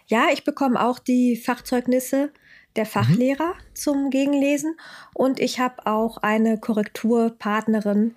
Ja, 0.08 0.28
ich 0.32 0.44
bekomme 0.44 0.82
auch 0.82 1.00
die 1.00 1.36
Fachzeugnisse 1.36 2.32
der 2.76 2.86
mhm. 2.86 2.90
Fachlehrer 2.90 3.54
mhm. 3.54 3.76
zum 3.76 4.10
Gegenlesen 4.10 4.78
und 5.14 5.40
ich 5.40 5.60
habe 5.60 5.86
auch 5.86 6.18
eine 6.18 6.58
Korrekturpartnerin 6.58 8.16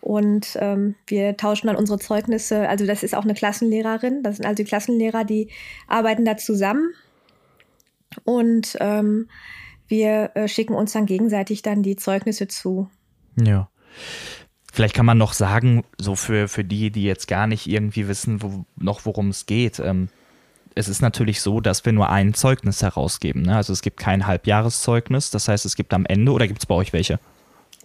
und 0.00 0.56
ähm, 0.60 0.94
wir 1.08 1.36
tauschen 1.36 1.66
dann 1.66 1.76
unsere 1.76 1.98
Zeugnisse. 1.98 2.68
Also 2.68 2.86
das 2.86 3.02
ist 3.02 3.14
auch 3.14 3.24
eine 3.24 3.34
Klassenlehrerin. 3.34 4.22
Das 4.22 4.36
sind 4.36 4.46
also 4.46 4.62
die 4.62 4.68
Klassenlehrer, 4.68 5.24
die 5.24 5.50
arbeiten 5.88 6.24
da 6.24 6.36
zusammen 6.36 6.94
und 8.24 8.76
ähm, 8.80 9.28
wir 9.88 10.30
äh, 10.34 10.48
schicken 10.48 10.74
uns 10.74 10.92
dann 10.92 11.06
gegenseitig 11.06 11.62
dann 11.62 11.82
die 11.82 11.96
Zeugnisse 11.96 12.48
zu. 12.48 12.88
Ja. 13.40 13.68
Vielleicht 14.72 14.94
kann 14.94 15.06
man 15.06 15.18
noch 15.18 15.32
sagen, 15.32 15.84
so 15.98 16.14
für, 16.16 16.48
für 16.48 16.64
die, 16.64 16.90
die 16.90 17.04
jetzt 17.04 17.28
gar 17.28 17.46
nicht 17.46 17.66
irgendwie 17.66 18.08
wissen, 18.08 18.42
wo, 18.42 18.64
noch 18.76 19.06
worum 19.06 19.30
es 19.30 19.46
geht. 19.46 19.78
Ähm, 19.78 20.08
es 20.74 20.88
ist 20.88 21.00
natürlich 21.00 21.40
so, 21.40 21.60
dass 21.60 21.84
wir 21.86 21.92
nur 21.92 22.10
ein 22.10 22.34
Zeugnis 22.34 22.82
herausgeben. 22.82 23.42
Ne? 23.42 23.56
Also 23.56 23.72
es 23.72 23.80
gibt 23.80 23.96
kein 23.96 24.26
Halbjahreszeugnis. 24.26 25.30
Das 25.30 25.48
heißt, 25.48 25.64
es 25.64 25.76
gibt 25.76 25.94
am 25.94 26.04
Ende, 26.04 26.32
oder 26.32 26.46
gibt 26.46 26.60
es 26.60 26.66
bei 26.66 26.74
euch 26.74 26.92
welche? 26.92 27.18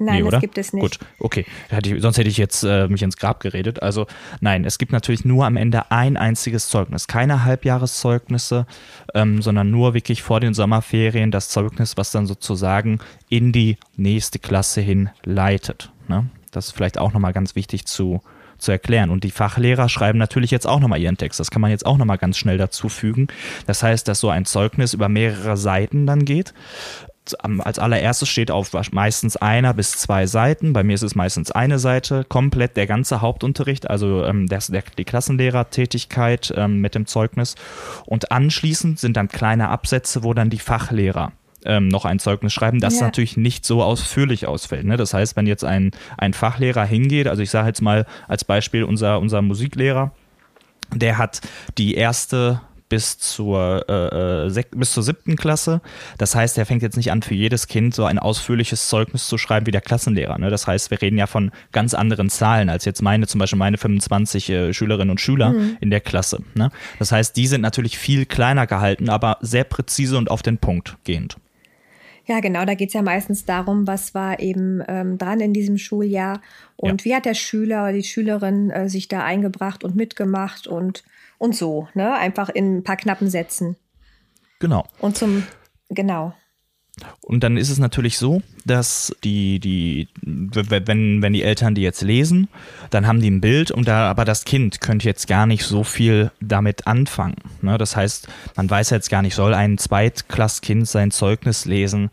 Nein, 0.01 0.23
nee, 0.23 0.29
das 0.31 0.41
gibt 0.41 0.57
es 0.57 0.73
nicht. 0.73 0.81
Gut, 0.81 0.99
okay. 1.19 1.45
Hätte 1.69 1.93
ich, 1.95 2.01
sonst 2.01 2.17
hätte 2.17 2.29
ich 2.29 2.37
jetzt 2.37 2.63
äh, 2.63 2.87
mich 2.87 3.03
ins 3.03 3.17
Grab 3.17 3.39
geredet. 3.39 3.83
Also 3.83 4.07
nein, 4.39 4.65
es 4.65 4.79
gibt 4.79 4.91
natürlich 4.91 5.25
nur 5.25 5.45
am 5.45 5.57
Ende 5.57 5.91
ein 5.91 6.17
einziges 6.17 6.69
Zeugnis. 6.69 7.07
Keine 7.07 7.45
Halbjahreszeugnisse, 7.45 8.65
ähm, 9.13 9.41
sondern 9.41 9.69
nur 9.69 9.93
wirklich 9.93 10.23
vor 10.23 10.39
den 10.39 10.55
Sommerferien 10.55 11.29
das 11.29 11.49
Zeugnis, 11.49 11.97
was 11.97 12.11
dann 12.11 12.25
sozusagen 12.25 12.99
in 13.29 13.51
die 13.51 13.77
nächste 13.95 14.39
Klasse 14.39 14.81
hin 14.81 15.09
leitet. 15.23 15.91
Ne? 16.07 16.25
Das 16.49 16.67
ist 16.67 16.71
vielleicht 16.71 16.97
auch 16.97 17.13
nochmal 17.13 17.33
ganz 17.33 17.55
wichtig 17.55 17.85
zu, 17.85 18.21
zu 18.57 18.71
erklären. 18.71 19.11
Und 19.11 19.23
die 19.23 19.31
Fachlehrer 19.31 19.87
schreiben 19.87 20.17
natürlich 20.17 20.49
jetzt 20.49 20.65
auch 20.65 20.79
nochmal 20.79 20.99
ihren 20.99 21.17
Text. 21.17 21.39
Das 21.39 21.51
kann 21.51 21.61
man 21.61 21.69
jetzt 21.69 21.85
auch 21.85 21.97
nochmal 21.97 22.17
ganz 22.17 22.37
schnell 22.37 22.57
dazu 22.57 22.89
fügen. 22.89 23.27
Das 23.67 23.83
heißt, 23.83 24.07
dass 24.07 24.19
so 24.19 24.29
ein 24.29 24.45
Zeugnis 24.45 24.95
über 24.95 25.09
mehrere 25.09 25.57
Seiten 25.57 26.07
dann 26.07 26.25
geht 26.25 26.55
als 27.60 27.79
allererstes 27.79 28.29
steht 28.29 28.51
auf 28.51 28.71
meistens 28.91 29.38
einer 29.38 29.73
bis 29.73 29.91
zwei 29.91 30.25
Seiten. 30.25 30.73
Bei 30.73 30.84
mir 30.84 30.95
ist 30.95 31.03
es 31.03 31.15
meistens 31.15 31.51
eine 31.51 31.79
Seite, 31.79 32.25
komplett 32.27 32.75
der 32.77 32.88
ganze 32.88 33.21
Hauptunterricht, 33.21 33.89
also 33.89 34.25
ähm, 34.25 34.47
das, 34.47 34.67
der, 34.67 34.84
die 34.97 35.05
Klassenlehrertätigkeit 35.05 36.53
ähm, 36.55 36.81
mit 36.81 36.95
dem 36.95 37.05
Zeugnis. 37.05 37.55
Und 38.05 38.31
anschließend 38.31 38.99
sind 38.99 39.17
dann 39.17 39.27
kleine 39.27 39.69
Absätze, 39.69 40.23
wo 40.23 40.34
dann 40.34 40.49
die 40.49 40.60
Fachlehrer 40.60 41.31
ähm, 41.65 41.88
noch 41.88 42.05
ein 42.05 42.19
Zeugnis 42.19 42.53
schreiben, 42.53 42.79
das 42.79 42.99
ja. 42.99 43.05
natürlich 43.05 43.38
nicht 43.38 43.65
so 43.65 43.84
ausführlich 43.84 44.47
ausfällt. 44.47 44.86
Ne? 44.86 44.97
Das 44.97 45.13
heißt, 45.13 45.36
wenn 45.36 45.47
jetzt 45.47 45.63
ein, 45.63 45.91
ein 46.17 46.34
Fachlehrer 46.34 46.86
hingeht, 46.86 47.27
also 47.27 47.43
ich 47.43 47.51
sage 47.51 47.67
jetzt 47.67 47.81
mal 47.81 48.05
als 48.27 48.43
Beispiel 48.43 48.84
unser, 48.84 49.19
unser 49.19 49.41
Musiklehrer, 49.41 50.12
der 50.93 51.17
hat 51.17 51.41
die 51.77 51.93
erste 51.93 52.62
bis 52.91 53.17
zur, 53.17 53.86
äh, 53.88 54.47
äh 54.47 54.63
bis 54.75 54.91
zur 54.91 55.01
siebten 55.01 55.38
Klasse. 55.38 55.80
Das 56.17 56.36
heißt, 56.36 56.58
er 56.58 56.65
fängt 56.65 56.82
jetzt 56.82 56.97
nicht 56.97 57.10
an, 57.10 57.21
für 57.21 57.34
jedes 57.34 57.67
Kind 57.67 57.95
so 57.95 58.04
ein 58.04 58.19
ausführliches 58.19 58.89
Zeugnis 58.89 59.30
zu 59.30 59.38
schreiben 59.38 59.65
wie 59.65 59.71
der 59.71 59.80
Klassenlehrer. 59.80 60.38
Ne? 60.38 60.49
Das 60.49 60.67
heißt, 60.67 60.91
wir 60.91 61.01
reden 61.01 61.17
ja 61.17 61.25
von 61.25 61.51
ganz 61.71 61.93
anderen 61.93 62.30
Zahlen 62.30 62.69
als 62.69 62.84
jetzt 62.84 63.01
meine, 63.01 63.27
zum 63.27 63.39
Beispiel 63.39 63.58
meine 63.58 63.77
25 63.77 64.49
äh, 64.49 64.73
Schülerinnen 64.73 65.10
und 65.10 65.21
Schüler 65.21 65.51
mhm. 65.51 65.77
in 65.80 65.89
der 65.89 66.01
Klasse. 66.01 66.43
Ne? 66.54 66.69
Das 66.99 67.13
heißt, 67.13 67.38
die 67.38 67.47
sind 67.47 67.62
natürlich 67.62 67.97
viel 67.97 68.25
kleiner 68.25 68.67
gehalten, 68.67 69.10
aber 69.10 69.38
sehr 69.39 69.63
präzise 69.63 70.17
und 70.17 70.30
auf 70.30 70.41
den 70.41 70.58
Punkt 70.58 70.97
gehend. 71.06 71.38
Ja, 72.25 72.41
genau, 72.41 72.65
da 72.65 72.73
geht 72.73 72.89
es 72.89 72.93
ja 72.93 73.01
meistens 73.01 73.45
darum, 73.45 73.88
was 73.88 74.13
war 74.13 74.41
eben 74.41 74.84
ähm, 74.89 75.17
dran 75.17 75.39
in 75.39 75.54
diesem 75.54 75.77
Schuljahr 75.77 76.41
und 76.75 77.01
ja. 77.01 77.06
wie 77.06 77.15
hat 77.15 77.25
der 77.25 77.36
Schüler 77.36 77.84
oder 77.84 77.93
die 77.93 78.04
Schülerin 78.04 78.69
äh, 78.69 78.89
sich 78.89 79.08
da 79.08 79.23
eingebracht 79.23 79.86
und 79.86 79.95
mitgemacht 79.95 80.67
und 80.67 81.06
und 81.41 81.56
so, 81.56 81.88
ne? 81.95 82.13
Einfach 82.13 82.49
in 82.49 82.77
ein 82.77 82.84
paar 82.84 82.97
knappen 82.97 83.27
Sätzen. 83.27 83.75
Genau. 84.60 84.86
Und 84.99 85.17
zum, 85.17 85.43
genau. 85.89 86.34
Und 87.21 87.43
dann 87.43 87.58
ist 87.58 87.71
es 87.71 87.80
natürlich 87.80 88.19
so, 88.19 88.43
dass 88.63 89.15
die, 89.23 89.60
die, 89.60 90.08
wenn, 90.21 91.23
wenn 91.23 91.34
die 91.34 91.41
Eltern 91.41 91.73
die 91.73 91.82
jetzt 91.82 92.04
lesen, 92.04 92.47
dann 92.91 93.08
haben 93.08 93.21
die 93.21 93.32
ein 93.32 93.41
Bild 93.41 93.71
und 93.71 93.88
da, 93.88 94.08
aber 94.08 94.23
das 94.23 94.45
Kind 94.45 94.82
könnte 94.82 95.08
jetzt 95.08 95.27
gar 95.27 95.47
nicht 95.47 95.63
so 95.63 95.84
viel 95.84 96.30
damit 96.41 96.86
anfangen. 96.86 97.38
Ne? 97.63 97.80
Das 97.80 97.95
heißt, 97.95 98.27
man 98.56 98.69
weiß 98.69 98.91
jetzt 98.91 99.10
gar 99.10 99.23
nicht, 99.23 99.34
soll 99.34 99.56
ein 99.56 99.80
Zweitklasskind 99.80 100.88
sein 100.88 101.10
Zeugnis 101.10 101.65
lesen? 101.65 102.12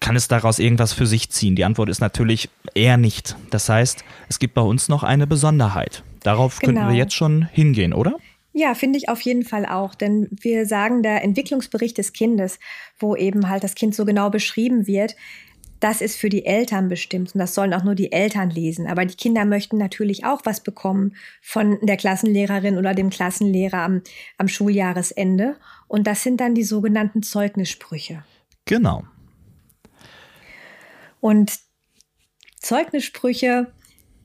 Kann 0.00 0.16
es 0.16 0.28
daraus 0.28 0.58
irgendwas 0.58 0.92
für 0.92 1.06
sich 1.06 1.30
ziehen? 1.30 1.56
Die 1.56 1.64
Antwort 1.64 1.88
ist 1.88 2.00
natürlich 2.00 2.50
eher 2.74 2.98
nicht. 2.98 3.36
Das 3.48 3.70
heißt, 3.70 4.04
es 4.28 4.38
gibt 4.38 4.52
bei 4.52 4.62
uns 4.62 4.90
noch 4.90 5.02
eine 5.02 5.26
Besonderheit. 5.26 6.02
Darauf 6.22 6.58
genau. 6.58 6.74
könnten 6.74 6.92
wir 6.92 6.98
jetzt 6.98 7.14
schon 7.14 7.48
hingehen, 7.52 7.94
oder? 7.94 8.16
Ja, 8.52 8.74
finde 8.74 8.98
ich 8.98 9.08
auf 9.08 9.20
jeden 9.20 9.44
Fall 9.44 9.64
auch, 9.64 9.94
denn 9.94 10.28
wir 10.30 10.66
sagen, 10.66 11.02
der 11.02 11.22
Entwicklungsbericht 11.22 11.96
des 11.96 12.12
Kindes, 12.12 12.58
wo 12.98 13.14
eben 13.14 13.48
halt 13.48 13.62
das 13.62 13.76
Kind 13.76 13.94
so 13.94 14.04
genau 14.04 14.28
beschrieben 14.28 14.86
wird, 14.88 15.14
das 15.80 16.02
ist 16.02 16.16
für 16.16 16.28
die 16.28 16.44
Eltern 16.44 16.88
bestimmt 16.88 17.34
und 17.34 17.38
das 17.38 17.54
sollen 17.54 17.72
auch 17.72 17.84
nur 17.84 17.94
die 17.94 18.12
Eltern 18.12 18.50
lesen. 18.50 18.86
Aber 18.86 19.06
die 19.06 19.16
Kinder 19.16 19.46
möchten 19.46 19.78
natürlich 19.78 20.24
auch 20.24 20.42
was 20.44 20.62
bekommen 20.62 21.16
von 21.40 21.78
der 21.80 21.96
Klassenlehrerin 21.96 22.76
oder 22.76 22.92
dem 22.92 23.08
Klassenlehrer 23.08 23.78
am, 23.78 24.02
am 24.36 24.46
Schuljahresende. 24.46 25.56
Und 25.88 26.06
das 26.06 26.22
sind 26.22 26.40
dann 26.40 26.54
die 26.54 26.64
sogenannten 26.64 27.22
Zeugnissprüche. 27.22 28.24
Genau. 28.66 29.04
Und 31.20 31.58
Zeugnissprüche, 32.60 33.72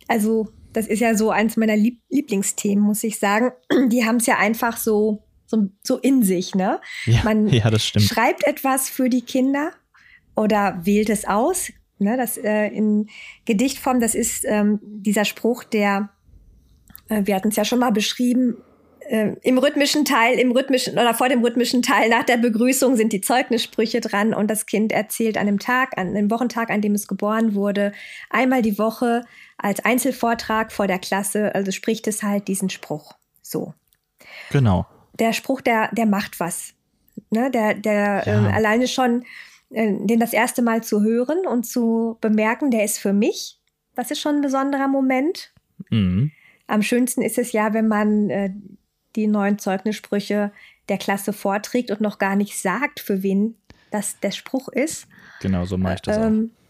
also 0.10 0.50
das 0.76 0.88
ist 0.88 1.00
ja 1.00 1.16
so 1.16 1.32
eins 1.32 1.58
meiner 1.58 1.76
Lieb 1.76 2.02
Lieblingsthemen, 2.10 2.84
muss 2.84 3.04
ich 3.04 3.20
sagen. 3.20 3.52
Die 3.88 4.06
haben 4.06 4.18
es 4.18 4.26
ja 4.26 4.38
einfach 4.38 4.78
so, 4.78 5.24
so, 5.46 5.70
so 5.84 5.98
in 5.98 6.24
sich, 6.24 6.56
ne? 6.56 6.80
Ja, 7.06 7.22
Man 7.24 7.48
ja, 7.50 7.70
das 7.70 7.86
stimmt. 7.86 8.06
schreibt 8.06 8.46
etwas 8.46 8.90
für 8.90 9.10
die 9.10 9.22
Kinder 9.22 9.72
oder 10.36 10.80
wählt 10.84 11.10
es 11.10 11.26
aus. 11.26 11.72
Ne, 11.98 12.18
das 12.18 12.38
äh, 12.38 12.68
in 12.68 13.08
Gedichtform, 13.46 14.02
das 14.02 14.16
ist 14.16 14.44
ähm, 14.46 14.82
dieser 14.84 15.24
Spruch, 15.24 15.64
der, 15.64 16.10
äh, 17.08 17.22
wir 17.24 17.36
hatten 17.36 17.48
es 17.48 17.56
ja 17.56 17.64
schon 17.64 17.80
mal 17.80 17.92
beschrieben, 17.92 18.58
äh, 19.08 19.36
im 19.44 19.58
rhythmischen 19.58 20.04
Teil, 20.04 20.38
im 20.40 20.52
rhythmischen 20.52 20.94
oder 20.94 21.14
vor 21.14 21.30
dem 21.30 21.42
rhythmischen 21.42 21.82
Teil 21.82 22.10
nach 22.10 22.24
der 22.24 22.38
Begrüßung 22.38 22.98
sind 22.98 23.14
die 23.14 23.22
Zeugnissprüche 23.22 24.02
dran 24.02 24.34
und 24.34 24.50
das 24.50 24.66
Kind 24.66 24.92
erzählt 24.92 25.38
an 25.38 25.46
dem 25.46 25.60
Tag, 25.60 25.98
an 25.98 26.14
dem 26.14 26.30
Wochentag, 26.30 26.70
an 26.70 26.82
dem 26.82 26.96
es 26.96 27.08
geboren 27.08 27.56
wurde, 27.56 27.94
einmal 28.30 28.62
die 28.62 28.78
Woche 28.78 29.24
als 29.58 29.84
Einzelvortrag 29.84 30.72
vor 30.72 30.88
der 30.88 31.00
Klasse, 31.00 31.54
also 31.56 31.72
spricht 31.72 32.08
es 32.08 32.24
halt 32.24 32.48
diesen 32.48 32.70
Spruch. 32.70 33.14
So. 33.42 33.74
Genau. 34.52 34.86
Der 35.20 35.34
Spruch, 35.34 35.62
der, 35.62 35.90
der 35.94 36.06
macht 36.06 36.40
was. 36.40 36.74
Ne? 37.30 37.50
Der, 37.52 37.74
der 37.74 38.24
ja. 38.26 38.38
ähm, 38.38 38.46
alleine 38.46 38.88
schon, 38.88 39.24
äh, 39.70 39.94
den 40.00 40.20
das 40.20 40.34
erste 40.34 40.62
Mal 40.62 40.84
zu 40.84 41.02
hören 41.02 41.48
und 41.48 41.66
zu 41.66 42.18
bemerken, 42.22 42.72
der 42.72 42.84
ist 42.84 43.00
für 43.00 43.14
mich. 43.14 43.60
Das 43.96 44.12
ist 44.12 44.20
schon 44.20 44.36
ein 44.36 44.42
besonderer 44.42 44.88
Moment. 44.88 45.54
Mhm. 45.90 46.32
Am 46.68 46.82
schönsten 46.82 47.22
ist 47.22 47.38
es 47.38 47.52
ja, 47.52 47.74
wenn 47.74 47.88
man 47.88 48.30
äh, 48.30 48.50
die 49.16 49.28
neuen 49.28 49.60
Zeugnissprüche 49.60 50.52
der 50.90 50.98
Klasse 50.98 51.34
vorträgt 51.34 51.92
und 51.92 52.02
noch 52.02 52.20
gar 52.20 52.36
nicht 52.36 52.60
sagt, 52.60 53.00
für 53.00 53.24
wen 53.24 53.56
das 53.92 54.20
der 54.20 54.32
Spruch 54.32 54.68
ist. 54.68 55.08
Genau, 55.42 55.66
so 55.66 55.78
mache 55.78 55.96
ich 55.96 56.02
das 56.02 56.18
ähm, 56.18 56.52
auch. 56.52 56.65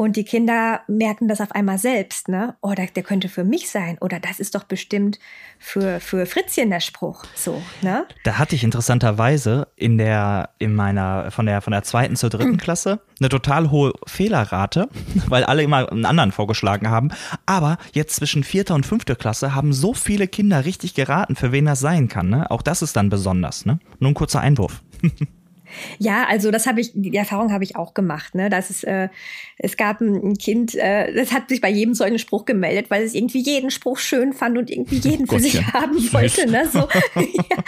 Und 0.00 0.16
die 0.16 0.24
Kinder 0.24 0.80
merken 0.88 1.28
das 1.28 1.42
auf 1.42 1.52
einmal 1.52 1.76
selbst, 1.76 2.28
ne? 2.28 2.56
Oh, 2.62 2.72
der, 2.72 2.86
der, 2.86 3.02
könnte 3.02 3.28
für 3.28 3.44
mich 3.44 3.68
sein. 3.68 3.98
Oder 4.00 4.18
das 4.18 4.40
ist 4.40 4.54
doch 4.54 4.64
bestimmt 4.64 5.18
für, 5.58 6.00
für 6.00 6.24
Fritzchen 6.24 6.70
der 6.70 6.80
Spruch. 6.80 7.26
So, 7.34 7.60
ne? 7.82 8.06
Da 8.24 8.38
hatte 8.38 8.54
ich 8.54 8.64
interessanterweise 8.64 9.68
in 9.76 9.98
der, 9.98 10.54
in 10.58 10.74
meiner, 10.74 11.30
von 11.30 11.44
der, 11.44 11.60
von 11.60 11.72
der 11.72 11.82
zweiten 11.82 12.16
zur 12.16 12.30
dritten 12.30 12.56
Klasse 12.56 13.00
eine 13.18 13.28
total 13.28 13.70
hohe 13.70 13.92
Fehlerrate, 14.06 14.88
weil 15.26 15.44
alle 15.44 15.62
immer 15.62 15.92
einen 15.92 16.06
anderen 16.06 16.32
vorgeschlagen 16.32 16.88
haben. 16.88 17.10
Aber 17.44 17.76
jetzt 17.92 18.16
zwischen 18.16 18.42
vierter 18.42 18.76
und 18.76 18.86
fünfter 18.86 19.16
Klasse 19.16 19.54
haben 19.54 19.74
so 19.74 19.92
viele 19.92 20.28
Kinder 20.28 20.64
richtig 20.64 20.94
geraten, 20.94 21.36
für 21.36 21.52
wen 21.52 21.66
das 21.66 21.80
sein 21.80 22.08
kann, 22.08 22.30
ne? 22.30 22.50
Auch 22.50 22.62
das 22.62 22.80
ist 22.80 22.96
dann 22.96 23.10
besonders, 23.10 23.66
ne? 23.66 23.78
Nur 23.98 24.12
ein 24.12 24.14
kurzer 24.14 24.40
Einwurf. 24.40 24.82
Ja, 25.98 26.26
also 26.28 26.50
das 26.50 26.66
habe 26.66 26.80
ich, 26.80 26.92
die 26.94 27.16
Erfahrung 27.16 27.52
habe 27.52 27.64
ich 27.64 27.76
auch 27.76 27.94
gemacht. 27.94 28.34
Ne? 28.34 28.50
Das 28.50 28.70
ist, 28.70 28.84
äh, 28.84 29.08
es 29.58 29.76
gab 29.76 30.00
ein 30.00 30.36
Kind, 30.38 30.74
äh, 30.74 31.12
das 31.14 31.32
hat 31.32 31.48
sich 31.48 31.60
bei 31.60 31.70
jedem 31.70 31.94
so 31.94 32.04
einen 32.04 32.18
Spruch 32.18 32.44
gemeldet, 32.44 32.90
weil 32.90 33.02
es 33.02 33.14
irgendwie 33.14 33.42
jeden 33.42 33.70
Spruch 33.70 33.98
schön 33.98 34.32
fand 34.32 34.58
und 34.58 34.70
irgendwie 34.70 34.98
jeden 35.08 35.26
für 35.26 35.38
sich 35.38 35.64
haben 35.72 35.96
wollte. 36.12 36.50
Ne? 36.50 36.68
So, 36.72 36.80
ja. 37.16 37.64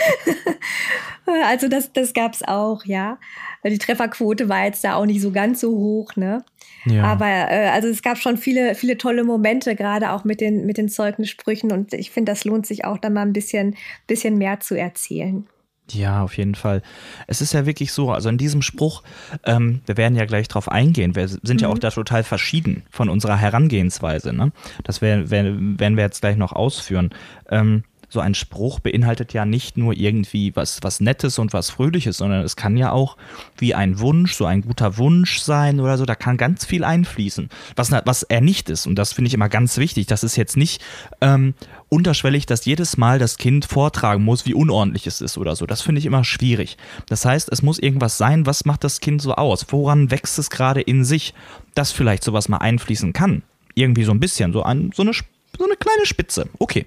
Also 1.44 1.68
das, 1.68 1.92
das 1.92 2.14
gab 2.14 2.34
es 2.34 2.42
auch, 2.42 2.84
ja. 2.84 3.18
Die 3.64 3.78
Trefferquote 3.78 4.48
war 4.48 4.64
jetzt 4.64 4.82
da 4.82 4.96
auch 4.96 5.06
nicht 5.06 5.20
so 5.20 5.30
ganz 5.30 5.60
so 5.60 5.70
hoch, 5.70 6.16
ne? 6.16 6.44
Ja. 6.84 7.04
Aber 7.04 7.26
äh, 7.26 7.68
also 7.68 7.88
es 7.88 8.02
gab 8.02 8.18
schon 8.18 8.36
viele, 8.36 8.74
viele 8.74 8.98
tolle 8.98 9.22
Momente, 9.22 9.76
gerade 9.76 10.10
auch 10.10 10.24
mit 10.24 10.40
den, 10.40 10.66
mit 10.66 10.78
den 10.78 10.88
Zeugnissprüchen. 10.88 11.70
Und 11.70 11.94
ich 11.94 12.10
finde, 12.10 12.32
das 12.32 12.44
lohnt 12.44 12.66
sich 12.66 12.84
auch, 12.84 12.98
da 12.98 13.08
mal 13.08 13.22
ein 13.22 13.32
bisschen, 13.32 13.76
bisschen 14.08 14.36
mehr 14.36 14.58
zu 14.60 14.74
erzählen. 14.74 15.46
Ja, 15.90 16.22
auf 16.22 16.36
jeden 16.36 16.54
Fall. 16.54 16.82
Es 17.26 17.40
ist 17.40 17.52
ja 17.52 17.66
wirklich 17.66 17.92
so, 17.92 18.12
also 18.12 18.28
in 18.28 18.38
diesem 18.38 18.62
Spruch, 18.62 19.02
ähm, 19.44 19.82
wir 19.84 19.96
werden 19.96 20.16
ja 20.16 20.24
gleich 20.24 20.48
drauf 20.48 20.70
eingehen, 20.70 21.16
wir 21.16 21.28
sind 21.28 21.42
mhm. 21.44 21.58
ja 21.58 21.68
auch 21.68 21.78
da 21.78 21.90
total 21.90 22.22
verschieden 22.22 22.84
von 22.90 23.08
unserer 23.08 23.36
Herangehensweise. 23.36 24.32
Ne? 24.32 24.52
Das 24.84 25.02
werden, 25.02 25.30
werden 25.30 25.96
wir 25.96 26.04
jetzt 26.04 26.20
gleich 26.20 26.36
noch 26.36 26.52
ausführen. 26.52 27.10
Ähm, 27.50 27.84
so 28.12 28.20
ein 28.20 28.34
Spruch 28.34 28.78
beinhaltet 28.78 29.32
ja 29.32 29.46
nicht 29.46 29.78
nur 29.78 29.94
irgendwie 29.94 30.54
was, 30.54 30.80
was 30.82 31.00
Nettes 31.00 31.38
und 31.38 31.54
was 31.54 31.70
Fröhliches, 31.70 32.18
sondern 32.18 32.42
es 32.42 32.56
kann 32.56 32.76
ja 32.76 32.92
auch 32.92 33.16
wie 33.56 33.74
ein 33.74 34.00
Wunsch, 34.00 34.34
so 34.34 34.44
ein 34.44 34.60
guter 34.60 34.98
Wunsch 34.98 35.38
sein 35.38 35.80
oder 35.80 35.96
so, 35.96 36.04
da 36.04 36.14
kann 36.14 36.36
ganz 36.36 36.66
viel 36.66 36.84
einfließen. 36.84 37.48
Was, 37.74 37.90
was 37.90 38.22
er 38.22 38.42
nicht 38.42 38.68
ist, 38.68 38.86
und 38.86 38.96
das 38.96 39.14
finde 39.14 39.28
ich 39.28 39.34
immer 39.34 39.48
ganz 39.48 39.78
wichtig, 39.78 40.06
das 40.06 40.24
ist 40.24 40.36
jetzt 40.36 40.58
nicht 40.58 40.82
ähm, 41.22 41.54
unterschwellig, 41.88 42.44
dass 42.44 42.66
jedes 42.66 42.98
Mal 42.98 43.18
das 43.18 43.38
Kind 43.38 43.64
vortragen 43.64 44.22
muss, 44.24 44.44
wie 44.44 44.52
unordentlich 44.52 45.06
es 45.06 45.22
ist 45.22 45.38
oder 45.38 45.56
so. 45.56 45.64
Das 45.64 45.80
finde 45.80 45.98
ich 45.98 46.04
immer 46.06 46.22
schwierig. 46.22 46.76
Das 47.08 47.24
heißt, 47.24 47.48
es 47.50 47.62
muss 47.62 47.78
irgendwas 47.78 48.18
sein, 48.18 48.44
was 48.44 48.66
macht 48.66 48.84
das 48.84 49.00
Kind 49.00 49.22
so 49.22 49.34
aus? 49.36 49.64
Woran 49.70 50.10
wächst 50.10 50.38
es 50.38 50.50
gerade 50.50 50.82
in 50.82 51.04
sich, 51.04 51.32
dass 51.74 51.92
vielleicht 51.92 52.24
sowas 52.24 52.50
mal 52.50 52.58
einfließen 52.58 53.14
kann? 53.14 53.42
Irgendwie 53.74 54.04
so 54.04 54.12
ein 54.12 54.20
bisschen, 54.20 54.52
so, 54.52 54.62
ein, 54.62 54.90
so, 54.94 55.00
eine, 55.00 55.12
so 55.12 55.64
eine 55.64 55.76
kleine 55.76 56.04
Spitze. 56.04 56.46
Okay. 56.58 56.84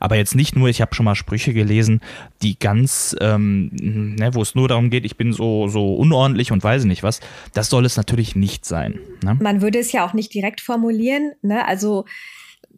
Aber 0.00 0.16
jetzt 0.16 0.34
nicht 0.34 0.56
nur, 0.56 0.68
ich 0.68 0.80
habe 0.80 0.94
schon 0.94 1.04
mal 1.04 1.14
Sprüche 1.14 1.52
gelesen, 1.52 2.00
die 2.42 2.58
ganz, 2.58 3.14
ähm, 3.20 3.70
ne, 3.72 4.34
wo 4.34 4.42
es 4.42 4.54
nur 4.54 4.68
darum 4.68 4.90
geht, 4.90 5.04
ich 5.04 5.16
bin 5.16 5.32
so, 5.32 5.68
so 5.68 5.94
unordentlich 5.94 6.52
und 6.52 6.62
weiß 6.62 6.84
nicht 6.84 7.02
was. 7.02 7.20
Das 7.52 7.68
soll 7.68 7.84
es 7.84 7.96
natürlich 7.96 8.36
nicht 8.36 8.64
sein. 8.64 8.98
Ne? 9.22 9.36
Man 9.40 9.62
würde 9.62 9.78
es 9.78 9.92
ja 9.92 10.06
auch 10.06 10.12
nicht 10.12 10.32
direkt 10.34 10.60
formulieren. 10.60 11.32
Ne? 11.42 11.66
Also 11.66 12.04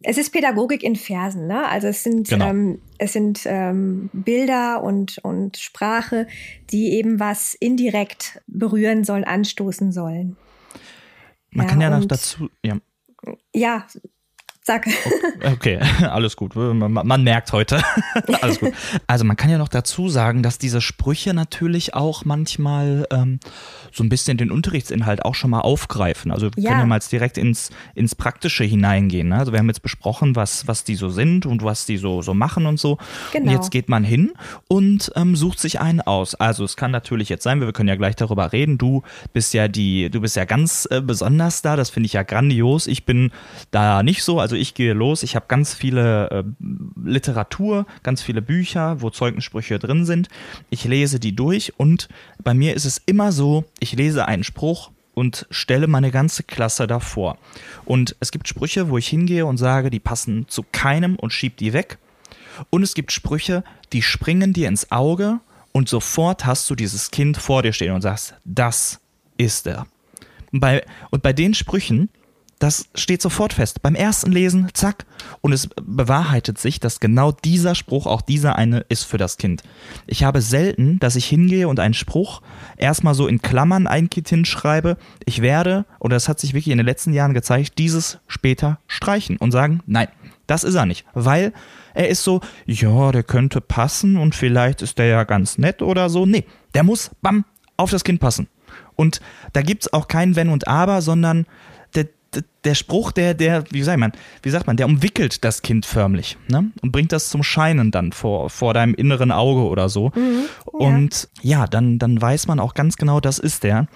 es 0.03 0.19
ist 0.19 0.31
Pädagogik 0.31 0.83
in 0.83 0.97
Versen, 0.97 1.47
ne? 1.47 1.67
Also 1.69 1.89
es 1.89 2.03
sind, 2.03 2.29
genau. 2.29 2.51
ähm, 2.51 2.81
es 2.99 3.13
sind 3.13 3.41
ähm, 3.45 4.11
Bilder 4.13 4.83
und, 4.83 5.19
und 5.19 5.57
Sprache, 5.57 6.27
die 6.71 6.93
eben 6.93 7.19
was 7.19 7.55
indirekt 7.55 8.41
berühren 8.47 9.05
sollen, 9.05 9.25
anstoßen 9.25 9.93
sollen. 9.93 10.37
Man 11.51 11.67
ja, 11.67 11.71
kann 11.71 11.81
ja 11.81 11.91
noch 11.91 12.05
dazu, 12.05 12.51
ja. 12.63 12.77
Ja, 13.55 13.87
Sag. 14.67 14.89
Okay, 15.45 15.79
alles 16.11 16.35
gut. 16.35 16.57
Man, 16.57 16.91
man 16.91 17.23
merkt 17.23 17.53
heute. 17.53 17.81
alles 18.43 18.59
gut. 18.59 18.73
Also 19.07 19.25
man 19.25 19.37
kann 19.37 19.49
ja 19.49 19.59
noch 19.59 19.69
dazu 19.69 20.09
sagen, 20.09 20.43
dass 20.43 20.59
diese 20.59 20.81
Sprüche 20.81 21.35
natürlich 21.35 21.95
auch 21.95 22.25
manchmal 22.25 23.07
ähm, 23.13 23.39
so 23.93 24.03
ein 24.03 24.09
bisschen 24.09 24.39
den 24.39 24.51
Unterrichtsinhalt 24.51 25.25
auch 25.25 25.37
schon 25.37 25.51
mal 25.51 25.61
aufgreifen. 25.61 26.33
Also 26.33 26.51
wir 26.57 26.65
ja. 26.65 26.71
können 26.71 26.81
ja 26.81 26.87
mal 26.87 26.97
jetzt 26.97 27.13
direkt 27.13 27.39
ins, 27.39 27.71
ins 27.95 28.17
Praktische 28.17 28.65
hineingehen. 28.65 29.29
Ne? 29.29 29.37
Also 29.37 29.53
wir 29.53 29.61
haben 29.61 29.69
jetzt 29.69 29.83
besprochen, 29.83 30.35
was, 30.35 30.67
was 30.67 30.83
die 30.83 30.97
so 30.97 31.11
sind 31.11 31.47
und 31.47 31.63
was 31.63 31.87
die 31.87 31.97
so, 31.97 32.21
so 32.23 32.35
machen 32.35 32.67
und 32.67 32.81
so. 32.81 32.99
Genau. 33.33 33.47
Und 33.47 33.53
jetzt 33.53 33.71
geht 33.71 33.89
man 33.89 34.03
hin 34.03 34.33
und 34.67 35.13
ähm, 35.15 35.37
sucht 35.37 35.61
sich 35.61 35.79
einen 35.81 36.01
aus. 36.01 36.35
Also 36.35 36.65
es 36.65 36.77
kann 36.77 36.91
natürlich 36.91 37.29
jetzt 37.29 37.45
sein, 37.45 37.61
wir 37.61 37.73
können 37.73 37.89
ja 37.89 37.95
gleich 37.95 38.17
darüber 38.17 38.53
reden. 38.53 38.79
Du 38.79 39.05
bist 39.33 39.55
ja 39.55 39.69
die, 39.69 40.11
du 40.11 40.21
bist 40.21 40.35
ja 40.35 40.45
ganz 40.45 40.89
äh, 40.91 41.01
besonders 41.01 41.63
da. 41.63 41.77
Das 41.77 41.91
finde 41.91 42.09
ich 42.09 42.15
ja 42.15 42.25
grandios. 42.25 42.89
Ich 42.89 43.05
bin 43.05 43.31
da 43.71 44.03
nicht 44.03 44.25
so. 44.25 44.41
Also 44.41 44.56
ich 44.57 44.75
gehe 44.75 44.93
los, 44.93 45.23
ich 45.23 45.37
habe 45.37 45.47
ganz 45.49 45.75
viele 45.75 46.31
äh, 46.31 46.45
Literatur, 47.05 47.87
ganz 48.03 48.23
viele 48.23 48.43
Bücher, 48.43 49.01
wo 49.01 49.11
Zeugensprüche 49.11 49.79
drin 49.79 50.05
sind. 50.05 50.29
Ich 50.71 50.85
lese 50.85 51.21
die 51.21 51.35
durch 51.35 51.75
und 51.79 52.09
bei 52.43 52.55
mir 52.55 52.75
ist 52.75 52.85
es 52.85 53.01
immer 53.07 53.33
so, 53.33 53.65
ich 53.81 53.93
lese 53.93 54.27
einen 54.27 54.45
Spruch 54.45 54.91
und 55.15 55.47
stelle 55.51 55.87
meine 55.87 56.11
ganze 56.11 56.43
Klasse 56.43 56.87
davor. 56.87 57.39
Und 57.85 58.17
es 58.21 58.31
gibt 58.31 58.49
Sprüche, 58.49 58.91
wo 58.91 58.99
ich 58.99 59.09
hingehe 59.09 59.47
und 59.47 59.57
sage, 59.57 59.89
die 59.89 60.01
passen 60.01 60.47
zu 60.49 60.65
keinem 60.73 61.17
und 61.17 61.33
schieb 61.33 61.57
die 61.57 61.73
weg. 61.73 61.99
Und 62.71 62.83
es 62.83 62.95
gibt 62.95 63.13
Sprüche, 63.13 63.65
die 63.93 64.03
springen 64.03 64.53
dir 64.53 64.69
ins 64.69 64.91
Auge 64.91 65.41
und 65.73 65.89
sofort 65.89 66.45
hast 66.45 66.69
du 66.69 66.75
dieses 66.75 67.11
Kind 67.11 67.37
vor 67.37 67.63
dir 67.63 67.73
stehen 67.73 67.93
und 67.93 68.03
sagst, 68.03 68.35
das 68.45 69.01
ist 69.39 69.67
er. 69.67 69.87
Bei, 70.53 70.85
und 71.11 71.23
bei 71.23 71.33
den 71.33 71.55
Sprüchen 71.55 72.09
das 72.59 72.89
steht 72.95 73.21
sofort 73.21 73.53
fest. 73.53 73.83
Beim 73.83 73.95
ersten 73.95 74.33
Lesen, 74.33 74.69
zack. 74.73 75.05
Und 75.43 75.53
es 75.53 75.69
bewahrheitet 75.83 76.59
sich, 76.59 76.81
dass 76.81 77.01
genau 77.01 77.33
dieser 77.33 77.75
Spruch, 77.75 78.07
auch 78.07 78.23
dieser 78.23 78.57
eine, 78.57 78.81
ist 78.89 79.05
für 79.05 79.19
das 79.19 79.37
Kind. 79.37 79.63
Ich 80.07 80.25
habe 80.25 80.41
selten, 80.41 80.99
dass 80.99 81.17
ich 81.17 81.27
hingehe 81.27 81.69
und 81.69 81.81
einen 81.81 81.95
Spruch 81.95 82.41
erstmal 82.77 83.15
so 83.15 83.27
in 83.27 83.43
Klammern 83.43 83.87
ein 83.87 84.09
Kind 84.09 84.29
hinschreibe. 84.29 84.97
Ich 85.27 85.43
werde, 85.43 85.85
oder 86.01 86.17
das 86.17 86.29
hat 86.29 86.41
sich 86.41 86.55
wirklich 86.55 86.73
in 86.73 86.79
den 86.79 86.87
letzten 86.87 87.13
Jahren 87.13 87.35
gezeigt, 87.35 87.79
dieses 87.79 88.19
später 88.27 88.79
streichen 88.87 89.37
und 89.37 89.53
sagen, 89.53 89.83
nein, 89.87 90.09
das 90.47 90.65
ist 90.65 90.77
er 90.77 90.87
nicht. 90.87 91.05
Weil 91.13 91.53
er 91.93 92.09
ist 92.09 92.25
so, 92.25 92.41
ja, 92.65 93.13
der 93.13 93.23
könnte 93.23 93.61
passen 93.61 94.17
und 94.17 94.35
vielleicht 94.35 94.81
ist 94.81 94.99
der 94.99 95.07
ja 95.07 95.25
ganz 95.25 95.59
nett 95.59 95.83
oder 95.83 96.09
so. 96.09 96.25
Nee, 96.25 96.45
der 96.75 96.85
muss, 96.85 97.11
bam, 97.21 97.45
auf 97.77 97.91
das 97.91 98.05
Kind 98.05 98.21
passen. 98.21 98.49
Und 98.95 99.21
da 99.53 99.61
gibt 99.63 99.83
es 99.83 99.93
auch 99.93 100.09
kein 100.09 100.37
Wenn 100.37 100.49
und 100.49 100.69
Aber, 100.69 101.03
sondern 101.03 101.47
der 102.65 102.75
Spruch, 102.75 103.13
der, 103.13 103.35
der, 103.35 103.65
wie 103.71 103.83
sagt 103.83 103.99
man, 103.99 104.13
wie 104.43 104.51
sagt 104.51 104.67
man, 104.67 104.77
der 104.77 104.87
umwickelt 104.87 105.45
das 105.45 105.63
Kind 105.63 105.87
förmlich, 105.87 106.37
ne? 106.49 106.71
Und 106.83 106.93
bringt 106.93 107.13
das 107.13 107.29
zum 107.29 107.43
Scheinen 107.43 107.91
dann 107.91 108.13
vor, 108.13 108.51
vor 108.51 108.75
deinem 108.75 108.95
inneren 108.95 109.33
Auge 109.33 109.63
oder 109.63 109.89
so. 109.89 110.11
Mhm, 110.15 110.45
ja. 110.79 110.87
Und 110.87 111.29
ja, 111.43 111.67
dann, 111.67 111.99
dann 111.99 112.21
weiß 112.21 112.47
man 112.47 112.61
auch 112.61 112.75
ganz 112.75 112.97
genau, 112.97 113.21
das 113.21 113.39
ist 113.39 113.63
der. 113.63 113.87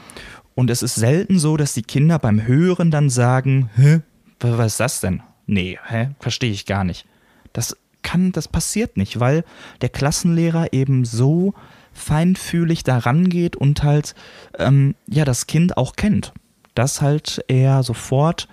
Und 0.55 0.71
es 0.71 0.83
ist 0.83 0.95
selten 0.95 1.39
so, 1.39 1.57
dass 1.57 1.73
die 1.73 1.83
Kinder 1.83 2.19
beim 2.19 2.47
Hören 2.47 2.91
dann 2.91 3.11
sagen, 3.11 3.71
hä, 3.77 4.01
was 4.41 4.73
ist 4.73 4.81
das 4.81 5.01
denn? 5.01 5.23
Nee, 5.47 5.79
hä, 5.87 6.11
verstehe 6.19 6.53
ich 6.53 6.67
gar 6.67 6.85
nicht. 6.85 7.07
Das 7.53 7.77
kann, 8.03 8.33
das 8.33 8.49
passiert 8.49 8.97
nicht, 8.97 9.21
weil 9.21 9.45
der 9.81 9.89
Klassenlehrer 9.89 10.73
eben 10.73 11.05
so 11.05 11.55
feinfühlig 11.93 12.85
daran 12.85 13.29
geht 13.29 13.57
und 13.57 13.83
halt 13.83 14.15
ähm, 14.59 14.95
ja 15.07 15.25
das 15.25 15.47
Kind 15.47 15.77
auch 15.77 15.97
kennt 15.97 16.33
dass 16.75 17.01
halt 17.01 17.45
er 17.49 17.83
sofort, 17.83 18.49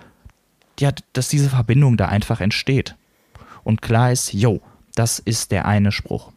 ja, 0.80 0.92
dass 1.14 1.30
diese 1.30 1.50
Verbindung 1.50 1.98
da 1.98 2.08
einfach 2.08 2.42
entsteht. 2.42 2.96
Und 3.64 3.82
klar 3.82 4.12
ist, 4.12 4.34
yo, 4.34 4.62
das 4.96 5.20
ist 5.20 5.52
der 5.52 5.66
eine 5.66 5.92
Spruch. 5.92 6.32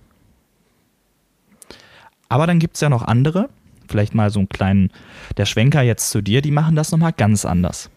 Aber 2.28 2.46
dann 2.46 2.58
gibt 2.58 2.76
es 2.76 2.80
ja 2.80 2.88
noch 2.88 3.02
andere, 3.02 3.48
vielleicht 3.88 4.14
mal 4.14 4.30
so 4.30 4.40
einen 4.40 4.48
kleinen, 4.48 4.92
der 5.36 5.46
Schwenker 5.46 5.82
jetzt 5.82 6.10
zu 6.10 6.22
dir, 6.22 6.42
die 6.42 6.50
machen 6.50 6.76
das 6.76 6.92
nochmal 6.92 7.12
ganz 7.12 7.44
anders. 7.44 7.90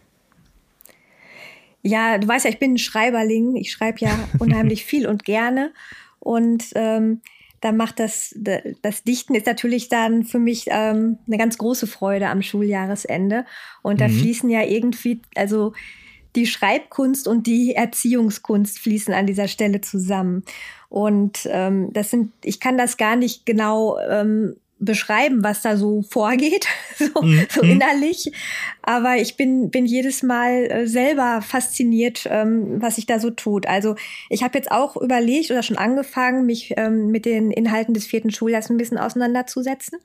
Ja, 1.83 2.17
du 2.17 2.27
weißt 2.27 2.45
ja, 2.45 2.51
ich 2.51 2.59
bin 2.59 2.73
ein 2.73 2.77
Schreiberling. 2.77 3.55
Ich 3.57 3.71
schreibe 3.71 3.99
ja 3.99 4.11
unheimlich 4.39 4.85
viel 4.85 5.05
und 5.05 5.25
gerne. 5.25 5.73
Und 6.19 6.65
ähm, 6.75 7.21
da 7.63 7.71
macht 7.71 7.99
das, 7.99 8.35
das 8.81 9.03
Dichten 9.03 9.35
ist 9.35 9.45
natürlich 9.45 9.87
dann 9.87 10.25
für 10.25 10.39
mich 10.39 10.65
ähm, 10.67 11.17
eine 11.25 11.37
ganz 11.37 11.57
große 11.57 11.87
Freude 11.87 12.27
am 12.27 12.41
Schuljahresende. 12.41 13.45
Und 13.81 14.01
da 14.01 14.09
mhm. 14.09 14.19
fließen 14.19 14.49
ja 14.49 14.63
irgendwie, 14.63 15.21
also 15.35 15.71
die 16.35 16.45
Schreibkunst 16.45 17.25
und 17.25 17.47
die 17.47 17.73
Erziehungskunst 17.73 18.79
fließen 18.79 19.13
an 19.13 19.27
dieser 19.27 19.47
Stelle 19.47 19.79
zusammen. 19.79 20.43
Und 20.89 21.47
ähm, 21.49 21.93
das 21.93 22.11
sind, 22.11 22.33
ich 22.43 22.59
kann 22.59 22.77
das 22.77 22.97
gar 22.97 23.15
nicht 23.15 23.45
genau 23.45 23.97
ähm, 24.09 24.57
beschreiben, 24.85 25.43
was 25.43 25.61
da 25.61 25.77
so 25.77 26.01
vorgeht, 26.03 26.67
so, 26.97 27.21
mhm. 27.21 27.45
so 27.49 27.61
innerlich. 27.61 28.31
Aber 28.81 29.17
ich 29.17 29.37
bin, 29.37 29.69
bin 29.69 29.85
jedes 29.85 30.23
Mal 30.23 30.65
äh, 30.69 30.87
selber 30.87 31.41
fasziniert, 31.41 32.27
ähm, 32.29 32.81
was 32.81 32.95
sich 32.95 33.05
da 33.05 33.19
so 33.19 33.29
tut. 33.29 33.67
Also 33.67 33.95
ich 34.29 34.43
habe 34.43 34.57
jetzt 34.57 34.71
auch 34.71 34.97
überlegt 34.97 35.51
oder 35.51 35.63
schon 35.63 35.77
angefangen, 35.77 36.45
mich 36.45 36.73
ähm, 36.77 37.07
mit 37.07 37.25
den 37.25 37.51
Inhalten 37.51 37.93
des 37.93 38.05
vierten 38.05 38.31
Schuljahres 38.31 38.69
ein 38.69 38.77
bisschen 38.77 38.97
auseinanderzusetzen. 38.97 39.99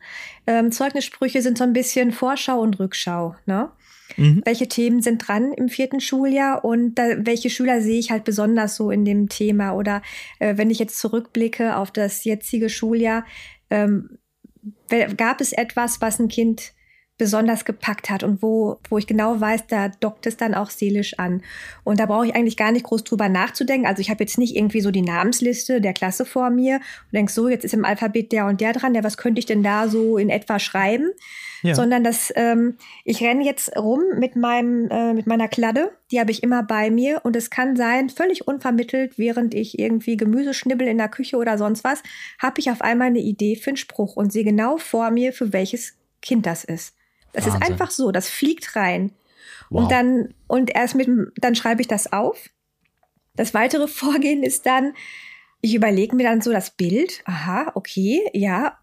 Ähm, 0.46 0.72
Zeugnissprüche 0.72 1.42
sind 1.42 1.58
so 1.58 1.64
ein 1.64 1.72
bisschen 1.72 2.12
Vorschau 2.12 2.60
und 2.60 2.78
Rückschau. 2.78 3.34
Ne? 3.46 3.70
Mhm. 4.16 4.42
Welche 4.44 4.68
Themen 4.68 5.02
sind 5.02 5.26
dran 5.26 5.52
im 5.52 5.68
vierten 5.68 6.00
Schuljahr 6.00 6.64
und 6.64 6.94
da, 6.94 7.24
welche 7.24 7.50
Schüler 7.50 7.80
sehe 7.80 7.98
ich 7.98 8.10
halt 8.10 8.24
besonders 8.24 8.76
so 8.76 8.90
in 8.90 9.04
dem 9.04 9.28
Thema? 9.28 9.72
Oder 9.72 10.02
äh, 10.38 10.56
wenn 10.56 10.70
ich 10.70 10.78
jetzt 10.78 10.98
zurückblicke 10.98 11.76
auf 11.76 11.90
das 11.90 12.24
jetzige 12.24 12.68
Schuljahr, 12.68 13.24
ähm, 13.70 14.18
gab 15.16 15.40
es 15.40 15.52
etwas, 15.52 16.00
was 16.00 16.18
ein 16.18 16.28
Kind 16.28 16.72
besonders 17.18 17.64
gepackt 17.64 18.10
hat 18.10 18.22
und 18.22 18.42
wo, 18.42 18.78
wo 18.88 18.96
ich 18.96 19.08
genau 19.08 19.40
weiß, 19.40 19.66
da 19.66 19.88
dockt 19.88 20.26
es 20.26 20.36
dann 20.36 20.54
auch 20.54 20.70
seelisch 20.70 21.18
an. 21.18 21.42
Und 21.82 21.98
da 21.98 22.06
brauche 22.06 22.26
ich 22.26 22.34
eigentlich 22.36 22.56
gar 22.56 22.70
nicht 22.70 22.84
groß 22.84 23.02
drüber 23.02 23.28
nachzudenken. 23.28 23.88
Also 23.88 24.00
ich 24.00 24.08
habe 24.08 24.22
jetzt 24.22 24.38
nicht 24.38 24.54
irgendwie 24.54 24.80
so 24.80 24.92
die 24.92 25.02
Namensliste 25.02 25.80
der 25.80 25.92
Klasse 25.92 26.24
vor 26.24 26.50
mir 26.50 26.76
und 26.76 27.14
denk 27.14 27.28
so, 27.28 27.48
jetzt 27.48 27.64
ist 27.64 27.74
im 27.74 27.84
Alphabet 27.84 28.30
der 28.30 28.46
und 28.46 28.60
der 28.60 28.72
dran, 28.72 28.94
der, 28.94 29.02
was 29.02 29.16
könnte 29.16 29.40
ich 29.40 29.46
denn 29.46 29.64
da 29.64 29.88
so 29.88 30.16
in 30.16 30.30
etwa 30.30 30.60
schreiben? 30.60 31.10
Ja. 31.62 31.74
Sondern 31.74 32.04
dass 32.04 32.32
ähm, 32.36 32.76
ich 33.04 33.22
renne 33.22 33.44
jetzt 33.44 33.76
rum 33.76 34.02
mit 34.16 34.36
meinem 34.36 34.88
äh, 34.90 35.12
mit 35.12 35.26
meiner 35.26 35.48
Kladde, 35.48 35.90
die 36.10 36.20
habe 36.20 36.30
ich 36.30 36.42
immer 36.42 36.62
bei 36.62 36.90
mir 36.90 37.20
und 37.24 37.36
es 37.36 37.50
kann 37.50 37.76
sein, 37.76 38.10
völlig 38.10 38.46
unvermittelt, 38.46 39.18
während 39.18 39.54
ich 39.54 39.78
irgendwie 39.78 40.16
Gemüse 40.16 40.54
schnibbel 40.54 40.86
in 40.86 40.98
der 40.98 41.08
Küche 41.08 41.36
oder 41.36 41.58
sonst 41.58 41.84
was, 41.84 42.02
habe 42.40 42.60
ich 42.60 42.70
auf 42.70 42.80
einmal 42.80 43.08
eine 43.08 43.20
Idee 43.20 43.56
für 43.56 43.70
einen 43.70 43.76
Spruch 43.76 44.16
und 44.16 44.32
sehe 44.32 44.44
genau 44.44 44.76
vor 44.76 45.10
mir, 45.10 45.32
für 45.32 45.52
welches 45.52 45.94
Kind 46.22 46.46
das 46.46 46.64
ist. 46.64 46.94
Das 47.32 47.44
Wahnsinn. 47.44 47.62
ist 47.62 47.70
einfach 47.70 47.90
so, 47.90 48.12
das 48.12 48.28
fliegt 48.28 48.76
rein. 48.76 49.12
Wow. 49.70 49.82
Und 49.82 49.92
dann, 49.92 50.34
und 50.46 50.74
erst 50.74 50.94
mit, 50.94 51.08
dann 51.36 51.54
schreibe 51.54 51.80
ich 51.80 51.88
das 51.88 52.12
auf. 52.12 52.48
Das 53.34 53.54
weitere 53.54 53.88
Vorgehen 53.88 54.42
ist 54.42 54.66
dann, 54.66 54.94
ich 55.60 55.74
überlege 55.74 56.14
mir 56.14 56.22
dann 56.24 56.40
so 56.40 56.52
das 56.52 56.70
Bild. 56.70 57.22
Aha, 57.24 57.72
okay, 57.74 58.22
ja, 58.32 58.78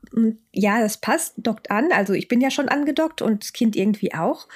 ja, 0.51 0.79
das 0.81 0.97
passt, 0.97 1.35
dockt 1.37 1.71
an. 1.71 1.91
Also 1.91 2.13
ich 2.13 2.27
bin 2.27 2.41
ja 2.41 2.51
schon 2.51 2.69
angedockt 2.69 3.21
und 3.21 3.43
das 3.43 3.53
Kind 3.53 3.75
irgendwie 3.75 4.13
auch. 4.13 4.47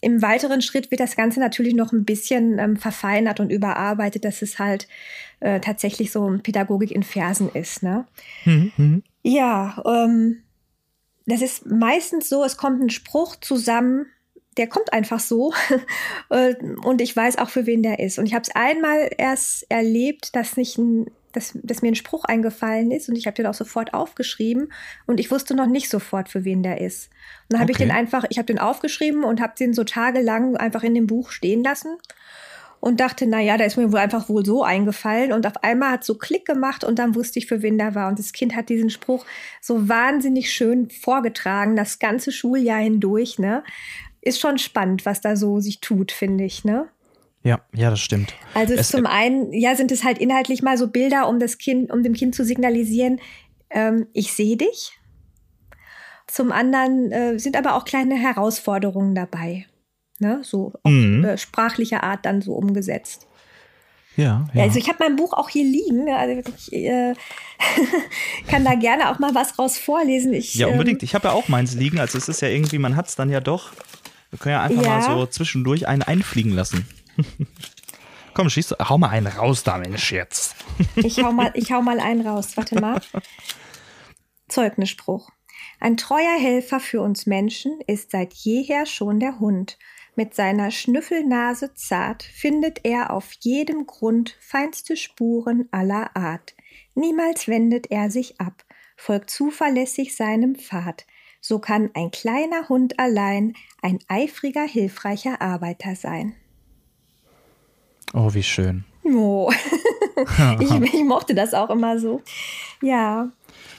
Im 0.00 0.20
weiteren 0.20 0.62
Schritt 0.62 0.90
wird 0.90 1.00
das 1.00 1.16
Ganze 1.16 1.38
natürlich 1.38 1.74
noch 1.74 1.92
ein 1.92 2.04
bisschen 2.04 2.58
ähm, 2.58 2.76
verfeinert 2.76 3.38
und 3.40 3.50
überarbeitet, 3.50 4.24
dass 4.24 4.42
es 4.42 4.58
halt 4.58 4.88
äh, 5.40 5.60
tatsächlich 5.60 6.10
so 6.10 6.38
Pädagogik 6.42 6.90
in 6.90 7.04
Versen 7.04 7.48
ist. 7.54 7.82
Ne? 7.82 8.06
Mhm. 8.44 8.72
mhm. 8.76 9.02
Ja, 9.22 9.80
ähm, 9.86 10.42
das 11.26 11.40
ist 11.40 11.66
meistens 11.66 12.28
so, 12.28 12.42
es 12.44 12.56
kommt 12.56 12.82
ein 12.82 12.90
Spruch 12.90 13.36
zusammen, 13.36 14.06
der 14.56 14.66
kommt 14.66 14.92
einfach 14.92 15.20
so 15.20 15.54
äh, 16.30 16.54
und 16.82 17.00
ich 17.00 17.14
weiß 17.16 17.38
auch, 17.38 17.48
für 17.48 17.66
wen 17.66 17.82
der 17.84 18.00
ist. 18.00 18.18
Und 18.18 18.26
ich 18.26 18.34
habe 18.34 18.42
es 18.42 18.54
einmal 18.54 19.08
erst 19.16 19.70
erlebt, 19.70 20.34
dass 20.34 20.56
nicht 20.56 20.76
ein 20.78 21.06
dass, 21.32 21.58
dass 21.62 21.82
mir 21.82 21.88
ein 21.88 21.96
Spruch 21.96 22.24
eingefallen 22.24 22.90
ist 22.90 23.08
und 23.08 23.16
ich 23.16 23.26
habe 23.26 23.34
den 23.34 23.46
auch 23.46 23.54
sofort 23.54 23.94
aufgeschrieben 23.94 24.72
und 25.06 25.20
ich 25.20 25.30
wusste 25.30 25.54
noch 25.54 25.66
nicht 25.66 25.88
sofort, 25.88 26.28
für 26.28 26.44
wen 26.44 26.62
der 26.62 26.80
ist. 26.80 27.06
Und 27.42 27.54
dann 27.54 27.60
habe 27.60 27.72
okay. 27.72 27.82
ich 27.82 27.88
den 27.88 27.96
einfach, 27.96 28.24
ich 28.30 28.38
habe 28.38 28.46
den 28.46 28.58
aufgeschrieben 28.58 29.24
und 29.24 29.40
habe 29.40 29.54
den 29.58 29.74
so 29.74 29.84
tagelang 29.84 30.56
einfach 30.56 30.82
in 30.82 30.94
dem 30.94 31.06
Buch 31.06 31.30
stehen 31.30 31.62
lassen. 31.62 31.98
und 32.82 32.98
dachte, 32.98 33.26
na 33.28 33.38
ja, 33.40 33.56
da 33.56 33.64
ist 33.64 33.76
mir 33.76 33.92
wohl 33.92 34.00
einfach 34.00 34.28
wohl 34.28 34.44
so 34.44 34.64
eingefallen 34.64 35.32
und 35.32 35.46
auf 35.46 35.62
einmal 35.62 35.92
hat 35.92 36.04
so 36.04 36.16
Klick 36.16 36.44
gemacht 36.44 36.82
und 36.82 36.98
dann 36.98 37.14
wusste 37.14 37.38
ich, 37.38 37.46
für 37.46 37.62
wen 37.62 37.78
da 37.78 37.94
war. 37.94 38.08
Und 38.08 38.18
das 38.18 38.32
Kind 38.32 38.56
hat 38.56 38.68
diesen 38.68 38.90
Spruch 38.90 39.24
so 39.60 39.88
wahnsinnig 39.88 40.52
schön 40.52 40.90
vorgetragen, 40.90 41.76
das 41.76 42.00
ganze 42.00 42.32
Schuljahr 42.32 42.80
hindurch, 42.80 43.38
ne? 43.38 43.62
Ist 44.20 44.40
schon 44.40 44.58
spannend, 44.58 45.06
was 45.06 45.20
da 45.20 45.36
so 45.36 45.60
sich 45.60 45.80
tut, 45.80 46.10
finde 46.10 46.42
ich, 46.42 46.64
ne? 46.64 46.88
Ja, 47.44 47.60
ja, 47.74 47.90
das 47.90 48.00
stimmt. 48.00 48.34
Also 48.54 48.74
es 48.74 48.90
zum 48.90 49.06
einen, 49.06 49.52
ja, 49.52 49.74
sind 49.74 49.90
es 49.90 50.04
halt 50.04 50.18
inhaltlich 50.18 50.62
mal 50.62 50.78
so 50.78 50.88
Bilder, 50.88 51.28
um 51.28 51.40
das 51.40 51.58
Kind, 51.58 51.90
um 51.90 52.02
dem 52.02 52.12
Kind 52.12 52.34
zu 52.34 52.44
signalisieren, 52.44 53.20
ähm, 53.70 54.06
ich 54.12 54.32
sehe 54.32 54.56
dich. 54.56 54.92
Zum 56.28 56.52
anderen 56.52 57.10
äh, 57.10 57.38
sind 57.38 57.56
aber 57.56 57.74
auch 57.74 57.84
kleine 57.84 58.14
Herausforderungen 58.14 59.14
dabei 59.14 59.66
ne? 60.22 60.40
so 60.42 60.72
auf 60.82 60.90
mhm. 60.90 61.24
äh, 61.24 61.36
sprachlicher 61.36 62.02
Art 62.02 62.24
dann 62.24 62.40
so 62.40 62.54
umgesetzt. 62.54 63.26
Ja, 64.16 64.46
ja. 64.52 64.64
Also 64.64 64.78
ich 64.78 64.88
habe 64.88 64.98
mein 65.00 65.16
Buch 65.16 65.32
auch 65.32 65.48
hier 65.48 65.64
liegen. 65.64 66.04
Ne? 66.04 66.16
Also 66.16 66.50
ich 66.56 66.72
äh, 66.72 67.14
kann 68.48 68.64
da 68.64 68.74
gerne 68.74 69.10
auch 69.10 69.18
mal 69.18 69.34
was 69.34 69.58
raus 69.58 69.78
vorlesen. 69.78 70.32
Ich, 70.32 70.54
ja, 70.54 70.68
unbedingt. 70.68 71.02
Ähm, 71.02 71.06
ich 71.06 71.14
habe 71.14 71.28
ja 71.28 71.34
auch 71.34 71.48
meins 71.48 71.74
liegen. 71.74 71.98
Also 71.98 72.18
es 72.18 72.28
ist 72.28 72.40
ja 72.40 72.48
irgendwie, 72.48 72.78
man 72.78 72.96
hat 72.96 73.08
es 73.08 73.16
dann 73.16 73.30
ja 73.30 73.40
doch. 73.40 73.72
Wir 74.30 74.38
können 74.38 74.54
ja 74.54 74.62
einfach 74.62 74.82
ja. 74.82 74.98
mal 74.98 75.02
so 75.02 75.26
zwischendurch 75.26 75.88
einen 75.88 76.02
einfliegen 76.02 76.52
lassen. 76.52 76.86
Komm, 78.34 78.48
schieß, 78.48 78.74
hau 78.88 78.96
mal 78.98 79.10
einen 79.10 79.26
raus 79.26 79.62
da, 79.62 79.76
Mensch, 79.76 80.12
jetzt. 80.12 80.56
ich, 80.96 81.22
hau 81.22 81.32
mal, 81.32 81.50
ich 81.54 81.70
hau 81.70 81.82
mal 81.82 82.00
einen 82.00 82.26
raus. 82.26 82.56
Warte 82.56 82.80
mal. 82.80 83.00
Zeugnisspruch. 84.48 85.30
Ein 85.80 85.96
treuer 85.96 86.38
Helfer 86.38 86.80
für 86.80 87.00
uns 87.02 87.26
Menschen 87.26 87.80
ist 87.86 88.10
seit 88.10 88.32
jeher 88.32 88.86
schon 88.86 89.20
der 89.20 89.38
Hund. 89.38 89.78
Mit 90.14 90.34
seiner 90.34 90.70
Schnüffelnase 90.70 91.74
zart 91.74 92.22
findet 92.22 92.84
er 92.84 93.10
auf 93.10 93.32
jedem 93.40 93.86
Grund 93.86 94.36
feinste 94.40 94.96
Spuren 94.96 95.68
aller 95.70 96.14
Art. 96.16 96.54
Niemals 96.94 97.48
wendet 97.48 97.90
er 97.90 98.10
sich 98.10 98.40
ab, 98.40 98.64
folgt 98.96 99.30
zuverlässig 99.30 100.14
seinem 100.14 100.54
Pfad. 100.54 101.06
So 101.40 101.58
kann 101.58 101.90
ein 101.94 102.10
kleiner 102.10 102.68
Hund 102.68 102.98
allein 102.98 103.54
ein 103.80 103.98
eifriger, 104.06 104.64
hilfreicher 104.64 105.40
Arbeiter 105.40 105.96
sein. 105.96 106.36
Oh, 108.12 108.32
wie 108.34 108.42
schön. 108.42 108.84
Oh. 109.04 109.50
ich, 110.60 110.70
ich 110.70 111.04
mochte 111.04 111.34
das 111.34 111.54
auch 111.54 111.70
immer 111.70 111.98
so. 111.98 112.22
Ja. 112.80 113.28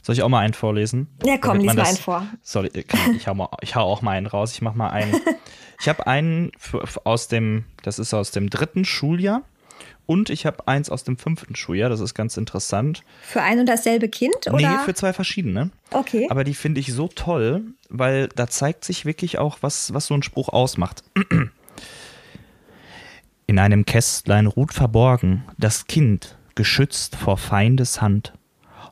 Soll 0.01 0.15
ich 0.15 0.23
auch 0.23 0.29
mal 0.29 0.39
einen 0.39 0.53
vorlesen? 0.53 1.07
Ja, 1.23 1.37
komm, 1.37 1.59
lies 1.59 1.73
mal 1.73 1.85
einen 1.85 1.97
vor. 1.97 2.27
Soll 2.41 2.69
ich, 2.73 2.85
ich, 3.15 3.27
hau 3.27 3.33
mal, 3.33 3.49
ich 3.61 3.75
hau 3.75 3.83
auch 3.83 4.01
mal 4.01 4.11
einen 4.11 4.27
raus. 4.27 4.51
Ich 4.53 4.61
mach 4.61 4.75
mal 4.75 4.89
einen. 4.89 5.19
Ich 5.81 5.89
habe 5.89 6.07
einen 6.07 6.51
aus 7.03 7.27
dem, 7.27 7.65
das 7.81 7.99
ist 7.99 8.13
aus 8.13 8.31
dem 8.31 8.49
dritten 8.49 8.85
Schuljahr. 8.85 9.41
Und 10.05 10.29
ich 10.29 10.45
habe 10.45 10.65
eins 10.67 10.89
aus 10.89 11.03
dem 11.03 11.17
fünften 11.17 11.57
Schuljahr, 11.57 11.89
das 11.89 11.99
ist 11.99 12.13
ganz 12.13 12.37
interessant. 12.37 13.03
Für 13.21 13.41
ein 13.41 13.59
und 13.59 13.65
dasselbe 13.65 14.07
Kind? 14.07 14.47
Oder? 14.47 14.57
Nee, 14.57 14.77
für 14.85 14.93
zwei 14.93 15.11
verschiedene. 15.11 15.71
Okay. 15.91 16.27
Aber 16.29 16.45
die 16.45 16.53
finde 16.53 16.79
ich 16.79 16.93
so 16.93 17.09
toll, 17.09 17.63
weil 17.89 18.29
da 18.29 18.47
zeigt 18.47 18.85
sich 18.85 19.05
wirklich 19.05 19.39
auch, 19.39 19.57
was, 19.59 19.93
was 19.93 20.05
so 20.05 20.13
ein 20.13 20.23
Spruch 20.23 20.47
ausmacht. 20.47 21.03
In 23.45 23.59
einem 23.59 23.85
Kästlein 23.85 24.47
ruht 24.47 24.73
verborgen 24.73 25.43
das 25.57 25.87
Kind, 25.87 26.37
geschützt 26.55 27.15
vor 27.15 27.37
Feindes 27.37 28.01
Hand. 28.01 28.33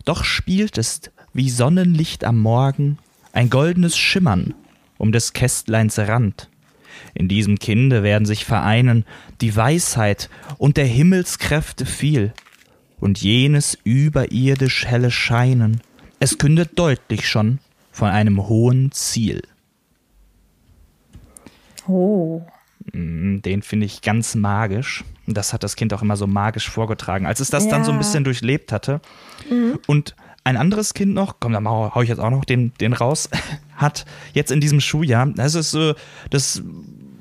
Doch 0.05 0.23
spielt 0.23 0.77
es 0.77 1.01
wie 1.33 1.49
Sonnenlicht 1.49 2.23
am 2.23 2.39
Morgen 2.39 2.97
ein 3.33 3.49
goldenes 3.49 3.97
Schimmern 3.97 4.53
um 4.97 5.11
des 5.11 5.33
Kästleins 5.33 5.97
Rand. 5.97 6.49
In 7.13 7.27
diesem 7.27 7.57
Kinde 7.57 8.03
werden 8.03 8.25
sich 8.25 8.45
vereinen 8.45 9.05
die 9.41 9.55
Weisheit 9.55 10.29
und 10.57 10.77
der 10.77 10.85
Himmelskräfte 10.85 11.85
viel 11.85 12.33
und 12.99 13.21
jenes 13.21 13.77
überirdisch 13.83 14.85
helle 14.85 15.09
Scheinen. 15.09 15.81
Es 16.19 16.37
kündet 16.37 16.77
deutlich 16.77 17.27
schon 17.27 17.59
von 17.91 18.09
einem 18.09 18.47
hohen 18.47 18.91
Ziel. 18.91 19.41
Oh. 21.87 22.43
Mm, 22.93 23.41
den 23.41 23.61
finde 23.61 23.85
ich 23.85 24.01
ganz 24.01 24.35
magisch. 24.35 25.03
Das 25.27 25.53
hat 25.53 25.63
das 25.63 25.75
Kind 25.75 25.93
auch 25.93 26.01
immer 26.01 26.17
so 26.17 26.27
magisch 26.27 26.69
vorgetragen, 26.69 27.25
als 27.25 27.39
es 27.39 27.49
das 27.49 27.65
ja. 27.65 27.71
dann 27.71 27.83
so 27.83 27.91
ein 27.91 27.97
bisschen 27.97 28.23
durchlebt 28.23 28.71
hatte. 28.71 29.01
Mhm. 29.49 29.79
Und 29.87 30.15
ein 30.43 30.57
anderes 30.57 30.93
Kind 30.93 31.13
noch, 31.13 31.35
komm, 31.39 31.53
da 31.53 31.63
hau 31.63 32.01
ich 32.01 32.09
jetzt 32.09 32.19
auch 32.19 32.29
noch 32.29 32.45
den, 32.45 32.73
den 32.79 32.93
raus, 32.93 33.29
hat 33.75 34.05
jetzt 34.33 34.51
in 34.51 34.61
diesem 34.61 34.81
Schuljahr, 34.81 35.27
das 35.27 35.55
ist 35.55 35.71
so, 35.71 35.93
das, 36.29 36.63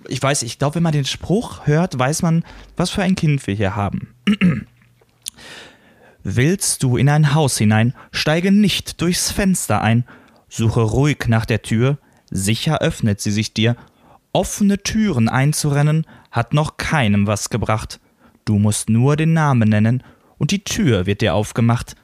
ich 0.08 0.22
weiß, 0.22 0.42
ich 0.42 0.58
glaube, 0.58 0.76
wenn 0.76 0.82
man 0.82 0.92
den 0.92 1.04
Spruch 1.04 1.66
hört, 1.66 1.98
weiß 1.98 2.22
man, 2.22 2.44
was 2.76 2.90
für 2.90 3.02
ein 3.02 3.16
Kind 3.16 3.46
wir 3.46 3.54
hier 3.54 3.76
haben. 3.76 4.14
Willst 6.22 6.82
du 6.82 6.96
in 6.96 7.08
ein 7.08 7.34
Haus 7.34 7.56
hinein, 7.58 7.94
steige 8.12 8.52
nicht 8.52 9.00
durchs 9.00 9.30
Fenster 9.30 9.80
ein, 9.80 10.04
suche 10.48 10.80
ruhig 10.80 11.28
nach 11.28 11.46
der 11.46 11.62
Tür, 11.62 11.98
sicher 12.30 12.80
öffnet 12.80 13.20
sie 13.20 13.30
sich 13.30 13.54
dir. 13.54 13.76
Offene 14.32 14.82
Türen 14.82 15.28
einzurennen, 15.28 16.06
hat 16.30 16.54
noch 16.54 16.76
keinem 16.76 17.26
was 17.26 17.50
gebracht. 17.50 18.00
Du 18.44 18.58
musst 18.58 18.88
nur 18.88 19.16
den 19.16 19.32
Namen 19.32 19.68
nennen, 19.68 20.02
und 20.38 20.52
die 20.52 20.64
Tür 20.64 21.06
wird 21.06 21.20
dir 21.20 21.34
aufgemacht. 21.34 21.96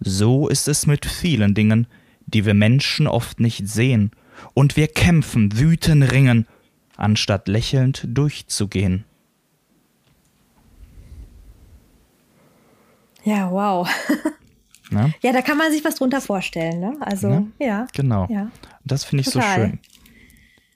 So 0.00 0.48
ist 0.48 0.66
es 0.66 0.86
mit 0.86 1.06
vielen 1.06 1.54
Dingen, 1.54 1.86
die 2.26 2.44
wir 2.44 2.54
Menschen 2.54 3.06
oft 3.06 3.38
nicht 3.38 3.68
sehen, 3.68 4.10
und 4.52 4.76
wir 4.76 4.88
kämpfen, 4.88 5.58
wüten, 5.58 6.02
ringen, 6.02 6.46
anstatt 6.96 7.48
lächelnd 7.48 8.04
durchzugehen. 8.08 9.04
Ja, 13.24 13.50
wow. 13.50 13.88
Na? 14.90 15.10
Ja, 15.22 15.32
da 15.32 15.40
kann 15.40 15.56
man 15.56 15.72
sich 15.72 15.84
was 15.84 15.96
drunter 15.96 16.20
vorstellen, 16.20 16.80
ne? 16.80 16.96
Also, 17.00 17.28
ja. 17.58 17.66
ja 17.66 17.86
genau. 17.92 18.26
Ja. 18.30 18.50
Das 18.84 19.04
finde 19.04 19.22
ich 19.22 19.30
Total. 19.30 19.54
so 19.54 19.54
schön. 19.54 19.78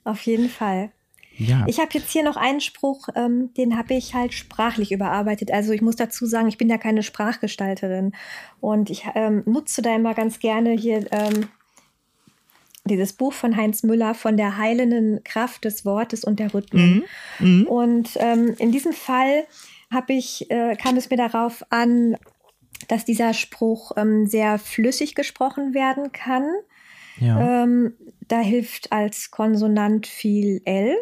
Auf 0.03 0.21
jeden 0.21 0.49
Fall. 0.49 0.91
Ja. 1.39 1.63
Ich 1.67 1.79
habe 1.79 1.89
jetzt 1.93 2.11
hier 2.11 2.23
noch 2.23 2.35
einen 2.35 2.59
Spruch, 2.59 3.07
ähm, 3.15 3.53
den 3.55 3.77
habe 3.77 3.93
ich 3.93 4.13
halt 4.13 4.33
sprachlich 4.33 4.91
überarbeitet. 4.91 5.51
Also 5.51 5.71
ich 5.71 5.81
muss 5.81 5.95
dazu 5.95 6.25
sagen, 6.25 6.49
ich 6.49 6.57
bin 6.57 6.69
ja 6.69 6.77
keine 6.77 7.01
Sprachgestalterin 7.01 8.11
und 8.59 8.89
ich 8.89 9.05
ähm, 9.15 9.43
nutze 9.45 9.81
da 9.81 9.95
immer 9.95 10.13
ganz 10.13 10.39
gerne 10.39 10.71
hier 10.71 11.07
ähm, 11.11 11.47
dieses 12.83 13.13
Buch 13.13 13.33
von 13.33 13.55
Heinz 13.55 13.83
Müller 13.83 14.13
von 14.15 14.35
der 14.35 14.57
heilenden 14.57 15.23
Kraft 15.23 15.63
des 15.63 15.85
Wortes 15.85 16.23
und 16.23 16.39
der 16.39 16.53
Rhythmen. 16.53 17.05
Mhm. 17.39 17.59
Mhm. 17.59 17.67
Und 17.67 18.09
ähm, 18.15 18.55
in 18.57 18.71
diesem 18.71 18.93
Fall 18.93 19.45
habe 19.91 20.13
ich, 20.13 20.51
äh, 20.51 20.75
kam 20.75 20.97
es 20.97 21.09
mir 21.09 21.17
darauf 21.17 21.63
an, 21.69 22.17
dass 22.87 23.05
dieser 23.05 23.33
Spruch 23.33 23.91
ähm, 23.95 24.27
sehr 24.27 24.59
flüssig 24.59 25.15
gesprochen 25.15 25.73
werden 25.73 26.11
kann. 26.11 26.47
Ja. 27.19 27.63
Ähm, 27.63 27.93
da 28.27 28.39
hilft 28.39 28.91
als 28.91 29.31
Konsonant 29.31 30.07
viel 30.07 30.61
L. 30.65 30.95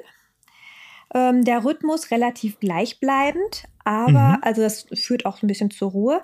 Ähm, 1.13 1.43
der 1.43 1.63
Rhythmus 1.63 2.11
relativ 2.11 2.59
gleichbleibend, 2.59 3.63
aber, 3.83 4.37
mhm. 4.37 4.37
also 4.41 4.61
das 4.61 4.87
führt 4.93 5.25
auch 5.25 5.41
ein 5.41 5.47
bisschen 5.47 5.71
zur 5.71 5.91
Ruhe. 5.91 6.21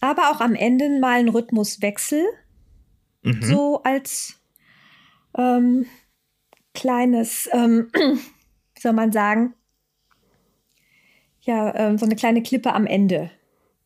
Aber 0.00 0.30
auch 0.30 0.40
am 0.40 0.54
Ende 0.54 1.00
mal 1.00 1.18
ein 1.18 1.28
Rhythmuswechsel. 1.28 2.24
Mhm. 3.22 3.42
So 3.42 3.82
als 3.82 4.40
ähm, 5.36 5.86
kleines, 6.74 7.48
ähm, 7.52 7.88
wie 7.94 8.80
soll 8.80 8.92
man 8.92 9.10
sagen, 9.10 9.54
ja, 11.40 11.74
ähm, 11.74 11.98
so 11.98 12.06
eine 12.06 12.16
kleine 12.16 12.42
Klippe 12.42 12.72
am 12.72 12.86
Ende. 12.86 13.30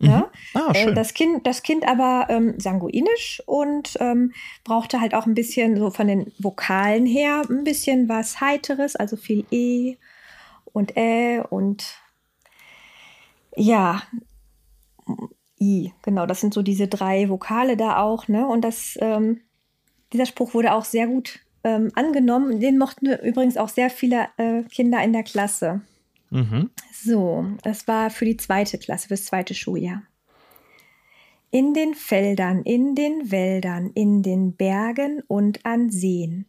Mhm. 0.01 0.09
Ne? 0.09 0.31
Ah, 0.55 0.73
äh, 0.75 0.95
das, 0.95 1.15
kind, 1.15 1.47
das 1.47 1.63
Kind 1.63 1.87
aber 1.87 2.27
ähm, 2.29 2.59
sanguinisch 2.59 3.43
und 3.47 3.97
ähm, 4.01 4.33
brauchte 4.65 5.01
halt 5.01 5.15
auch 5.15 5.27
ein 5.27 5.35
bisschen 5.35 5.77
so 5.77 5.91
von 5.91 6.09
den 6.09 6.33
Vokalen 6.39 7.07
her 7.07 7.43
ein 7.49 7.65
bisschen 7.65 8.09
was 8.09 8.41
Heiteres, 8.41 8.97
also 8.97 9.17
viel 9.17 9.45
E 9.51 9.97
und 10.73 10.97
Ä 10.97 11.41
und 11.49 11.85
ja, 13.57 14.03
I, 15.61 15.93
genau, 16.03 16.25
das 16.27 16.41
sind 16.41 16.55
so 16.55 16.63
diese 16.63 16.89
drei 16.89 17.29
Vokale 17.29 17.77
da 17.77 17.99
auch, 17.99 18.29
ne? 18.29 18.47
Und 18.47 18.63
das, 18.63 18.97
ähm, 19.01 19.41
dieser 20.13 20.25
Spruch 20.25 20.55
wurde 20.55 20.73
auch 20.73 20.85
sehr 20.85 21.07
gut 21.07 21.41
ähm, 21.65 21.91
angenommen. 21.95 22.61
Den 22.61 22.79
mochten 22.79 23.07
übrigens 23.07 23.59
auch 23.59 23.69
sehr 23.69 23.91
viele 23.91 24.29
äh, 24.39 24.63
Kinder 24.63 25.03
in 25.03 25.13
der 25.13 25.23
Klasse. 25.23 25.83
Mhm. 26.31 26.71
So, 26.93 27.45
das 27.63 27.87
war 27.89 28.11
für 28.11 28.25
die 28.25 28.37
zweite 28.37 28.79
Klasse, 28.79 29.09
fürs 29.09 29.27
zweite 29.27 29.55
Schuljahr. 29.55 30.03
In 31.51 31.75
den 31.75 31.95
Feldern, 31.95 32.63
in 32.63 32.95
den 32.95 33.31
Wäldern, 33.31 33.91
in 33.95 34.23
den 34.23 34.55
Bergen 34.55 35.23
und 35.27 35.67
an 35.67 35.91
Seen 35.91 36.47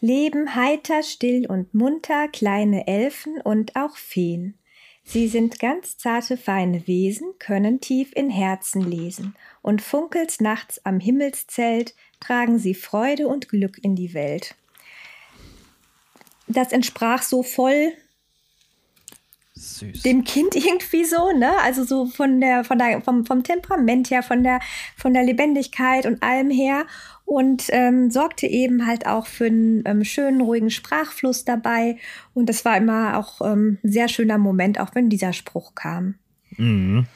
leben 0.00 0.54
heiter, 0.54 1.02
still 1.02 1.46
und 1.46 1.74
munter 1.74 2.28
kleine 2.28 2.86
Elfen 2.86 3.40
und 3.40 3.76
auch 3.76 3.96
Feen. 3.96 4.54
Sie 5.02 5.28
sind 5.28 5.60
ganz 5.60 5.96
zarte, 5.98 6.36
feine 6.36 6.86
Wesen, 6.86 7.32
können 7.38 7.80
tief 7.80 8.10
in 8.14 8.28
Herzen 8.28 8.82
lesen, 8.82 9.36
und 9.62 9.80
funkels 9.80 10.40
nachts 10.40 10.84
am 10.84 10.98
Himmelszelt 10.98 11.94
tragen 12.20 12.58
sie 12.58 12.74
Freude 12.74 13.28
und 13.28 13.48
Glück 13.48 13.78
in 13.82 13.94
die 13.94 14.14
Welt. 14.14 14.56
Das 16.48 16.72
entsprach 16.72 17.22
so 17.22 17.42
voll 17.42 17.92
Süß. 19.56 20.02
dem 20.02 20.24
Kind 20.24 20.54
irgendwie 20.54 21.04
so, 21.04 21.32
ne? 21.32 21.50
Also 21.62 21.84
so 21.84 22.06
von 22.06 22.40
der, 22.40 22.62
von 22.64 22.78
der, 22.78 23.00
vom, 23.00 23.24
vom 23.24 23.42
Temperament 23.42 24.10
her, 24.10 24.22
von 24.22 24.42
der, 24.42 24.60
von 24.96 25.14
der 25.14 25.24
Lebendigkeit 25.24 26.06
und 26.06 26.22
allem 26.22 26.50
her. 26.50 26.84
Und 27.24 27.64
ähm, 27.70 28.10
sorgte 28.10 28.46
eben 28.46 28.86
halt 28.86 29.06
auch 29.06 29.26
für 29.26 29.46
einen 29.46 29.82
ähm, 29.84 30.04
schönen, 30.04 30.40
ruhigen 30.40 30.70
Sprachfluss 30.70 31.44
dabei. 31.44 31.96
Und 32.34 32.48
das 32.48 32.64
war 32.64 32.76
immer 32.76 33.18
auch 33.18 33.40
ähm, 33.40 33.78
ein 33.82 33.90
sehr 33.90 34.08
schöner 34.08 34.38
Moment, 34.38 34.78
auch 34.78 34.94
wenn 34.94 35.08
dieser 35.08 35.32
Spruch 35.32 35.74
kam. 35.74 36.14
Mhm. 36.56 37.06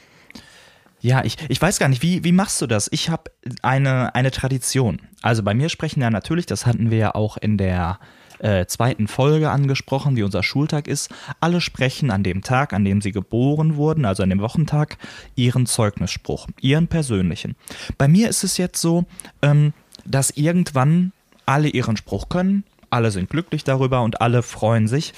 Ja, 0.99 1.23
ich, 1.23 1.37
ich 1.47 1.61
weiß 1.61 1.79
gar 1.79 1.87
nicht, 1.87 2.03
wie, 2.03 2.23
wie 2.23 2.31
machst 2.31 2.61
du 2.61 2.67
das? 2.67 2.89
Ich 2.91 3.09
habe 3.09 3.31
eine, 3.61 4.13
eine 4.13 4.31
Tradition. 4.31 5.01
Also 5.21 5.43
bei 5.43 5.53
mir 5.53 5.69
sprechen 5.69 6.01
ja 6.01 6.09
natürlich, 6.09 6.45
das 6.45 6.65
hatten 6.65 6.91
wir 6.91 6.97
ja 6.97 7.15
auch 7.15 7.37
in 7.37 7.57
der 7.57 7.99
äh, 8.41 8.65
zweiten 8.65 9.07
Folge 9.07 9.49
angesprochen, 9.49 10.15
wie 10.15 10.23
unser 10.23 10.43
Schultag 10.43 10.87
ist. 10.87 11.09
Alle 11.39 11.61
sprechen 11.61 12.11
an 12.11 12.23
dem 12.23 12.41
Tag, 12.41 12.73
an 12.73 12.83
dem 12.83 13.01
sie 13.01 13.11
geboren 13.11 13.75
wurden, 13.75 14.05
also 14.05 14.23
an 14.23 14.29
dem 14.29 14.41
Wochentag, 14.41 14.97
ihren 15.35 15.65
Zeugnisspruch, 15.65 16.47
ihren 16.59 16.87
persönlichen. 16.87 17.55
Bei 17.97 18.07
mir 18.07 18.29
ist 18.29 18.43
es 18.43 18.57
jetzt 18.57 18.81
so, 18.81 19.05
ähm, 19.41 19.73
dass 20.05 20.31
irgendwann 20.31 21.11
alle 21.45 21.69
ihren 21.69 21.97
Spruch 21.97 22.29
können, 22.29 22.63
alle 22.89 23.11
sind 23.11 23.29
glücklich 23.29 23.63
darüber 23.63 24.01
und 24.01 24.21
alle 24.21 24.43
freuen 24.43 24.87
sich. 24.87 25.13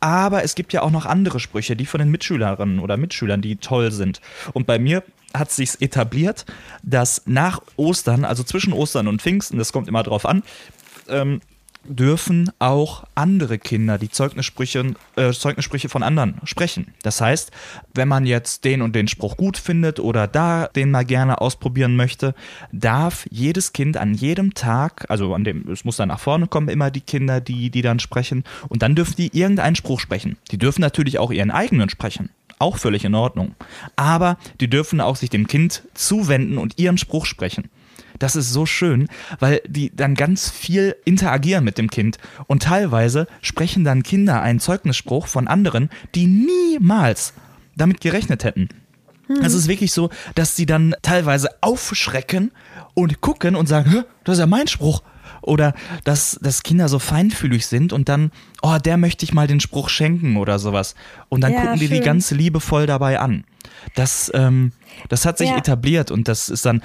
Aber 0.00 0.44
es 0.44 0.54
gibt 0.54 0.72
ja 0.72 0.82
auch 0.82 0.90
noch 0.90 1.06
andere 1.06 1.40
Sprüche, 1.40 1.74
die 1.74 1.86
von 1.86 1.98
den 1.98 2.10
Mitschülerinnen 2.10 2.78
oder 2.78 2.96
Mitschülern, 2.96 3.42
die 3.42 3.56
toll 3.56 3.90
sind. 3.90 4.20
Und 4.52 4.66
bei 4.66 4.78
mir 4.78 5.02
hat 5.34 5.50
sich 5.50 5.80
etabliert, 5.82 6.46
dass 6.82 7.22
nach 7.26 7.60
Ostern, 7.76 8.24
also 8.24 8.44
zwischen 8.44 8.72
Ostern 8.72 9.08
und 9.08 9.20
Pfingsten, 9.20 9.58
das 9.58 9.72
kommt 9.72 9.88
immer 9.88 10.02
drauf 10.02 10.24
an, 10.24 10.42
ähm, 11.08 11.40
dürfen 11.84 12.50
auch 12.58 13.04
andere 13.14 13.58
Kinder 13.58 13.98
die 13.98 14.10
Zeugnissprüche, 14.10 14.94
äh, 15.16 15.32
Zeugnissprüche 15.32 15.88
von 15.88 16.02
anderen 16.02 16.40
sprechen. 16.44 16.94
Das 17.02 17.20
heißt, 17.20 17.50
wenn 17.94 18.08
man 18.08 18.26
jetzt 18.26 18.64
den 18.64 18.82
und 18.82 18.94
den 18.94 19.08
Spruch 19.08 19.36
gut 19.36 19.56
findet 19.56 20.00
oder 20.00 20.26
da 20.26 20.68
den 20.68 20.90
mal 20.90 21.04
gerne 21.04 21.40
ausprobieren 21.40 21.96
möchte, 21.96 22.34
darf 22.72 23.26
jedes 23.30 23.72
Kind 23.72 23.96
an 23.96 24.14
jedem 24.14 24.54
Tag, 24.54 25.06
also 25.08 25.34
an 25.34 25.44
dem, 25.44 25.68
es 25.70 25.84
muss 25.84 25.96
dann 25.96 26.08
nach 26.08 26.20
vorne 26.20 26.46
kommen, 26.46 26.68
immer 26.68 26.90
die 26.90 27.00
Kinder, 27.00 27.40
die, 27.40 27.70
die 27.70 27.82
dann 27.82 28.00
sprechen, 28.00 28.44
und 28.68 28.82
dann 28.82 28.94
dürfen 28.94 29.16
die 29.16 29.36
irgendeinen 29.36 29.76
Spruch 29.76 30.00
sprechen. 30.00 30.36
Die 30.50 30.58
dürfen 30.58 30.80
natürlich 30.80 31.18
auch 31.18 31.30
ihren 31.30 31.50
eigenen 31.50 31.88
sprechen. 31.88 32.30
Auch 32.58 32.76
völlig 32.76 33.04
in 33.04 33.14
Ordnung. 33.14 33.54
Aber 33.94 34.36
die 34.60 34.68
dürfen 34.68 35.00
auch 35.00 35.16
sich 35.16 35.30
dem 35.30 35.46
Kind 35.46 35.84
zuwenden 35.94 36.58
und 36.58 36.78
ihren 36.78 36.98
Spruch 36.98 37.24
sprechen. 37.24 37.70
Das 38.18 38.36
ist 38.36 38.52
so 38.52 38.66
schön, 38.66 39.08
weil 39.38 39.60
die 39.66 39.94
dann 39.94 40.14
ganz 40.14 40.50
viel 40.50 40.96
interagieren 41.04 41.64
mit 41.64 41.78
dem 41.78 41.90
Kind. 41.90 42.18
Und 42.46 42.62
teilweise 42.62 43.26
sprechen 43.42 43.84
dann 43.84 44.02
Kinder 44.02 44.42
einen 44.42 44.60
Zeugnisspruch 44.60 45.26
von 45.26 45.48
anderen, 45.48 45.90
die 46.14 46.26
niemals 46.26 47.32
damit 47.76 48.00
gerechnet 48.00 48.44
hätten. 48.44 48.68
Mhm. 49.28 49.44
Es 49.44 49.54
ist 49.54 49.68
wirklich 49.68 49.92
so, 49.92 50.10
dass 50.34 50.56
sie 50.56 50.66
dann 50.66 50.94
teilweise 51.02 51.50
aufschrecken 51.60 52.50
und 52.94 53.20
gucken 53.20 53.54
und 53.54 53.66
sagen, 53.66 54.04
das 54.24 54.34
ist 54.34 54.40
ja 54.40 54.46
mein 54.46 54.66
Spruch. 54.66 55.02
Oder 55.42 55.74
dass, 56.04 56.38
dass 56.42 56.62
Kinder 56.62 56.88
so 56.88 56.98
feinfühlig 56.98 57.66
sind 57.66 57.92
und 57.92 58.08
dann, 58.08 58.32
oh, 58.62 58.76
der 58.84 58.96
möchte 58.96 59.24
ich 59.24 59.32
mal 59.32 59.46
den 59.46 59.60
Spruch 59.60 59.88
schenken 59.88 60.36
oder 60.36 60.58
sowas. 60.58 60.94
Und 61.28 61.42
dann 61.42 61.52
ja, 61.52 61.60
gucken 61.60 61.78
die 61.78 61.88
die 61.88 62.00
ganz 62.00 62.30
liebevoll 62.30 62.86
dabei 62.86 63.20
an. 63.20 63.44
Das, 63.94 64.30
ähm, 64.34 64.72
das 65.08 65.24
hat 65.24 65.38
sich 65.38 65.50
ja. 65.50 65.56
etabliert 65.56 66.10
und 66.10 66.28
das 66.28 66.48
ist 66.48 66.64
dann, 66.66 66.82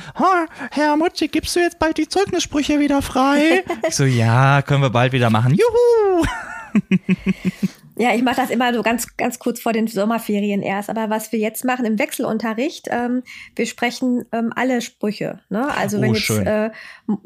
Herr 0.71 0.97
Mutschi, 0.97 1.27
gibst 1.27 1.55
du 1.55 1.59
jetzt 1.59 1.79
bald 1.79 1.97
die 1.97 2.07
Zeugnissprüche 2.07 2.79
wieder 2.79 3.01
frei? 3.01 3.63
ich 3.87 3.95
so, 3.95 4.05
ja, 4.05 4.61
können 4.61 4.81
wir 4.81 4.89
bald 4.89 5.13
wieder 5.13 5.29
machen. 5.29 5.55
Juhu! 5.55 6.25
Ja, 7.95 8.15
ich 8.15 8.23
mache 8.23 8.37
das 8.37 8.49
immer 8.49 8.73
so 8.73 8.81
ganz, 8.81 9.17
ganz 9.17 9.37
kurz 9.37 9.59
vor 9.61 9.71
den 9.71 9.87
Sommerferien 9.87 10.63
erst. 10.63 10.89
Aber 10.89 11.09
was 11.09 11.31
wir 11.31 11.37
jetzt 11.37 11.63
machen 11.63 11.85
im 11.85 11.99
Wechselunterricht, 11.99 12.87
ähm, 12.89 13.21
wir 13.55 13.67
sprechen 13.67 14.25
ähm, 14.31 14.51
alle 14.55 14.81
Sprüche. 14.81 15.41
Ne? 15.49 15.67
Also 15.75 15.97
oh, 15.97 16.01
wenn 16.01 16.13
jetzt 16.15 16.29
äh, 16.31 16.71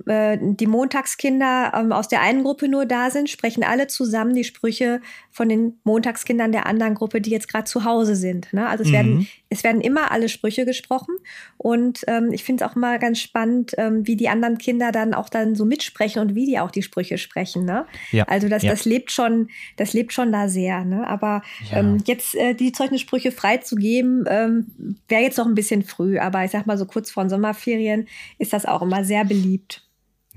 äh, 0.08 0.38
die 0.42 0.66
Montagskinder 0.66 1.72
ähm, 1.76 1.92
aus 1.92 2.08
der 2.08 2.22
einen 2.22 2.44
Gruppe 2.44 2.68
nur 2.68 2.86
da 2.86 3.12
sind, 3.12 3.30
sprechen 3.30 3.64
alle 3.64 3.88
zusammen 3.88 4.34
die 4.34 4.44
Sprüche 4.44 5.02
von 5.32 5.50
den 5.50 5.80
Montagskindern 5.84 6.52
der 6.52 6.66
anderen 6.66 6.96
Gruppe, 6.96 7.22
die 7.22 7.30
jetzt 7.30 7.48
gerade 7.48 7.66
zu 7.66 7.84
Hause 7.84 8.16
sind. 8.16 8.52
Ne? 8.54 8.68
Also 8.68 8.84
es, 8.84 8.90
mhm. 8.90 8.94
werden, 8.94 9.28
es 9.50 9.64
werden 9.64 9.82
immer 9.82 10.12
alle 10.12 10.30
Sprüche 10.30 10.66
gesprochen. 10.66 11.16
Und 11.58 12.04
ähm, 12.08 12.32
ich 12.32 12.44
finde 12.44 12.64
es 12.64 12.72
auch 12.72 12.76
mal 12.76 12.98
ganz 12.98 13.20
spannend, 13.20 13.74
ähm, 13.78 14.08
wie 14.08 14.16
die 14.16 14.30
anderen 14.30 14.58
Kinder 14.58 14.92
dann 14.92 15.14
auch 15.14 15.30
dann 15.30 15.54
so 15.54 15.64
mitsprechen 15.64 16.24
und 16.24 16.34
wie 16.34 16.48
die 16.48 16.60
auch 16.60 16.72
die 16.72 16.82
Sprüche 16.82 17.20
sprechen. 17.20 17.66
Ne? 17.66 17.86
Ja. 18.12 18.24
Also 18.24 18.50
das, 18.50 18.64
ja. 18.64 18.72
das 18.72 18.86
lebt 18.86 19.12
schon, 19.12 19.50
das 19.76 19.94
lebt 19.94 20.12
schon 20.12 20.32
da 20.32 20.50
sehr. 20.50 20.86
Ne? 20.86 21.08
Aber 21.08 21.44
ja. 21.72 21.78
ähm, 21.78 22.02
jetzt 22.06 22.34
äh, 22.34 22.56
die 22.56 22.72
Zeugnissprüche 22.72 23.32
freizugeben, 23.32 24.26
ähm, 24.28 24.98
wäre 25.08 25.22
jetzt 25.22 25.38
noch 25.38 25.46
ein 25.46 25.56
bisschen 25.56 25.84
früh. 25.84 26.18
Aber 26.18 26.44
ich 26.44 26.52
sag 26.52 26.66
mal 26.66 26.80
so 26.80 26.86
kurz 26.86 27.12
vor 27.12 27.24
den 27.24 27.30
Sommerferien 27.30 28.08
ist 28.40 28.54
das 28.54 28.66
auch 28.66 28.82
immer 28.82 29.04
sehr 29.04 29.24
beliebt. 29.24 29.77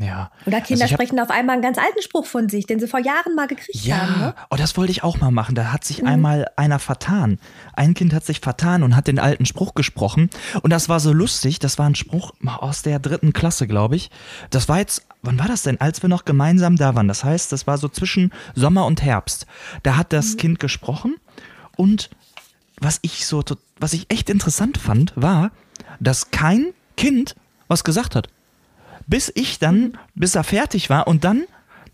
Ja. 0.00 0.30
Oder 0.46 0.62
Kinder 0.62 0.84
also 0.84 0.94
sprechen 0.94 1.20
auf 1.20 1.28
einmal 1.28 1.54
einen 1.54 1.62
ganz 1.62 1.76
alten 1.76 2.00
Spruch 2.00 2.24
von 2.24 2.48
sich, 2.48 2.66
den 2.66 2.80
sie 2.80 2.88
vor 2.88 3.00
Jahren 3.00 3.34
mal 3.34 3.46
gekriegt 3.46 3.84
ja. 3.84 3.98
haben. 3.98 4.20
Ne? 4.20 4.34
Oh, 4.48 4.56
das 4.56 4.74
wollte 4.78 4.92
ich 4.92 5.02
auch 5.02 5.20
mal 5.20 5.30
machen. 5.30 5.54
Da 5.54 5.72
hat 5.72 5.84
sich 5.84 6.00
mhm. 6.00 6.08
einmal 6.08 6.46
einer 6.56 6.78
vertan. 6.78 7.38
Ein 7.74 7.92
Kind 7.92 8.14
hat 8.14 8.24
sich 8.24 8.40
vertan 8.40 8.82
und 8.82 8.96
hat 8.96 9.08
den 9.08 9.18
alten 9.18 9.44
Spruch 9.44 9.74
gesprochen. 9.74 10.30
Und 10.62 10.70
das 10.70 10.88
war 10.88 11.00
so 11.00 11.12
lustig. 11.12 11.58
Das 11.58 11.78
war 11.78 11.86
ein 11.86 11.94
Spruch 11.94 12.32
aus 12.46 12.80
der 12.80 12.98
dritten 12.98 13.34
Klasse, 13.34 13.66
glaube 13.66 13.96
ich. 13.96 14.10
Das 14.48 14.70
war 14.70 14.78
jetzt, 14.78 15.06
wann 15.20 15.38
war 15.38 15.48
das 15.48 15.64
denn? 15.64 15.78
Als 15.78 16.00
wir 16.00 16.08
noch 16.08 16.24
gemeinsam 16.24 16.76
da 16.76 16.94
waren. 16.94 17.08
Das 17.08 17.22
heißt, 17.22 17.52
das 17.52 17.66
war 17.66 17.76
so 17.76 17.88
zwischen 17.88 18.32
Sommer 18.54 18.86
und 18.86 19.02
Herbst. 19.02 19.46
Da 19.82 19.98
hat 19.98 20.14
das 20.14 20.32
mhm. 20.32 20.36
Kind 20.38 20.60
gesprochen. 20.60 21.16
Und 21.76 22.08
was 22.80 23.00
ich 23.02 23.26
so, 23.26 23.44
was 23.78 23.92
ich 23.92 24.06
echt 24.08 24.30
interessant 24.30 24.78
fand, 24.78 25.12
war, 25.14 25.50
dass 25.98 26.30
kein 26.30 26.72
Kind 26.96 27.34
was 27.68 27.84
gesagt 27.84 28.16
hat 28.16 28.28
bis 29.10 29.30
ich 29.34 29.58
dann, 29.58 29.98
bis 30.14 30.36
er 30.36 30.44
fertig 30.44 30.88
war 30.88 31.08
und 31.08 31.24
dann, 31.24 31.42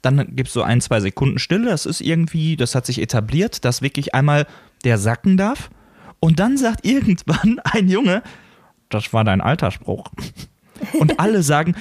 dann 0.03 0.37
gibt 0.37 0.49
es 0.49 0.55
so 0.55 0.62
ein, 0.62 0.83
zwei 0.83 1.01
Sekunden 1.01 1.39
Stille. 1.39 1.71
Das 1.71 1.87
ist 1.87 2.03
irgendwie, 2.03 2.57
das 2.57 2.75
hat 2.75 2.85
sich 2.85 3.01
etabliert, 3.01 3.64
dass 3.64 3.83
wirklich 3.83 4.14
einmal 4.14 4.47
der 4.85 4.99
sacken 4.99 5.37
darf. 5.37 5.71
Und 6.21 6.39
dann 6.39 6.59
sagt 6.59 6.85
irgendwann 6.85 7.59
ein 7.64 7.89
Junge, 7.89 8.23
das 8.91 9.12
war 9.12 9.25
dein 9.25 9.41
Altersspruch. 9.41 10.12
Und 10.93 11.19
alle 11.19 11.43
sagen, 11.43 11.75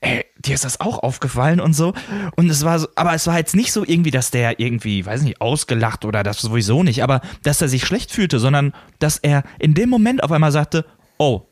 ey, 0.00 0.26
dir 0.38 0.54
ist 0.54 0.66
das 0.66 0.78
auch 0.78 0.98
aufgefallen 0.98 1.58
und 1.58 1.72
so. 1.72 1.94
Und 2.36 2.50
es 2.50 2.62
war 2.64 2.78
so, 2.78 2.86
aber 2.96 3.14
es 3.14 3.26
war 3.26 3.38
jetzt 3.38 3.56
nicht 3.56 3.72
so 3.72 3.82
irgendwie, 3.82 4.10
dass 4.10 4.30
der 4.30 4.60
irgendwie, 4.60 5.06
weiß 5.06 5.22
nicht, 5.22 5.40
ausgelacht 5.40 6.04
oder 6.04 6.22
das 6.22 6.42
sowieso 6.42 6.82
nicht, 6.82 7.02
aber 7.02 7.22
dass 7.42 7.62
er 7.62 7.68
sich 7.68 7.86
schlecht 7.86 8.12
fühlte, 8.12 8.38
sondern 8.38 8.74
dass 8.98 9.16
er 9.16 9.42
in 9.58 9.72
dem 9.72 9.88
Moment 9.88 10.22
auf 10.22 10.30
einmal 10.30 10.52
sagte, 10.52 10.84
oh, 11.16 11.48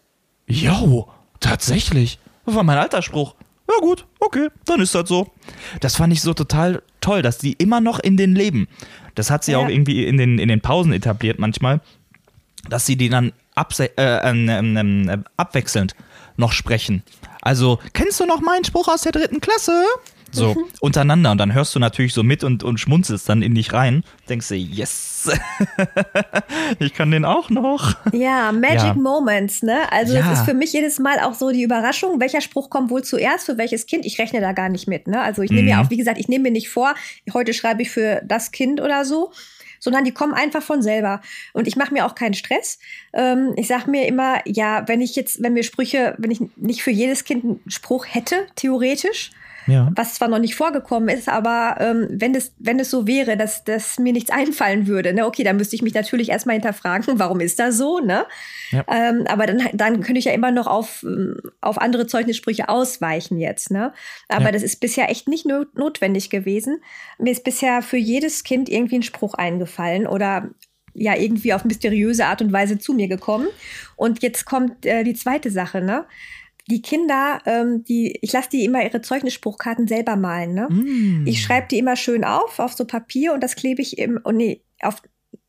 yo, 0.47 1.09
tatsächlich. 1.41 2.19
Das 2.47 2.55
war 2.55 2.63
mein 2.63 2.79
Altersspruch. 2.79 3.35
Ja 3.69 3.77
gut, 3.81 4.07
okay, 4.21 4.49
dann 4.67 4.81
ist 4.81 4.95
das 4.95 5.09
so. 5.09 5.33
Das 5.81 5.97
fand 5.97 6.13
ich 6.13 6.21
so 6.21 6.35
total 6.35 6.83
toll, 7.01 7.23
dass 7.23 7.39
die 7.39 7.55
immer 7.55 7.81
noch 7.81 7.99
in 7.99 8.17
den 8.17 8.35
leben. 8.35 8.69
Das 9.15 9.31
hat 9.31 9.45
sie 9.45 9.53
ja. 9.53 9.59
auch 9.59 9.69
irgendwie 9.69 10.05
in 10.05 10.19
den, 10.19 10.39
in 10.39 10.49
den 10.49 10.61
Pausen 10.61 10.93
etabliert 10.93 11.39
manchmal, 11.39 11.81
dass 12.69 12.85
sie 12.85 12.97
die 12.97 13.09
dann 13.09 13.33
äh, 13.57 13.87
äh, 13.97 15.13
äh, 15.13 15.19
abwechselnd 15.37 15.95
noch 16.37 16.53
sprechen. 16.53 17.03
Also, 17.41 17.79
kennst 17.93 18.21
du 18.21 18.27
noch 18.27 18.41
meinen 18.41 18.65
Spruch 18.65 18.89
aus 18.89 19.03
der 19.03 19.13
dritten 19.13 19.41
Klasse? 19.41 19.85
So, 20.35 20.55
mhm. 20.55 20.65
untereinander. 20.81 21.31
Und 21.31 21.39
dann 21.39 21.55
hörst 21.55 21.75
du 21.75 21.79
natürlich 21.79 22.13
so 22.13 22.23
mit 22.23 22.45
und, 22.45 22.63
und 22.63 22.79
schmunzelst 22.79 23.29
dann 23.29 23.43
in 23.43 23.55
dich 23.55 23.73
rein. 23.73 24.05
Denkst 24.29 24.49
du, 24.49 24.55
yes, 24.55 25.31
ich 26.79 26.95
kann 26.95 27.11
den 27.11 27.25
auch 27.25 27.51
noch. 27.51 27.97
Ja, 28.13 28.53
Magic 28.53 28.81
ja. 28.81 28.95
Moments, 28.95 29.63
ne? 29.63 29.91
Also, 29.91 30.15
ja. 30.15 30.21
es 30.21 30.41
ist 30.41 30.45
für 30.45 30.55
mich 30.55 30.73
jedes 30.73 30.99
Mal 30.99 31.21
auch 31.21 31.35
so 31.35 31.51
die 31.51 31.63
Überraschung, 31.63 32.21
welcher 32.21 32.41
Spruch 32.41 32.71
kommt 32.71 32.91
wohl 32.91 33.05
zuerst 33.05 33.47
für 33.47 33.59
welches 33.59 33.87
Kind. 33.87 34.05
Ich 34.05 34.19
rechne 34.19 34.41
da 34.41 34.53
gar 34.53 34.69
nicht 34.69 34.89
mit, 34.89 35.07
ne? 35.07 35.23
Also, 35.23 35.43
ich 35.43 35.51
nehme 35.51 35.63
mhm. 35.63 35.69
mir 35.69 35.81
auch, 35.81 35.91
wie 35.91 35.97
gesagt, 35.97 36.19
ich 36.19 36.29
nehme 36.29 36.45
mir 36.45 36.53
nicht 36.53 36.69
vor, 36.69 36.95
heute 37.33 37.55
schreibe 37.55 37.83
ich 37.83 37.91
für 37.91 38.21
das 38.25 38.51
Kind 38.51 38.81
oder 38.81 39.05
so 39.05 39.33
sondern 39.85 40.05
die 40.05 40.13
kommen 40.13 40.33
einfach 40.33 40.63
von 40.63 40.83
selber. 40.83 41.21
Und 41.53 41.69
ich 41.69 41.77
mache 41.77 41.93
mir 41.93 42.07
auch 42.07 42.15
keinen 42.15 42.33
Stress. 42.33 42.79
Ähm, 43.13 43.53
ich 43.57 43.69
sage 43.69 43.91
mir 43.91 44.09
immer, 44.09 44.41
ja, 44.47 44.89
wenn 44.89 45.03
ich 45.03 45.15
jetzt, 45.15 45.43
wenn 45.43 45.53
mir 45.53 45.63
Sprüche, 45.63 46.15
wenn 46.17 46.31
ich 46.31 46.41
nicht 46.57 46.83
für 46.83 46.91
jedes 46.91 47.25
Kind 47.25 47.45
einen 47.45 47.61
Spruch 47.69 48.07
hätte, 48.09 48.47
theoretisch, 48.57 49.31
ja. 49.67 49.91
Was 49.95 50.15
zwar 50.15 50.29
noch 50.29 50.39
nicht 50.39 50.55
vorgekommen 50.55 51.09
ist, 51.09 51.29
aber 51.29 51.77
ähm, 51.81 52.07
wenn, 52.11 52.35
es, 52.35 52.55
wenn 52.59 52.79
es 52.79 52.91
so 52.91 53.07
wäre, 53.07 53.37
dass, 53.37 53.65
dass 53.65 53.99
mir 53.99 54.13
nichts 54.13 54.31
einfallen 54.31 54.87
würde, 54.87 55.13
ne, 55.13 55.27
okay, 55.27 55.45
dann 55.45 55.57
müsste 55.57 55.77
ich 55.77 55.83
mich 55.83 55.95
natürlich 55.95 56.31
erstmal 56.31 56.55
hinterfragen, 56.55 57.19
warum 57.19 57.41
ist 57.41 57.59
das 57.59 57.77
so, 57.77 57.99
ne? 57.99 58.27
Ja. 58.71 58.85
Ähm, 58.89 59.25
aber 59.27 59.47
dann, 59.47 59.63
dann 59.73 60.01
könnte 60.01 60.19
ich 60.19 60.27
ja 60.27 60.33
immer 60.33 60.51
noch 60.51 60.67
auf, 60.67 61.05
auf 61.61 61.79
andere 61.79 62.07
Zeugnissprüche 62.07 62.69
ausweichen 62.69 63.39
jetzt, 63.39 63.71
ne? 63.71 63.93
Aber 64.29 64.47
ja. 64.47 64.53
das 64.53 64.63
ist 64.63 64.81
bisher 64.81 65.11
echt 65.11 65.29
nicht 65.29 65.47
not 65.47 65.77
notwendig 65.77 66.31
gewesen. 66.31 66.81
Mir 67.19 67.33
ist 67.33 67.45
bisher 67.45 67.83
für 67.83 67.97
jedes 67.97 68.45
Kind 68.45 68.69
irgendwie 68.69 68.97
ein 68.97 69.03
Spruch 69.03 69.35
eingefallen 69.35 70.07
oder 70.07 70.51
ja 70.95 71.17
irgendwie 71.17 71.53
auf 71.53 71.65
mysteriöse 71.65 72.27
Art 72.27 72.41
und 72.41 72.53
Weise 72.53 72.79
zu 72.79 72.95
mir 72.95 73.09
gekommen. 73.09 73.49
Und 73.97 74.23
jetzt 74.23 74.45
kommt 74.45 74.87
äh, 74.87 75.05
die 75.05 75.15
zweite 75.15 75.51
Sache, 75.51 75.81
ne? 75.81 76.07
Die 76.67 76.83
Kinder, 76.83 77.41
ähm, 77.45 77.85
die, 77.85 78.19
ich 78.23 78.33
lasse 78.33 78.49
die 78.51 78.65
immer 78.65 78.83
ihre 78.83 79.03
Zeugnisspruchkarten 79.03 79.87
selber 79.87 80.17
malen. 80.17 80.55
Ne? 80.55 80.69
Mm. 80.71 81.27
Ich 81.27 81.43
schreibe 81.43 81.69
die 81.69 81.79
immer 81.79 81.97
schön 81.97 82.25
auf, 82.25 82.59
auf 82.59 82.73
so 82.73 82.87
Papier 82.87 83.35
und 83.35 83.43
das 83.43 83.55
klebe 83.57 83.83
ich 83.83 83.99
im, 83.99 84.19
oh 84.25 84.31
nee, 84.31 84.63
auf, 84.81 85.03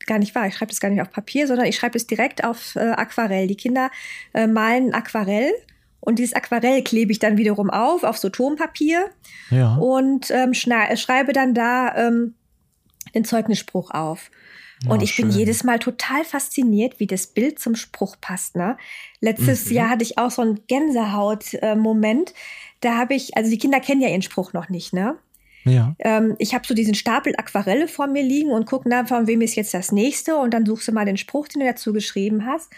gar 0.06 0.18
nicht 0.18 0.34
wahr. 0.34 0.46
Ich 0.46 0.54
schreibe 0.54 0.70
das 0.70 0.80
gar 0.80 0.90
nicht 0.90 1.00
auf 1.00 1.10
Papier, 1.10 1.46
sondern 1.46 1.66
ich 1.66 1.76
schreibe 1.76 1.96
es 1.96 2.06
direkt 2.06 2.44
auf 2.44 2.76
äh, 2.76 2.80
Aquarell. 2.80 3.46
Die 3.46 3.56
Kinder 3.56 3.90
äh, 4.34 4.46
malen 4.46 4.92
Aquarell 4.92 5.52
und 6.00 6.18
dieses 6.18 6.34
Aquarell 6.34 6.84
klebe 6.84 7.12
ich 7.12 7.18
dann 7.18 7.38
wiederum 7.38 7.70
auf, 7.70 8.04
auf 8.04 8.18
so 8.18 8.28
Tonpapier 8.28 9.10
ja. 9.50 9.76
und 9.76 10.30
ähm, 10.30 10.52
schreibe 10.54 11.32
dann 11.32 11.54
da 11.54 11.96
ähm, 11.96 12.34
den 13.14 13.24
Zeugnisspruch 13.24 13.90
auf. 13.90 14.30
Und 14.88 15.00
oh, 15.00 15.02
ich 15.02 15.14
schön. 15.14 15.28
bin 15.28 15.36
jedes 15.36 15.64
Mal 15.64 15.78
total 15.78 16.24
fasziniert, 16.24 17.00
wie 17.00 17.06
das 17.06 17.26
Bild 17.26 17.58
zum 17.58 17.76
Spruch 17.76 18.16
passt. 18.20 18.56
Ne? 18.56 18.76
Letztes 19.20 19.66
mhm. 19.66 19.72
Jahr 19.72 19.90
hatte 19.90 20.02
ich 20.02 20.18
auch 20.18 20.30
so 20.30 20.42
einen 20.42 20.60
Gänsehaut-Moment. 20.66 22.34
da 22.80 22.96
habe 22.96 23.14
ich, 23.14 23.36
also 23.36 23.50
die 23.50 23.58
Kinder 23.58 23.80
kennen 23.80 24.02
ja 24.02 24.08
ihren 24.08 24.22
Spruch 24.22 24.52
noch 24.52 24.68
nicht, 24.68 24.92
ne? 24.92 25.16
Ja. 25.64 25.96
Ähm, 25.98 26.36
ich 26.38 26.54
habe 26.54 26.66
so 26.66 26.74
diesen 26.74 26.94
Stapel 26.94 27.34
Aquarelle 27.36 27.88
vor 27.88 28.06
mir 28.06 28.22
liegen 28.22 28.50
und 28.50 28.66
gucke 28.66 28.88
nach, 28.88 29.08
von 29.08 29.26
wem 29.26 29.40
ist 29.40 29.56
jetzt 29.56 29.74
das 29.74 29.90
nächste 29.90 30.36
und 30.36 30.54
dann 30.54 30.64
suchst 30.64 30.86
du 30.86 30.92
mal 30.92 31.04
den 31.04 31.16
Spruch, 31.16 31.48
den 31.48 31.60
du 31.60 31.66
dazu 31.66 31.92
geschrieben 31.92 32.46
hast. 32.46 32.70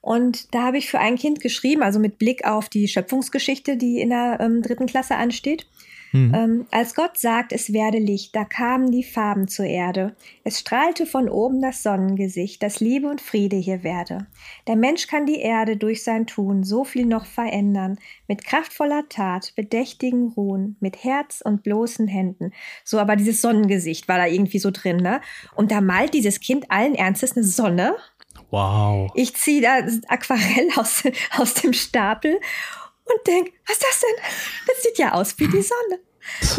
Und 0.00 0.52
da 0.52 0.64
habe 0.64 0.78
ich 0.78 0.90
für 0.90 0.98
ein 0.98 1.16
Kind 1.16 1.40
geschrieben, 1.40 1.84
also 1.84 2.00
mit 2.00 2.18
Blick 2.18 2.44
auf 2.44 2.68
die 2.68 2.88
Schöpfungsgeschichte, 2.88 3.76
die 3.76 4.00
in 4.00 4.08
der 4.08 4.38
ähm, 4.40 4.60
dritten 4.60 4.86
Klasse 4.86 5.14
ansteht. 5.14 5.66
Mhm. 6.12 6.34
Ähm, 6.34 6.66
als 6.70 6.94
Gott 6.94 7.16
sagt, 7.16 7.52
es 7.52 7.72
werde 7.72 7.98
Licht, 7.98 8.36
da 8.36 8.44
kamen 8.44 8.92
die 8.92 9.02
Farben 9.02 9.48
zur 9.48 9.64
Erde. 9.64 10.14
Es 10.44 10.60
strahlte 10.60 11.06
von 11.06 11.28
oben 11.28 11.62
das 11.62 11.82
Sonnengesicht, 11.82 12.62
dass 12.62 12.80
Liebe 12.80 13.08
und 13.08 13.20
Friede 13.20 13.56
hier 13.56 13.82
werde. 13.82 14.26
Der 14.66 14.76
Mensch 14.76 15.06
kann 15.06 15.24
die 15.24 15.40
Erde 15.40 15.76
durch 15.76 16.04
sein 16.04 16.26
Tun 16.26 16.64
so 16.64 16.84
viel 16.84 17.06
noch 17.06 17.24
verändern, 17.24 17.98
mit 18.28 18.44
kraftvoller 18.44 19.08
Tat, 19.08 19.54
bedächtigen 19.56 20.28
Ruhen, 20.28 20.76
mit 20.80 21.02
Herz 21.02 21.40
und 21.42 21.62
bloßen 21.62 22.06
Händen. 22.08 22.52
So, 22.84 22.98
aber 22.98 23.16
dieses 23.16 23.40
Sonnengesicht 23.40 24.06
war 24.06 24.18
da 24.18 24.26
irgendwie 24.26 24.58
so 24.58 24.70
drin, 24.70 24.98
ne? 24.98 25.20
Und 25.54 25.70
da 25.70 25.80
malt 25.80 26.12
dieses 26.12 26.40
Kind 26.40 26.70
allen 26.70 26.94
Ernstes 26.94 27.36
eine 27.36 27.44
Sonne. 27.44 27.96
Wow. 28.50 29.10
Ich 29.14 29.34
ziehe 29.34 29.62
da 29.62 29.78
Aquarell 30.08 30.68
aus, 30.76 31.04
aus 31.38 31.54
dem 31.54 31.72
Stapel 31.72 32.38
und 33.16 33.26
denke, 33.26 33.52
was 33.66 33.76
ist 33.76 33.84
das 33.84 34.00
denn? 34.00 34.24
Das 34.66 34.82
sieht 34.82 34.98
ja 34.98 35.12
aus 35.12 35.38
wie 35.38 35.48
die 35.48 35.62
Sonne. 35.62 36.00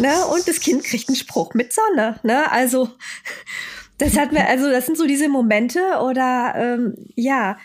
Ne? 0.00 0.26
Und 0.26 0.46
das 0.46 0.60
Kind 0.60 0.84
kriegt 0.84 1.08
einen 1.08 1.16
Spruch 1.16 1.54
mit 1.54 1.72
Sonne. 1.72 2.20
Ne? 2.22 2.50
Also, 2.50 2.90
das 3.98 4.16
hat 4.16 4.32
mir, 4.32 4.46
also, 4.46 4.70
das 4.70 4.86
sind 4.86 4.98
so 4.98 5.06
diese 5.06 5.28
Momente 5.28 5.80
oder 6.02 6.54
ähm, 6.56 6.94
ja. 7.14 7.58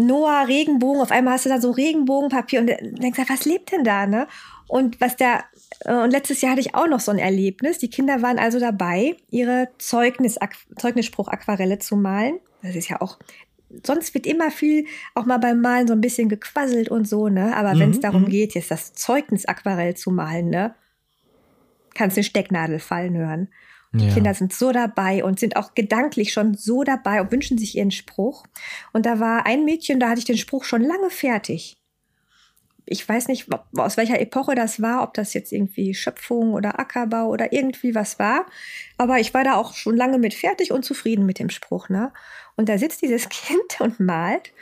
Noah 0.00 0.44
Regenbogen, 0.46 1.02
auf 1.02 1.10
einmal 1.10 1.34
hast 1.34 1.46
du 1.46 1.48
da 1.48 1.60
so 1.60 1.72
Regenbogenpapier 1.72 2.60
und 2.60 2.68
denkst, 2.68 3.18
was 3.28 3.44
lebt 3.44 3.72
denn 3.72 3.82
da, 3.82 4.06
ne? 4.06 4.28
Und 4.68 5.00
was 5.00 5.16
der, 5.16 5.44
äh, 5.80 5.94
und 5.94 6.12
letztes 6.12 6.40
Jahr 6.40 6.52
hatte 6.52 6.60
ich 6.60 6.76
auch 6.76 6.86
noch 6.86 7.00
so 7.00 7.10
ein 7.10 7.18
Erlebnis. 7.18 7.78
Die 7.78 7.90
Kinder 7.90 8.22
waren 8.22 8.38
also 8.38 8.60
dabei, 8.60 9.16
ihre 9.30 9.70
Zeugnis, 9.78 10.38
Zeugnisspruch-Aquarelle 10.76 11.80
zu 11.80 11.96
malen. 11.96 12.38
Das 12.62 12.76
ist 12.76 12.88
ja 12.88 13.00
auch 13.00 13.18
sonst 13.84 14.14
wird 14.14 14.26
immer 14.26 14.50
viel 14.50 14.86
auch 15.14 15.26
mal 15.26 15.38
beim 15.38 15.60
Malen 15.60 15.86
so 15.86 15.92
ein 15.92 16.00
bisschen 16.00 16.28
gequasselt 16.28 16.88
und 16.88 17.06
so, 17.06 17.28
ne? 17.28 17.56
Aber 17.56 17.74
mhm, 17.74 17.80
wenn 17.80 17.90
es 17.90 18.00
darum 18.00 18.22
mhm. 18.22 18.30
geht, 18.30 18.54
jetzt 18.54 18.70
das 18.70 18.94
Zeugnis 18.94 19.46
Aquarell 19.46 19.94
zu 19.94 20.10
malen, 20.10 20.50
ne? 20.50 20.74
Kannst 21.94 22.16
du 22.16 22.20
eine 22.20 22.24
Stecknadel 22.24 22.78
fallen 22.78 23.16
hören. 23.16 23.48
Die 23.92 24.06
ja. 24.06 24.14
Kinder 24.14 24.34
sind 24.34 24.52
so 24.52 24.70
dabei 24.70 25.24
und 25.24 25.40
sind 25.40 25.56
auch 25.56 25.74
gedanklich 25.74 26.32
schon 26.32 26.54
so 26.54 26.84
dabei 26.84 27.22
und 27.22 27.32
wünschen 27.32 27.56
sich 27.56 27.76
ihren 27.76 27.90
Spruch. 27.90 28.44
Und 28.92 29.06
da 29.06 29.18
war 29.18 29.46
ein 29.46 29.64
Mädchen, 29.64 29.98
da 29.98 30.10
hatte 30.10 30.18
ich 30.18 30.26
den 30.26 30.36
Spruch 30.36 30.64
schon 30.64 30.82
lange 30.82 31.08
fertig. 31.08 31.78
Ich 32.84 33.06
weiß 33.06 33.28
nicht, 33.28 33.48
aus 33.76 33.96
welcher 33.96 34.20
Epoche 34.20 34.54
das 34.54 34.80
war, 34.80 35.02
ob 35.02 35.14
das 35.14 35.34
jetzt 35.34 35.52
irgendwie 35.52 35.94
Schöpfung 35.94 36.52
oder 36.52 36.78
Ackerbau 36.78 37.28
oder 37.28 37.52
irgendwie 37.52 37.94
was 37.94 38.18
war. 38.18 38.46
Aber 38.98 39.20
ich 39.20 39.32
war 39.34 39.44
da 39.44 39.54
auch 39.54 39.74
schon 39.74 39.96
lange 39.96 40.18
mit 40.18 40.34
fertig 40.34 40.70
und 40.72 40.84
zufrieden 40.84 41.26
mit 41.26 41.38
dem 41.38 41.50
Spruch, 41.50 41.88
ne? 41.88 42.12
Und 42.58 42.68
da 42.68 42.76
sitzt 42.76 43.00
dieses 43.00 43.28
Kind 43.30 43.80
und 43.80 44.00
malt 44.00 44.52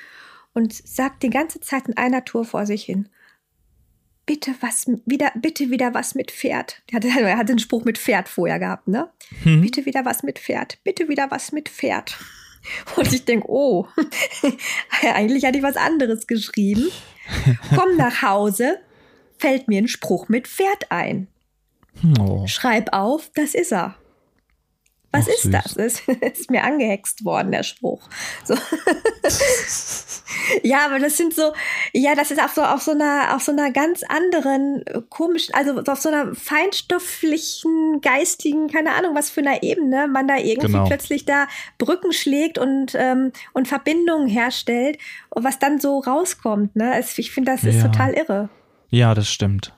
und 0.53 0.72
sagt 0.72 1.24
die 1.24 1.30
ganze 1.30 1.61
Zeit 1.61 1.88
in 1.88 1.97
einer 1.97 2.24
Tour 2.24 2.44
vor 2.44 2.66
sich 2.66 2.84
hin. 2.84 3.09
Bitte 4.26 4.55
was 4.61 4.86
wieder, 5.07 5.32
bitte 5.36 5.70
wieder 5.70 5.94
was 5.94 6.14
mit 6.14 6.30
Pferd. 6.30 6.82
Er 6.90 6.97
hatte, 6.97 7.09
er 7.09 7.36
hatte 7.38 7.53
einen 7.53 7.59
Spruch 7.59 7.84
mit 7.84 7.97
Pferd 7.97 8.28
vorher 8.28 8.59
gehabt, 8.59 8.88
ne? 8.88 9.09
Hm. 9.42 9.62
Bitte 9.62 9.86
wieder 9.86 10.05
was 10.05 10.22
mit 10.22 10.38
Pferd, 10.38 10.78
bitte 10.84 11.09
wieder 11.09 11.30
was 11.30 11.53
mit 11.53 11.68
Pferd. 11.68 12.16
Und 12.97 13.12
ich 13.12 13.24
denke, 13.24 13.49
oh, 13.49 13.86
eigentlich 15.14 15.44
hatte 15.44 15.59
ich 15.59 15.64
was 15.64 15.76
anderes 15.76 16.26
geschrieben. 16.26 16.88
Komm 17.74 17.97
nach 17.97 18.22
Hause, 18.22 18.80
fällt 19.38 19.68
mir 19.68 19.80
ein 19.80 19.88
Spruch 19.88 20.28
mit 20.28 20.49
Pferd 20.49 20.90
ein. 20.90 21.28
Oh. 22.18 22.47
Schreib 22.47 22.92
auf, 22.92 23.30
das 23.34 23.55
ist 23.55 23.72
er. 23.72 23.97
Was 25.17 25.27
Ach, 25.29 25.33
ist 25.33 25.43
süß. 25.43 25.53
das? 25.53 25.77
Ist, 25.77 26.09
ist 26.09 26.51
mir 26.51 26.64
angehext 26.64 27.25
worden, 27.25 27.53
der 27.53 27.62
Spruch. 27.62 28.09
So. 28.45 28.55
ja, 30.62 30.87
aber 30.87 30.99
das 30.99 31.17
sind 31.17 31.35
so, 31.35 31.53
ja, 31.93 32.14
das 32.14 32.31
ist 32.31 32.43
auf 32.43 32.55
so, 32.55 32.62
auf 32.62 32.83
so 32.83 32.93
einer, 32.93 33.35
auf 33.35 33.43
so 33.43 33.53
einer 33.53 33.71
ganz 33.71 34.03
anderen, 34.03 34.87
äh, 34.87 35.03
komischen, 35.09 35.55
also 35.55 35.81
auf 35.81 36.01
so 36.01 36.09
einer 36.09 36.35
feinstofflichen, 36.35 38.01
geistigen, 38.01 38.69
keine 38.69 38.95
Ahnung, 38.95 39.14
was 39.14 39.31
für 39.31 39.41
einer 39.41 39.62
Ebene 39.62 40.09
man 40.09 40.29
da 40.29 40.37
irgendwie 40.37 40.73
genau. 40.73 40.87
plötzlich 40.87 41.25
da 41.25 41.47
Brücken 41.79 42.12
schlägt 42.12 42.59
und, 42.59 42.95
ähm, 42.95 43.33
und 43.53 43.69
Verbindungen 43.69 44.29
herstellt, 44.29 44.99
was 45.31 45.59
dann 45.59 45.81
so 45.81 46.01
rauskommt, 46.01 46.77
ne? 46.77 47.03
Ich 47.17 47.31
finde, 47.31 47.53
das 47.53 47.64
ist 47.64 47.77
ja. 47.77 47.89
total 47.89 48.14
irre. 48.14 48.49
Ja, 48.91 49.14
das 49.14 49.29
stimmt. 49.29 49.73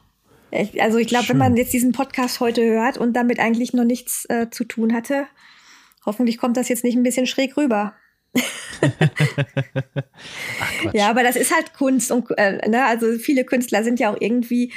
Also 0.81 0.99
ich 0.99 1.09
glaube, 1.09 1.29
wenn 1.29 1.39
man 1.39 1.57
jetzt 1.57 1.73
diesen 1.73 1.93
Podcast 1.93 2.41
heute 2.41 2.63
hört 2.63 2.99
und 2.99 3.15
damit 3.15 3.39
eigentlich 3.39 3.73
noch 3.73 3.85
nichts 3.85 4.25
äh, 4.29 4.49
zu 4.51 4.65
tun 4.65 4.95
hatte, 4.95 5.27
hoffentlich 6.07 6.39
kommt 6.39 6.57
das 6.57 6.69
jetzt 6.69 6.85
nicht 6.85 6.97
ein 6.97 7.03
bisschen 7.03 7.27
schräg 7.27 7.57
rüber. 7.57 7.95
Ach, 10.61 10.93
ja, 10.93 11.11
aber 11.11 11.23
das 11.23 11.37
ist 11.37 11.55
halt 11.55 11.75
Kunst 11.75 12.11
und 12.13 12.27
äh, 12.37 12.69
ne, 12.69 12.85
also 12.85 13.19
viele 13.19 13.45
Künstler 13.45 13.83
sind 13.83 13.99
ja 14.01 14.13
auch 14.13 14.17
irgendwie 14.21 14.73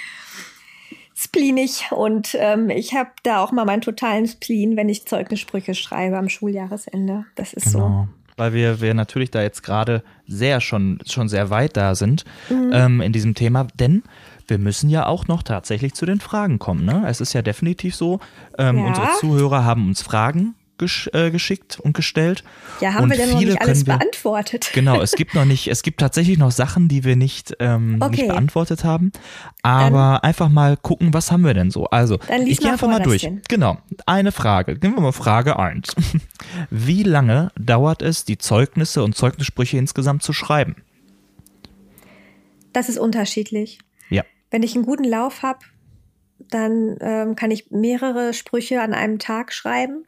spleenig 1.13 1.85
und 1.91 2.35
ähm, 2.39 2.69
ich 2.69 2.93
habe 2.93 3.11
da 3.23 3.43
auch 3.43 3.51
mal 3.51 3.65
meinen 3.65 3.81
totalen 3.81 4.27
Spleen, 4.27 4.77
wenn 4.77 4.89
ich 4.89 5.05
Zeugnissprüche 5.05 5.75
schreibe 5.75 6.17
am 6.17 6.29
Schuljahresende. 6.29 7.25
Das 7.35 7.53
ist 7.53 7.73
genau. 7.73 8.07
so 8.07 8.21
weil 8.41 8.53
wir, 8.53 8.81
wir 8.81 8.95
natürlich 8.95 9.29
da 9.29 9.43
jetzt 9.43 9.61
gerade 9.61 10.03
sehr 10.25 10.61
schon, 10.61 10.97
schon 11.05 11.29
sehr 11.29 11.51
weit 11.51 11.77
da 11.77 11.93
sind 11.93 12.25
mhm. 12.49 12.71
ähm, 12.73 13.01
in 13.01 13.13
diesem 13.13 13.35
Thema. 13.35 13.67
Denn 13.75 14.01
wir 14.47 14.57
müssen 14.57 14.89
ja 14.89 15.05
auch 15.05 15.27
noch 15.27 15.43
tatsächlich 15.43 15.93
zu 15.93 16.05
den 16.05 16.19
Fragen 16.19 16.59
kommen. 16.59 16.85
Ne? 16.85 17.03
Es 17.07 17.21
ist 17.21 17.33
ja 17.33 17.41
definitiv 17.41 17.95
so, 17.95 18.19
ähm, 18.57 18.77
ja. 18.77 18.85
unsere 18.85 19.07
Zuhörer 19.19 19.65
haben 19.65 19.87
uns 19.87 20.01
Fragen 20.01 20.55
gesch 20.81 21.09
äh, 21.13 21.31
geschickt 21.31 21.79
und 21.79 21.93
gestellt. 21.93 22.43
Ja, 22.81 22.95
haben 22.95 23.03
und 23.03 23.11
wir 23.11 23.17
denn 23.17 23.29
noch 23.29 23.39
nicht 23.39 23.61
alles 23.61 23.85
wir, 23.85 23.97
beantwortet? 23.97 24.71
Genau, 24.81 24.99
es 24.99 25.13
gibt 25.13 25.35
noch 25.35 25.45
nicht, 25.45 25.67
es 25.67 25.83
gibt 25.83 25.99
tatsächlich 25.99 26.37
noch 26.37 26.51
Sachen, 26.51 26.87
die 26.87 27.03
wir 27.03 27.15
nicht, 27.15 27.55
ähm, 27.59 27.97
okay. 27.99 28.11
nicht 28.11 28.27
beantwortet 28.27 28.83
haben. 28.83 29.11
Aber 29.61 30.19
dann, 30.21 30.29
einfach 30.29 30.49
mal 30.49 30.75
gucken, 30.75 31.13
was 31.13 31.31
haben 31.31 31.43
wir 31.43 31.53
denn 31.53 31.71
so? 31.71 31.85
Also, 31.85 32.19
ich 32.45 32.59
gehe 32.59 32.71
einfach 32.71 32.87
mal 32.87 33.01
durch. 33.01 33.21
Denn. 33.21 33.41
Genau, 33.47 33.77
eine 34.05 34.31
Frage. 34.31 34.77
Nehmen 34.81 34.95
wir 34.95 35.01
mal 35.01 35.11
Frage 35.11 35.59
1. 35.59 35.95
Wie 36.71 37.03
lange 37.03 37.51
dauert 37.57 38.01
es, 38.01 38.25
die 38.25 38.39
Zeugnisse 38.39 39.03
und 39.03 39.15
Zeugnissprüche 39.15 39.77
insgesamt 39.77 40.23
zu 40.23 40.33
schreiben? 40.33 40.75
Das 42.73 42.89
ist 42.89 42.97
unterschiedlich. 42.97 43.79
Wenn 44.51 44.63
ich 44.63 44.75
einen 44.75 44.85
guten 44.85 45.05
Lauf 45.05 45.41
habe, 45.41 45.59
dann 46.37 46.97
ähm, 46.99 47.35
kann 47.35 47.51
ich 47.51 47.71
mehrere 47.71 48.33
Sprüche 48.33 48.81
an 48.81 48.93
einem 48.93 49.17
Tag 49.17 49.53
schreiben. 49.53 50.05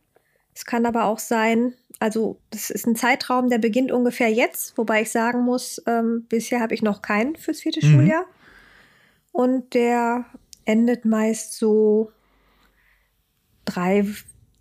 Es 0.54 0.66
kann 0.66 0.86
aber 0.86 1.06
auch 1.06 1.20
sein, 1.20 1.74
also 2.00 2.39
das 2.52 2.70
ist 2.70 2.86
ein 2.86 2.96
Zeitraum, 2.96 3.50
der 3.50 3.58
beginnt 3.58 3.91
ungefähr 3.91 4.30
jetzt, 4.30 4.78
wobei 4.78 5.02
ich 5.02 5.12
sagen 5.12 5.44
muss, 5.44 5.82
ähm, 5.88 6.26
bisher 6.30 6.60
habe 6.60 6.76
ich 6.76 6.84
noch 6.84 7.02
keinen 7.02 7.36
fürs 7.36 7.62
vierte 7.62 7.84
mhm. 7.84 7.91
Schuljahr. 7.91 8.26
Und 9.32 9.74
der 9.74 10.26
endet 10.66 11.06
meist 11.06 11.54
so 11.54 12.12
drei, 13.66 14.06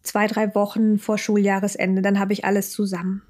zwei, 0.03 0.27
drei 0.29 0.55
Wochen 0.55 0.99
vor 0.99 1.19
Schuljahresende. 1.19 2.01
Dann 2.01 2.19
habe 2.19 2.33
ich 2.33 2.45
alles 2.45 2.71
zusammen. 2.71 3.23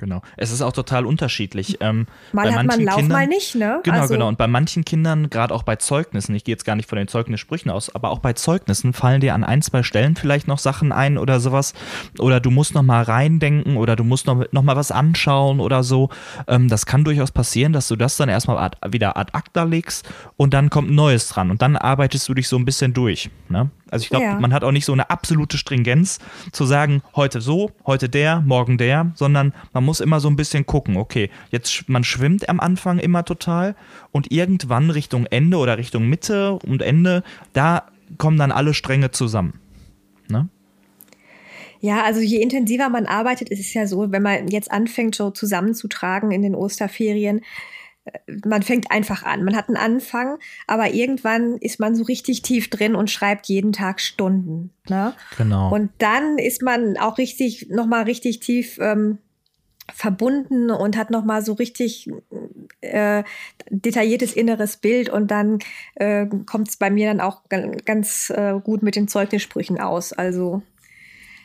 Genau. 0.00 0.22
Es 0.38 0.50
ist 0.50 0.62
auch 0.62 0.72
total 0.72 1.04
unterschiedlich. 1.04 1.76
Ähm, 1.80 2.06
mal 2.32 2.50
hat 2.50 2.64
man 2.64 2.80
Lauf, 2.80 2.96
Kindern, 2.96 3.18
mal 3.18 3.26
nicht, 3.26 3.54
ne? 3.54 3.80
Genau, 3.84 4.00
also. 4.00 4.14
genau. 4.14 4.28
Und 4.28 4.38
bei 4.38 4.46
manchen 4.46 4.82
Kindern, 4.82 5.28
gerade 5.28 5.54
auch 5.54 5.62
bei 5.62 5.76
Zeugnissen, 5.76 6.34
ich 6.34 6.42
gehe 6.42 6.54
jetzt 6.54 6.64
gar 6.64 6.74
nicht 6.74 6.88
von 6.88 6.96
den 6.96 7.06
Zeugnissprüchen 7.06 7.70
aus, 7.70 7.94
aber 7.94 8.08
auch 8.08 8.20
bei 8.20 8.32
Zeugnissen 8.32 8.94
fallen 8.94 9.20
dir 9.20 9.34
an 9.34 9.44
ein, 9.44 9.60
zwei 9.60 9.82
Stellen 9.82 10.16
vielleicht 10.16 10.48
noch 10.48 10.58
Sachen 10.58 10.90
ein 10.90 11.18
oder 11.18 11.38
sowas. 11.38 11.74
Oder 12.18 12.40
du 12.40 12.50
musst 12.50 12.74
noch 12.74 12.82
mal 12.82 13.02
reindenken 13.02 13.76
oder 13.76 13.94
du 13.94 14.02
musst 14.02 14.26
noch, 14.26 14.42
noch 14.52 14.62
mal 14.62 14.74
was 14.74 14.90
anschauen 14.90 15.60
oder 15.60 15.82
so. 15.82 16.08
Ähm, 16.48 16.68
das 16.68 16.86
kann 16.86 17.04
durchaus 17.04 17.30
passieren, 17.30 17.74
dass 17.74 17.86
du 17.86 17.96
das 17.96 18.16
dann 18.16 18.30
erstmal 18.30 18.56
ad, 18.56 18.78
wieder 18.90 19.18
ad 19.18 19.32
acta 19.34 19.64
legst 19.64 20.08
und 20.38 20.54
dann 20.54 20.70
kommt 20.70 20.90
Neues 20.90 21.28
dran 21.28 21.50
und 21.50 21.60
dann 21.60 21.76
arbeitest 21.76 22.26
du 22.26 22.32
dich 22.32 22.48
so 22.48 22.56
ein 22.56 22.64
bisschen 22.64 22.94
durch. 22.94 23.28
Ne? 23.50 23.68
Also 23.90 24.04
ich 24.04 24.10
glaube, 24.10 24.24
ja. 24.24 24.40
man 24.40 24.52
hat 24.52 24.64
auch 24.64 24.72
nicht 24.72 24.84
so 24.84 24.92
eine 24.92 25.10
absolute 25.10 25.58
Stringenz 25.58 26.18
zu 26.52 26.64
sagen, 26.64 27.02
heute 27.16 27.40
so, 27.40 27.70
heute 27.86 28.08
der, 28.08 28.40
morgen 28.40 28.78
der, 28.78 29.12
sondern 29.14 29.52
man 29.72 29.84
muss 29.84 30.00
immer 30.00 30.20
so 30.20 30.28
ein 30.28 30.36
bisschen 30.36 30.66
gucken, 30.66 30.96
okay, 30.96 31.30
jetzt 31.50 31.88
man 31.88 32.04
schwimmt 32.04 32.48
am 32.48 32.60
Anfang 32.60 32.98
immer 32.98 33.24
total 33.24 33.74
und 34.12 34.30
irgendwann 34.32 34.90
Richtung 34.90 35.26
Ende 35.26 35.58
oder 35.58 35.78
Richtung 35.78 36.08
Mitte 36.08 36.52
und 36.52 36.82
Ende, 36.82 37.22
da 37.52 37.84
kommen 38.18 38.38
dann 38.38 38.52
alle 38.52 38.74
Stränge 38.74 39.10
zusammen. 39.10 39.60
Ne? 40.28 40.48
Ja, 41.80 42.04
also 42.04 42.20
je 42.20 42.40
intensiver 42.40 42.88
man 42.88 43.06
arbeitet, 43.06 43.48
ist 43.48 43.60
es 43.60 43.72
ja 43.72 43.86
so, 43.86 44.12
wenn 44.12 44.22
man 44.22 44.48
jetzt 44.48 44.70
anfängt, 44.70 45.14
so 45.14 45.30
zusammenzutragen 45.30 46.30
in 46.30 46.42
den 46.42 46.54
Osterferien, 46.54 47.40
man 48.44 48.62
fängt 48.62 48.90
einfach 48.90 49.22
an. 49.22 49.44
Man 49.44 49.56
hat 49.56 49.68
einen 49.68 49.76
Anfang, 49.76 50.38
aber 50.66 50.92
irgendwann 50.92 51.56
ist 51.58 51.80
man 51.80 51.94
so 51.94 52.04
richtig 52.04 52.42
tief 52.42 52.70
drin 52.70 52.94
und 52.94 53.10
schreibt 53.10 53.46
jeden 53.46 53.72
Tag 53.72 54.00
Stunden. 54.00 54.70
Ne? 54.88 55.14
Genau. 55.36 55.72
Und 55.74 55.90
dann 55.98 56.38
ist 56.38 56.62
man 56.62 56.96
auch 56.96 57.18
richtig, 57.18 57.68
nochmal 57.70 58.04
richtig 58.04 58.40
tief 58.40 58.78
ähm, 58.80 59.18
verbunden 59.92 60.70
und 60.70 60.96
hat 60.96 61.10
nochmal 61.10 61.44
so 61.44 61.52
richtig 61.54 62.08
äh, 62.80 63.24
detailliertes 63.68 64.32
inneres 64.32 64.76
Bild 64.76 65.08
und 65.08 65.30
dann 65.30 65.58
äh, 65.96 66.26
kommt 66.46 66.68
es 66.68 66.76
bei 66.76 66.90
mir 66.90 67.08
dann 67.08 67.20
auch 67.20 67.42
ganz 67.48 68.30
äh, 68.30 68.54
gut 68.62 68.82
mit 68.82 68.96
den 68.96 69.08
Zeugnissprüchen 69.08 69.80
aus. 69.80 70.12
Also 70.12 70.62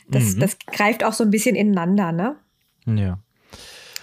das, 0.08 0.34
mhm. 0.34 0.40
das 0.40 0.58
greift 0.66 1.04
auch 1.04 1.12
so 1.12 1.24
ein 1.24 1.30
bisschen 1.30 1.56
ineinander, 1.56 2.12
ne? 2.12 2.36
Ja. 2.86 3.18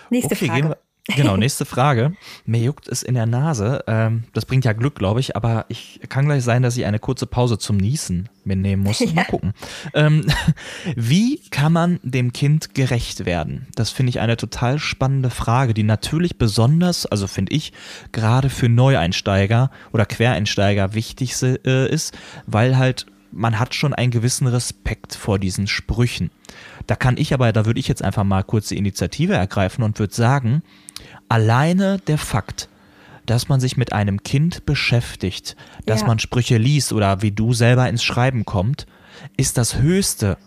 Nächste 0.09 0.35
okay, 0.35 0.47
Frage. 0.47 0.77
Genau, 1.07 1.35
nächste 1.35 1.65
Frage. 1.65 2.13
Mir 2.45 2.61
juckt 2.61 2.87
es 2.87 3.03
in 3.03 3.15
der 3.15 3.25
Nase. 3.25 3.83
Ähm, 3.87 4.23
das 4.31 4.45
bringt 4.45 4.63
ja 4.63 4.71
Glück, 4.71 4.95
glaube 4.95 5.19
ich, 5.19 5.35
aber 5.35 5.65
ich 5.67 5.99
kann 6.07 6.25
gleich 6.25 6.45
sein, 6.45 6.63
dass 6.63 6.77
ich 6.77 6.85
eine 6.85 6.99
kurze 6.99 7.25
Pause 7.25 7.57
zum 7.57 7.75
Niesen 7.75 8.29
mitnehmen 8.45 8.83
muss. 8.83 8.99
Ja. 9.03 9.13
Mal 9.13 9.25
gucken. 9.25 9.53
Ähm, 9.93 10.25
wie 10.95 11.41
kann 11.49 11.73
man 11.73 11.99
dem 12.03 12.31
Kind 12.31 12.73
gerecht 12.73 13.25
werden? 13.25 13.67
Das 13.75 13.89
finde 13.89 14.11
ich 14.11 14.21
eine 14.21 14.37
total 14.37 14.79
spannende 14.79 15.29
Frage, 15.29 15.73
die 15.73 15.83
natürlich 15.83 16.37
besonders, 16.37 17.05
also 17.05 17.27
finde 17.27 17.53
ich, 17.53 17.73
gerade 18.13 18.49
für 18.49 18.69
Neueinsteiger 18.69 19.71
oder 19.91 20.05
Quereinsteiger 20.05 20.93
wichtig 20.93 21.35
äh, 21.43 21.89
ist, 21.89 22.17
weil 22.47 22.77
halt 22.77 23.07
man 23.33 23.59
hat 23.59 23.75
schon 23.75 23.93
einen 23.93 24.11
gewissen 24.11 24.47
Respekt 24.47 25.15
vor 25.15 25.39
diesen 25.39 25.67
Sprüchen. 25.67 26.31
Da 26.87 26.95
kann 26.95 27.17
ich 27.17 27.33
aber, 27.33 27.51
da 27.51 27.65
würde 27.65 27.79
ich 27.79 27.87
jetzt 27.87 28.03
einfach 28.03 28.23
mal 28.23 28.43
kurz 28.43 28.69
die 28.69 28.77
Initiative 28.77 29.33
ergreifen 29.33 29.83
und 29.83 29.99
würde 29.99 30.13
sagen, 30.13 30.61
alleine 31.29 31.99
der 32.07 32.17
Fakt, 32.17 32.69
dass 33.25 33.49
man 33.49 33.59
sich 33.59 33.77
mit 33.77 33.93
einem 33.93 34.23
Kind 34.23 34.65
beschäftigt, 34.65 35.55
dass 35.85 36.01
ja. 36.01 36.07
man 36.07 36.19
Sprüche 36.19 36.57
liest 36.57 36.93
oder 36.93 37.21
wie 37.21 37.31
du 37.31 37.53
selber 37.53 37.87
ins 37.89 38.03
Schreiben 38.03 38.45
kommt, 38.45 38.85
ist 39.37 39.57
das 39.57 39.77
höchste, 39.77 40.37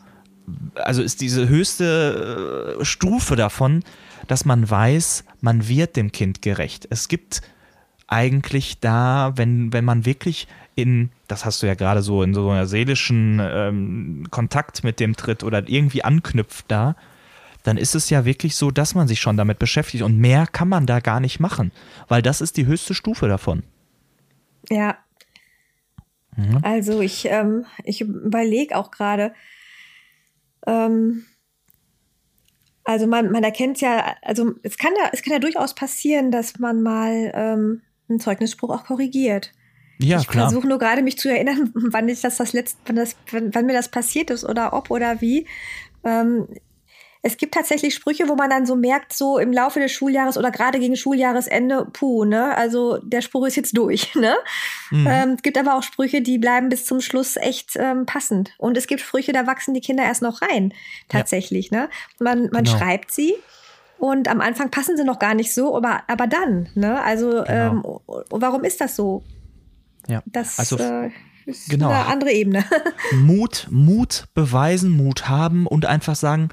also 0.74 1.03
ist 1.03 1.20
diese 1.20 1.49
höchste 1.49 2.77
äh, 2.81 2.85
Stufe 2.85 3.37
davon, 3.37 3.83
dass 4.27 4.45
man 4.45 4.68
weiß, 4.68 5.24
man 5.41 5.68
wird 5.68 5.97
dem 5.97 6.12
Kind 6.12 6.43
gerecht. 6.43 6.87
Es 6.91 7.09
gibt 7.09 7.43
eigentlich 8.09 8.79
da, 8.81 9.33
wenn, 9.37 9.72
wenn 9.72 9.85
man 9.85 10.05
wirklich 10.05 10.47
in, 10.74 11.11
das 11.27 11.45
hast 11.45 11.62
du 11.62 11.66
ja 11.66 11.74
gerade 11.74 12.03
so, 12.03 12.22
in 12.22 12.35
so 12.35 12.51
einer 12.51 12.66
seelischen 12.66 13.41
ähm, 13.43 14.27
Kontakt 14.31 14.85
mit 14.85 15.01
dem 15.01 15.16
tritt 15.16 15.43
oder 15.43 15.66
irgendwie 15.68 16.05
anknüpft 16.05 16.66
da, 16.68 16.97
dann 17.67 17.77
ist 17.77 17.95
es 17.95 18.11
ja 18.11 18.25
wirklich 18.25 18.55
so, 18.55 18.71
dass 18.71 18.95
man 18.95 19.09
sich 19.09 19.21
schon 19.21 19.37
damit 19.37 19.59
beschäftigt 19.59 20.05
und 20.05 20.19
mehr 20.19 20.47
kann 20.47 20.69
man 20.69 20.87
da 20.87 21.01
gar 21.01 21.19
nicht 21.19 21.41
machen, 21.41 21.73
weil 22.07 22.23
das 22.23 22.41
ist 22.41 22.57
die 22.57 22.67
höchste 22.67 22.95
Stufe 22.95 23.27
davon. 23.27 23.64
Ja. 24.71 24.99
Mhm. 26.37 26.59
Also 26.62 27.01
ich, 27.01 27.27
ähm, 27.27 27.67
ich 27.83 28.03
überlege 28.03 28.77
auch 28.77 28.91
gerade, 28.91 29.35
ähm, 30.67 31.25
also 32.85 33.09
man, 33.09 33.33
man 33.33 33.43
erkennt 33.43 33.81
ja, 33.81 34.14
also 34.23 34.55
es 34.62 34.79
kann 34.79 34.93
ja, 35.03 35.11
es 35.12 35.23
kann 35.23 35.33
ja 35.33 35.39
durchaus 35.41 35.75
passieren, 35.75 36.31
dass 36.31 36.61
man 36.61 36.83
mal 36.83 37.33
ähm, 37.35 37.83
einen 38.09 38.21
Zeugnisspruch 38.21 38.71
auch 38.71 38.85
korrigiert. 38.85 39.53
Ja, 39.99 40.21
ich 40.21 40.27
versuche 40.27 40.69
nur 40.69 40.79
gerade 40.79 41.03
mich 41.03 41.19
zu 41.19 41.29
erinnern, 41.29 41.73
wann 41.75 42.09
ich 42.09 42.21
das 42.21 42.37
das 42.37 42.53
letzte, 42.53 42.79
wann, 42.87 42.97
das, 42.97 43.17
wann, 43.33 43.53
wann 43.55 43.67
mir 43.67 43.73
das 43.73 43.89
passiert 43.89 44.31
ist 44.31 44.45
oder 44.45 44.73
ob 44.73 44.91
oder 44.91 45.21
wie. 45.21 45.47
Ähm, 46.05 46.47
es 47.27 47.37
gibt 47.37 47.55
tatsächlich 47.55 47.93
Sprüche, 47.93 48.29
wo 48.29 48.37
man 48.37 48.49
dann 48.49 48.66
so 48.66 48.77
merkt, 48.77 49.12
so 49.12 49.39
im 49.39 49.53
Laufe 49.53 49.81
des 49.81 49.91
Schuljahres 49.91 50.39
oder 50.39 50.53
gerade 50.53 50.79
gegen 50.79 50.95
Schuljahresende, 50.95 51.89
puh, 51.93 52.24
ne, 52.24 52.57
also 52.57 52.99
der 53.03 53.20
Spruch 53.20 53.47
ist 53.47 53.57
jetzt 53.57 53.77
durch, 53.77 54.14
ne? 54.14 54.37
Mhm. 54.93 55.07
Ähm, 55.09 55.31
es 55.31 55.43
gibt 55.43 55.59
aber 55.59 55.74
auch 55.74 55.83
Sprüche, 55.83 56.22
die 56.22 56.39
bleiben 56.39 56.68
bis 56.68 56.87
zum 56.87 57.01
Schluss 57.01 57.37
echt 57.37 57.72
ähm, 57.74 58.07
passend. 58.07 58.53
Und 58.59 58.77
es 58.77 58.87
gibt 58.87 59.01
Sprüche, 59.01 59.33
da 59.33 59.45
wachsen 59.45 59.74
die 59.74 59.81
Kinder 59.81 60.05
erst 60.05 60.22
noch 60.22 60.41
rein, 60.41 60.72
tatsächlich, 61.09 61.70
ja. 61.72 61.81
ne? 61.81 61.89
Man, 62.20 62.49
man 62.53 62.62
genau. 62.62 62.79
schreibt 62.79 63.11
sie 63.11 63.35
und 63.99 64.29
am 64.29 64.41
Anfang 64.41 64.70
passen 64.70 64.97
sie 64.97 65.03
noch 65.03 65.18
gar 65.18 65.35
nicht 65.35 65.53
so, 65.53 65.77
aber, 65.77 66.05
aber 66.07 66.29
dann, 66.29 66.68
ne? 66.77 67.03
Also, 67.03 67.43
genau. 67.43 67.43
ähm, 67.49 67.83
warum 68.31 68.62
ist 68.62 68.81
das 68.81 68.95
so? 68.95 69.24
Ja. 70.07 70.22
Das 70.27 70.61
also, 70.61 70.77
äh, 70.77 71.11
ist 71.47 71.70
genau. 71.70 71.89
eine 71.89 72.07
andere 72.07 72.31
Ebene. 72.31 72.64
Mut, 73.12 73.66
Mut 73.70 74.27
beweisen, 74.35 74.91
Mut 74.91 75.29
haben 75.29 75.66
und 75.66 75.87
einfach 75.87 76.14
sagen, 76.14 76.51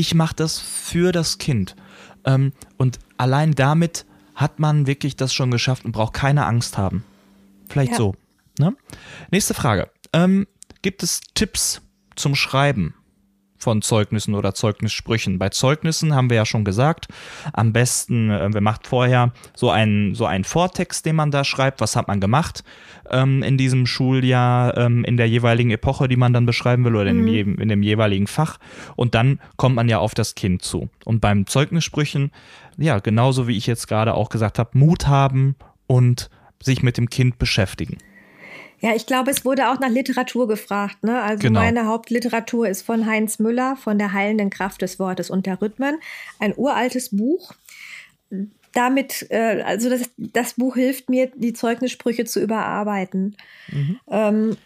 ich 0.00 0.14
mache 0.14 0.34
das 0.34 0.58
für 0.58 1.12
das 1.12 1.36
Kind. 1.36 1.76
Ähm, 2.24 2.52
und 2.78 2.98
allein 3.18 3.54
damit 3.54 4.06
hat 4.34 4.58
man 4.58 4.86
wirklich 4.86 5.14
das 5.14 5.34
schon 5.34 5.50
geschafft 5.50 5.84
und 5.84 5.92
braucht 5.92 6.14
keine 6.14 6.46
Angst 6.46 6.78
haben. 6.78 7.04
Vielleicht 7.68 7.92
ja. 7.92 7.98
so. 7.98 8.14
Ne? 8.58 8.74
Nächste 9.30 9.52
Frage. 9.52 9.90
Ähm, 10.14 10.46
gibt 10.80 11.02
es 11.02 11.20
Tipps 11.34 11.82
zum 12.16 12.34
Schreiben? 12.34 12.94
Von 13.62 13.82
Zeugnissen 13.82 14.34
oder 14.34 14.54
Zeugnissprüchen. 14.54 15.38
Bei 15.38 15.50
Zeugnissen 15.50 16.14
haben 16.14 16.30
wir 16.30 16.36
ja 16.36 16.46
schon 16.46 16.64
gesagt, 16.64 17.08
am 17.52 17.72
besten, 17.72 18.30
äh, 18.30 18.52
wir 18.52 18.60
macht 18.60 18.86
vorher 18.86 19.32
so 19.54 19.70
einen, 19.70 20.14
so 20.14 20.26
einen 20.26 20.44
Vortext, 20.44 21.06
den 21.06 21.16
man 21.16 21.30
da 21.30 21.44
schreibt, 21.44 21.80
was 21.80 21.96
hat 21.96 22.08
man 22.08 22.20
gemacht 22.20 22.64
ähm, 23.10 23.42
in 23.42 23.56
diesem 23.56 23.86
Schuljahr, 23.86 24.76
ähm, 24.76 25.04
in 25.04 25.16
der 25.16 25.28
jeweiligen 25.28 25.70
Epoche, 25.70 26.08
die 26.08 26.16
man 26.16 26.32
dann 26.32 26.46
beschreiben 26.46 26.84
will 26.84 26.96
oder 26.96 27.12
mhm. 27.12 27.26
in, 27.26 27.34
dem, 27.34 27.58
in 27.58 27.68
dem 27.68 27.82
jeweiligen 27.82 28.26
Fach. 28.26 28.58
Und 28.96 29.14
dann 29.14 29.40
kommt 29.56 29.76
man 29.76 29.88
ja 29.88 29.98
auf 29.98 30.14
das 30.14 30.34
Kind 30.34 30.62
zu. 30.62 30.88
Und 31.04 31.20
beim 31.20 31.46
Zeugnissprüchen, 31.46 32.30
ja, 32.78 32.98
genauso 32.98 33.46
wie 33.46 33.56
ich 33.56 33.66
jetzt 33.66 33.88
gerade 33.88 34.14
auch 34.14 34.28
gesagt 34.28 34.58
habe, 34.58 34.78
Mut 34.78 35.06
haben 35.06 35.56
und 35.86 36.30
sich 36.62 36.82
mit 36.82 36.96
dem 36.96 37.10
Kind 37.10 37.38
beschäftigen. 37.38 37.98
Ja, 38.80 38.94
ich 38.94 39.06
glaube, 39.06 39.30
es 39.30 39.44
wurde 39.44 39.68
auch 39.68 39.78
nach 39.78 39.90
Literatur 39.90 40.48
gefragt. 40.48 41.04
Ne? 41.04 41.20
Also 41.20 41.48
genau. 41.48 41.60
meine 41.60 41.86
Hauptliteratur 41.86 42.68
ist 42.68 42.82
von 42.82 43.06
Heinz 43.06 43.38
Müller, 43.38 43.76
von 43.76 43.98
der 43.98 44.12
heilenden 44.12 44.50
Kraft 44.50 44.82
des 44.82 44.98
Wortes 44.98 45.30
und 45.30 45.46
der 45.46 45.60
Rhythmen. 45.60 45.98
Ein 46.38 46.54
uraltes 46.56 47.10
Buch. 47.10 47.52
Damit, 48.72 49.26
äh, 49.30 49.62
also 49.66 49.90
das, 49.90 50.08
das 50.16 50.54
Buch 50.54 50.76
hilft 50.76 51.10
mir, 51.10 51.30
die 51.34 51.52
Zeugnissprüche 51.52 52.24
zu 52.24 52.40
überarbeiten. 52.40 53.36
Mhm. 53.70 54.00
Ähm, 54.10 54.56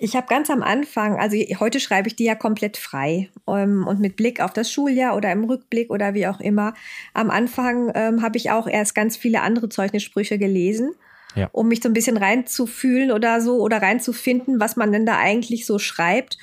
ich 0.00 0.14
habe 0.14 0.28
ganz 0.28 0.48
am 0.48 0.62
Anfang, 0.62 1.18
also 1.18 1.36
heute 1.58 1.80
schreibe 1.80 2.08
ich 2.08 2.14
die 2.14 2.24
ja 2.24 2.36
komplett 2.36 2.76
frei 2.76 3.28
ähm, 3.48 3.84
und 3.86 3.98
mit 3.98 4.14
Blick 4.14 4.40
auf 4.40 4.52
das 4.52 4.70
Schuljahr 4.70 5.16
oder 5.16 5.32
im 5.32 5.44
Rückblick 5.44 5.90
oder 5.90 6.14
wie 6.14 6.28
auch 6.28 6.40
immer. 6.40 6.74
Am 7.14 7.30
Anfang 7.30 7.90
ähm, 7.94 8.22
habe 8.22 8.38
ich 8.38 8.52
auch 8.52 8.68
erst 8.68 8.94
ganz 8.94 9.16
viele 9.16 9.42
andere 9.42 9.68
Zeugnissprüche 9.68 10.38
gelesen 10.38 10.92
ja. 11.38 11.48
um 11.52 11.68
mich 11.68 11.82
so 11.82 11.88
ein 11.88 11.92
bisschen 11.92 12.16
reinzufühlen 12.16 13.12
oder 13.12 13.40
so 13.40 13.60
oder 13.60 13.80
reinzufinden, 13.80 14.60
was 14.60 14.76
man 14.76 14.92
denn 14.92 15.06
da 15.06 15.18
eigentlich 15.18 15.66
so 15.66 15.78
schreibt. 15.78 16.38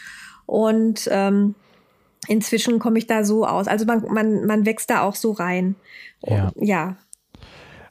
Und 0.46 1.10
ähm, 1.12 1.56
inzwischen 2.28 2.80
komme 2.80 2.98
ich 2.98 3.08
da 3.08 3.24
so 3.24 3.46
aus. 3.46 3.68
Also 3.68 3.86
man, 3.86 4.04
man, 4.12 4.46
man 4.46 4.66
wächst 4.66 4.89
da 4.89 5.02
auch 5.02 5.16
so 5.16 5.32
rein. 5.32 5.76
Ja. 6.24 6.52
ja. 6.60 6.98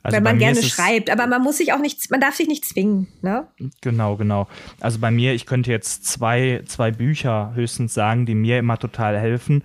Also 0.03 0.17
Wenn 0.17 0.23
man 0.23 0.39
gerne 0.39 0.63
schreibt, 0.63 1.09
aber 1.09 1.27
man 1.27 1.41
muss 1.41 1.57
sich 1.57 1.73
auch 1.73 1.79
nicht, 1.79 2.11
man 2.11 2.21
darf 2.21 2.35
sich 2.35 2.47
nicht 2.47 2.67
zwingen, 2.67 3.09
ne? 3.23 3.47
Genau, 3.81 4.17
genau. 4.17 4.49
Also 4.81 4.99
bei 4.99 5.11
mir, 5.11 5.33
ich 5.33 5.47
könnte 5.47 5.71
jetzt 5.71 6.05
zwei, 6.05 6.63
zwei 6.67 6.91
Bücher 6.91 7.53
höchstens 7.55 7.95
sagen, 7.95 8.27
die 8.27 8.35
mir 8.35 8.59
immer 8.59 8.79
total 8.79 9.19
helfen. 9.19 9.65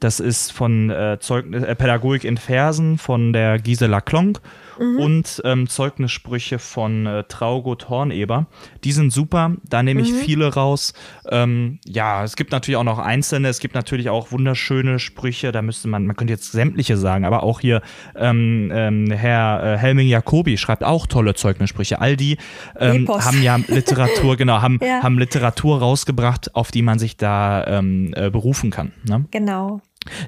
Das 0.00 0.20
ist 0.20 0.52
von 0.52 0.88
äh, 0.88 1.18
Zeugnis, 1.20 1.64
äh, 1.64 1.74
Pädagogik 1.74 2.24
in 2.24 2.38
Versen 2.38 2.96
von 2.96 3.34
der 3.34 3.58
Gisela 3.58 4.00
Klonk 4.00 4.40
mhm. 4.78 4.98
und 4.98 5.42
ähm, 5.44 5.68
Zeugnissprüche 5.68 6.58
von 6.58 7.06
äh, 7.06 7.24
Traugut 7.24 7.88
Horneber. 7.88 8.46
Die 8.84 8.92
sind 8.92 9.12
super, 9.12 9.52
da 9.64 9.82
nehme 9.82 10.00
ich 10.00 10.12
mhm. 10.12 10.16
viele 10.16 10.54
raus. 10.54 10.92
Ähm, 11.28 11.78
ja, 11.86 12.24
es 12.24 12.36
gibt 12.36 12.52
natürlich 12.52 12.76
auch 12.76 12.84
noch 12.84 12.98
einzelne, 12.98 13.48
es 13.48 13.58
gibt 13.58 13.74
natürlich 13.74 14.10
auch 14.10 14.32
wunderschöne 14.32 14.98
Sprüche, 14.98 15.52
da 15.52 15.62
müsste 15.62 15.88
man, 15.88 16.06
man 16.06 16.16
könnte 16.16 16.32
jetzt 16.32 16.52
sämtliche 16.52 16.96
sagen, 16.96 17.24
aber 17.24 17.42
auch 17.42 17.60
hier 17.60 17.82
ähm, 18.16 18.70
ähm 18.72 19.10
Herr 19.10 19.74
äh, 19.74 19.78
Helming 19.78 20.08
Jacobi 20.08 20.56
schreibt 20.56 20.84
auch 20.84 21.06
tolle 21.06 21.34
Zeugnissprüche. 21.34 22.00
All 22.00 22.16
die 22.16 22.38
ähm, 22.78 23.08
haben 23.08 23.42
ja 23.42 23.56
Literatur, 23.68 24.36
genau, 24.36 24.60
haben, 24.62 24.78
ja. 24.82 25.02
haben 25.02 25.18
Literatur 25.18 25.78
rausgebracht, 25.78 26.54
auf 26.54 26.70
die 26.70 26.82
man 26.82 26.98
sich 26.98 27.16
da 27.16 27.66
ähm, 27.66 28.12
äh, 28.16 28.30
berufen 28.30 28.70
kann. 28.70 28.92
Ne? 29.04 29.24
Genau. 29.30 29.80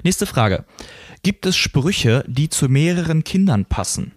Nächste 0.03 0.25
Frage. 0.25 0.65
Gibt 1.23 1.45
es 1.45 1.57
Sprüche, 1.57 2.23
die 2.27 2.49
zu 2.49 2.69
mehreren 2.69 3.23
Kindern 3.23 3.65
passen? 3.65 4.13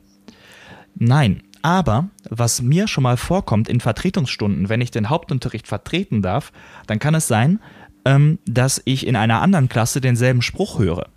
Nein. 0.95 1.43
Aber 1.63 2.09
was 2.29 2.63
mir 2.63 2.89
schon 2.89 3.03
mal 3.03 3.19
vorkommt 3.19 3.69
in 3.69 3.81
Vertretungsstunden, 3.81 4.69
wenn 4.69 4.81
ich 4.81 4.91
den 4.91 5.11
Hauptunterricht 5.11 5.69
vertreten 5.69 6.23
darf, 6.23 6.53
dann 6.87 6.99
kann 6.99 7.15
es 7.15 7.29
sein, 7.29 7.61
ähm, 8.07 8.39
dass 8.47 8.81
ich 8.87 9.07
in 9.07 9.17
einer 9.17 9.43
anderen 9.43 9.69
Klasse 9.69 10.01
denselben 10.01 10.41
Spruch 10.41 10.79
höre. 10.79 11.09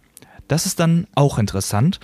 Das 0.49 0.65
ist 0.65 0.79
dann 0.79 1.07
auch 1.15 1.37
interessant, 1.37 2.01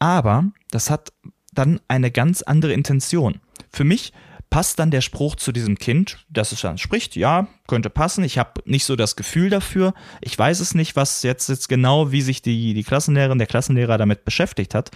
aber 0.00 0.50
das 0.70 0.90
hat 0.90 1.12
dann 1.52 1.80
eine 1.86 2.10
ganz 2.10 2.42
andere 2.42 2.72
Intention. 2.72 3.40
Für 3.70 3.84
mich 3.84 4.12
passt 4.50 4.78
dann 4.78 4.90
der 4.90 5.00
Spruch 5.00 5.36
zu 5.36 5.52
diesem 5.52 5.78
Kind, 5.78 6.24
das 6.30 6.52
es 6.52 6.62
dann 6.62 6.78
spricht? 6.78 7.16
Ja, 7.16 7.48
könnte 7.66 7.90
passen. 7.90 8.24
Ich 8.24 8.38
habe 8.38 8.62
nicht 8.64 8.84
so 8.84 8.96
das 8.96 9.14
Gefühl 9.14 9.50
dafür. 9.50 9.94
Ich 10.20 10.38
weiß 10.38 10.60
es 10.60 10.74
nicht, 10.74 10.96
was 10.96 11.22
jetzt, 11.22 11.48
jetzt 11.48 11.68
genau, 11.68 12.12
wie 12.12 12.22
sich 12.22 12.42
die, 12.42 12.74
die 12.74 12.84
Klassenlehrerin, 12.84 13.38
der 13.38 13.46
Klassenlehrer 13.46 13.98
damit 13.98 14.24
beschäftigt 14.24 14.74
hat. 14.74 14.90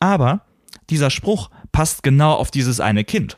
Aber 0.00 0.42
dieser 0.90 1.10
Spruch 1.10 1.50
passt 1.72 2.02
genau 2.02 2.34
auf 2.34 2.50
dieses 2.50 2.80
eine 2.80 3.04
Kind. 3.04 3.36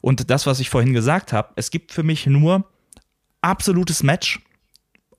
Und 0.00 0.30
das, 0.30 0.46
was 0.46 0.60
ich 0.60 0.70
vorhin 0.70 0.92
gesagt 0.92 1.32
habe, 1.32 1.50
es 1.56 1.70
gibt 1.70 1.92
für 1.92 2.02
mich 2.02 2.26
nur 2.26 2.64
absolutes 3.40 4.02
Match 4.02 4.40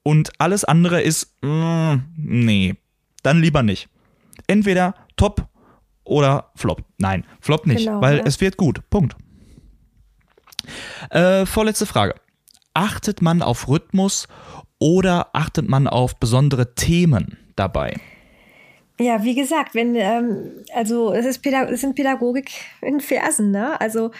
und 0.03 0.31
alles 0.39 0.63
andere 0.63 1.01
ist, 1.01 1.37
mm, 1.43 1.95
nee, 2.15 2.75
dann 3.23 3.41
lieber 3.41 3.63
nicht. 3.63 3.89
Entweder 4.47 4.95
top 5.15 5.47
oder 6.03 6.51
flop. 6.55 6.83
Nein, 6.97 7.25
flop 7.39 7.67
nicht, 7.67 7.85
genau, 7.85 8.01
weil 8.01 8.17
ja. 8.17 8.23
es 8.25 8.41
wird 8.41 8.57
gut. 8.57 8.81
Punkt. 8.89 9.15
Äh, 11.09 11.45
vorletzte 11.45 11.85
Frage. 11.85 12.15
Achtet 12.73 13.21
man 13.21 13.41
auf 13.41 13.67
Rhythmus 13.67 14.27
oder 14.79 15.35
achtet 15.35 15.67
man 15.67 15.87
auf 15.87 16.17
besondere 16.17 16.73
Themen 16.73 17.37
dabei? 17.55 17.99
Ja, 18.99 19.23
wie 19.23 19.35
gesagt, 19.35 19.73
wenn, 19.73 19.95
ähm, 19.95 20.63
also 20.73 21.13
es, 21.13 21.25
ist 21.25 21.39
Pädag 21.39 21.69
es 21.71 21.81
sind 21.81 21.95
Pädagogik 21.95 22.51
in 22.81 22.99
Versen, 22.99 23.51
ne? 23.51 23.79
Also 23.81 24.11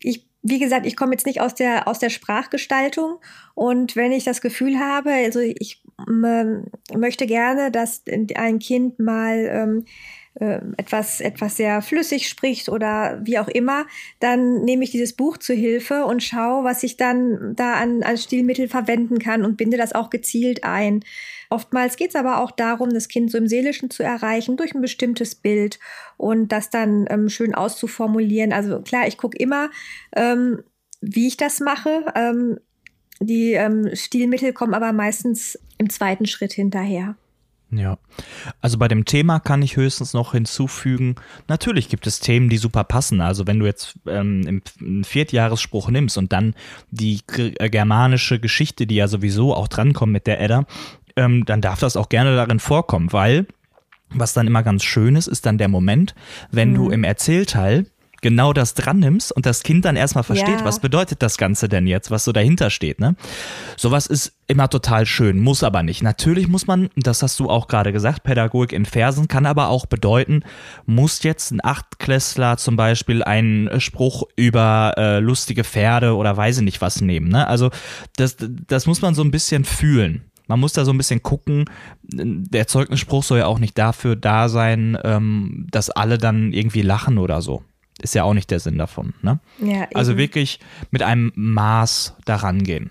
ich, 0.00 0.26
wie 0.42 0.58
gesagt, 0.58 0.86
ich 0.86 0.96
komme 0.96 1.12
jetzt 1.12 1.26
nicht 1.26 1.40
aus 1.40 1.54
der, 1.54 1.86
aus 1.86 1.98
der 1.98 2.10
Sprachgestaltung 2.10 3.18
und 3.54 3.94
wenn 3.96 4.12
ich 4.12 4.24
das 4.24 4.40
Gefühl 4.40 4.78
habe, 4.78 5.10
also 5.12 5.40
ich 5.40 5.82
ähm, 6.08 6.66
möchte 6.94 7.26
gerne, 7.26 7.70
dass 7.70 8.02
ein 8.34 8.58
Kind 8.58 8.98
mal 8.98 9.48
ähm, 9.50 9.84
äh, 10.38 10.60
etwas, 10.76 11.20
etwas 11.20 11.56
sehr 11.56 11.80
flüssig 11.80 12.28
spricht 12.28 12.68
oder 12.68 13.20
wie 13.24 13.38
auch 13.38 13.48
immer, 13.48 13.86
dann 14.20 14.64
nehme 14.64 14.84
ich 14.84 14.90
dieses 14.90 15.14
Buch 15.14 15.38
zu 15.38 15.54
Hilfe 15.54 16.04
und 16.04 16.22
schaue, 16.22 16.64
was 16.64 16.82
ich 16.82 16.96
dann 16.96 17.54
da 17.56 17.74
an, 17.74 18.02
als 18.02 18.24
Stilmittel 18.24 18.68
verwenden 18.68 19.18
kann 19.18 19.44
und 19.44 19.56
binde 19.56 19.76
das 19.76 19.94
auch 19.94 20.10
gezielt 20.10 20.64
ein. 20.64 21.04
Oftmals 21.50 21.96
geht 21.96 22.10
es 22.10 22.16
aber 22.16 22.42
auch 22.42 22.50
darum, 22.50 22.90
das 22.90 23.08
Kind 23.08 23.30
so 23.30 23.38
im 23.38 23.46
Seelischen 23.46 23.90
zu 23.90 24.02
erreichen 24.02 24.56
durch 24.56 24.74
ein 24.74 24.80
bestimmtes 24.80 25.34
Bild 25.34 25.78
und 26.16 26.52
das 26.52 26.70
dann 26.70 27.06
ähm, 27.08 27.28
schön 27.28 27.54
auszuformulieren. 27.54 28.52
Also 28.52 28.80
klar, 28.80 29.06
ich 29.06 29.18
gucke 29.18 29.38
immer, 29.38 29.70
ähm, 30.14 30.62
wie 31.00 31.28
ich 31.28 31.36
das 31.36 31.60
mache. 31.60 32.06
Ähm, 32.14 32.58
die 33.20 33.52
ähm, 33.52 33.90
Stilmittel 33.94 34.52
kommen 34.52 34.74
aber 34.74 34.92
meistens 34.92 35.58
im 35.78 35.90
zweiten 35.90 36.26
Schritt 36.26 36.52
hinterher. 36.52 37.16
Ja, 37.72 37.98
also 38.60 38.78
bei 38.78 38.86
dem 38.86 39.04
Thema 39.04 39.40
kann 39.40 39.60
ich 39.60 39.76
höchstens 39.76 40.14
noch 40.14 40.32
hinzufügen, 40.32 41.16
natürlich 41.48 41.88
gibt 41.88 42.06
es 42.06 42.20
Themen, 42.20 42.48
die 42.48 42.58
super 42.58 42.84
passen. 42.84 43.20
Also 43.20 43.48
wenn 43.48 43.58
du 43.58 43.66
jetzt 43.66 43.98
ähm, 44.06 44.62
einen 44.80 45.02
Viertjahresspruch 45.02 45.90
nimmst 45.90 46.16
und 46.16 46.32
dann 46.32 46.54
die 46.90 47.20
äh, 47.36 47.68
germanische 47.68 48.38
Geschichte, 48.38 48.86
die 48.86 48.94
ja 48.94 49.08
sowieso 49.08 49.52
auch 49.52 49.66
drankommt 49.66 50.12
mit 50.12 50.28
der 50.28 50.40
Edda, 50.40 50.64
ähm, 51.16 51.44
dann 51.44 51.60
darf 51.60 51.80
das 51.80 51.96
auch 51.96 52.08
gerne 52.08 52.36
darin 52.36 52.60
vorkommen, 52.60 53.12
weil 53.12 53.46
was 54.10 54.32
dann 54.32 54.46
immer 54.46 54.62
ganz 54.62 54.84
schön 54.84 55.16
ist, 55.16 55.26
ist 55.26 55.46
dann 55.46 55.58
der 55.58 55.68
Moment, 55.68 56.14
wenn 56.50 56.70
mhm. 56.70 56.74
du 56.74 56.90
im 56.90 57.04
Erzählteil 57.04 57.86
genau 58.22 58.52
das 58.52 58.74
dran 58.74 58.98
nimmst 58.98 59.30
und 59.30 59.46
das 59.46 59.62
Kind 59.62 59.84
dann 59.84 59.94
erstmal 59.94 60.24
versteht, 60.24 60.60
ja. 60.60 60.64
was 60.64 60.80
bedeutet 60.80 61.22
das 61.22 61.36
Ganze 61.36 61.68
denn 61.68 61.86
jetzt, 61.86 62.10
was 62.10 62.24
so 62.24 62.32
dahinter 62.32 62.70
steht. 62.70 62.98
Ne? 62.98 63.14
Sowas 63.76 64.06
ist 64.06 64.32
immer 64.46 64.68
total 64.68 65.06
schön, 65.06 65.38
muss 65.38 65.62
aber 65.62 65.82
nicht. 65.82 66.02
Natürlich 66.02 66.48
muss 66.48 66.66
man, 66.66 66.88
das 66.96 67.22
hast 67.22 67.38
du 67.38 67.50
auch 67.50 67.68
gerade 67.68 67.92
gesagt, 67.92 68.22
Pädagogik 68.22 68.72
in 68.72 68.84
Versen 68.84 69.28
kann 69.28 69.46
aber 69.46 69.68
auch 69.68 69.86
bedeuten, 69.86 70.42
muss 70.86 71.22
jetzt 71.22 71.52
ein 71.52 71.60
Achtklässler 71.62 72.56
zum 72.56 72.76
Beispiel 72.76 73.22
einen 73.22 73.80
Spruch 73.80 74.24
über 74.34 74.94
äh, 74.96 75.18
lustige 75.18 75.62
Pferde 75.62 76.16
oder 76.16 76.36
weiß 76.36 76.58
ich 76.58 76.64
nicht 76.64 76.80
was 76.80 77.00
nehmen. 77.00 77.28
Ne? 77.28 77.46
Also 77.46 77.70
das, 78.16 78.36
das 78.38 78.86
muss 78.86 79.02
man 79.02 79.14
so 79.14 79.22
ein 79.22 79.30
bisschen 79.30 79.64
fühlen. 79.64 80.22
Man 80.46 80.60
muss 80.60 80.72
da 80.72 80.84
so 80.84 80.92
ein 80.92 80.98
bisschen 80.98 81.22
gucken. 81.22 81.64
Der 82.02 82.66
Zeugnisspruch 82.66 83.24
soll 83.24 83.38
ja 83.38 83.46
auch 83.46 83.58
nicht 83.58 83.76
dafür 83.78 84.16
da 84.16 84.48
sein, 84.48 84.96
ähm, 85.04 85.66
dass 85.70 85.90
alle 85.90 86.18
dann 86.18 86.52
irgendwie 86.52 86.82
lachen 86.82 87.18
oder 87.18 87.42
so. 87.42 87.62
Ist 88.00 88.14
ja 88.14 88.24
auch 88.24 88.34
nicht 88.34 88.50
der 88.50 88.60
Sinn 88.60 88.78
davon. 88.78 89.14
Ne? 89.22 89.40
Ja, 89.58 89.88
also 89.94 90.16
wirklich 90.16 90.60
mit 90.90 91.02
einem 91.02 91.32
Maß 91.34 92.14
daran 92.24 92.62
gehen. 92.62 92.90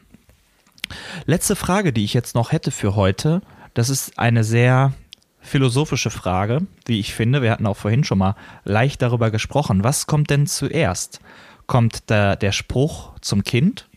Letzte 1.25 1.55
Frage, 1.55 1.93
die 1.93 2.03
ich 2.03 2.13
jetzt 2.13 2.35
noch 2.35 2.51
hätte 2.51 2.71
für 2.71 2.95
heute, 2.95 3.41
das 3.73 3.89
ist 3.89 4.17
eine 4.17 4.43
sehr 4.43 4.93
philosophische 5.41 6.09
Frage, 6.09 6.61
wie 6.85 6.99
ich 6.99 7.13
finde. 7.13 7.41
Wir 7.41 7.51
hatten 7.51 7.67
auch 7.67 7.77
vorhin 7.77 8.03
schon 8.03 8.17
mal 8.17 8.35
leicht 8.63 9.01
darüber 9.01 9.31
gesprochen. 9.31 9.83
Was 9.83 10.07
kommt 10.07 10.29
denn 10.29 10.47
zuerst? 10.47 11.19
Kommt 11.67 12.09
der, 12.09 12.35
der 12.35 12.51
Spruch 12.51 13.13
zum 13.21 13.43
Kind 13.43 13.87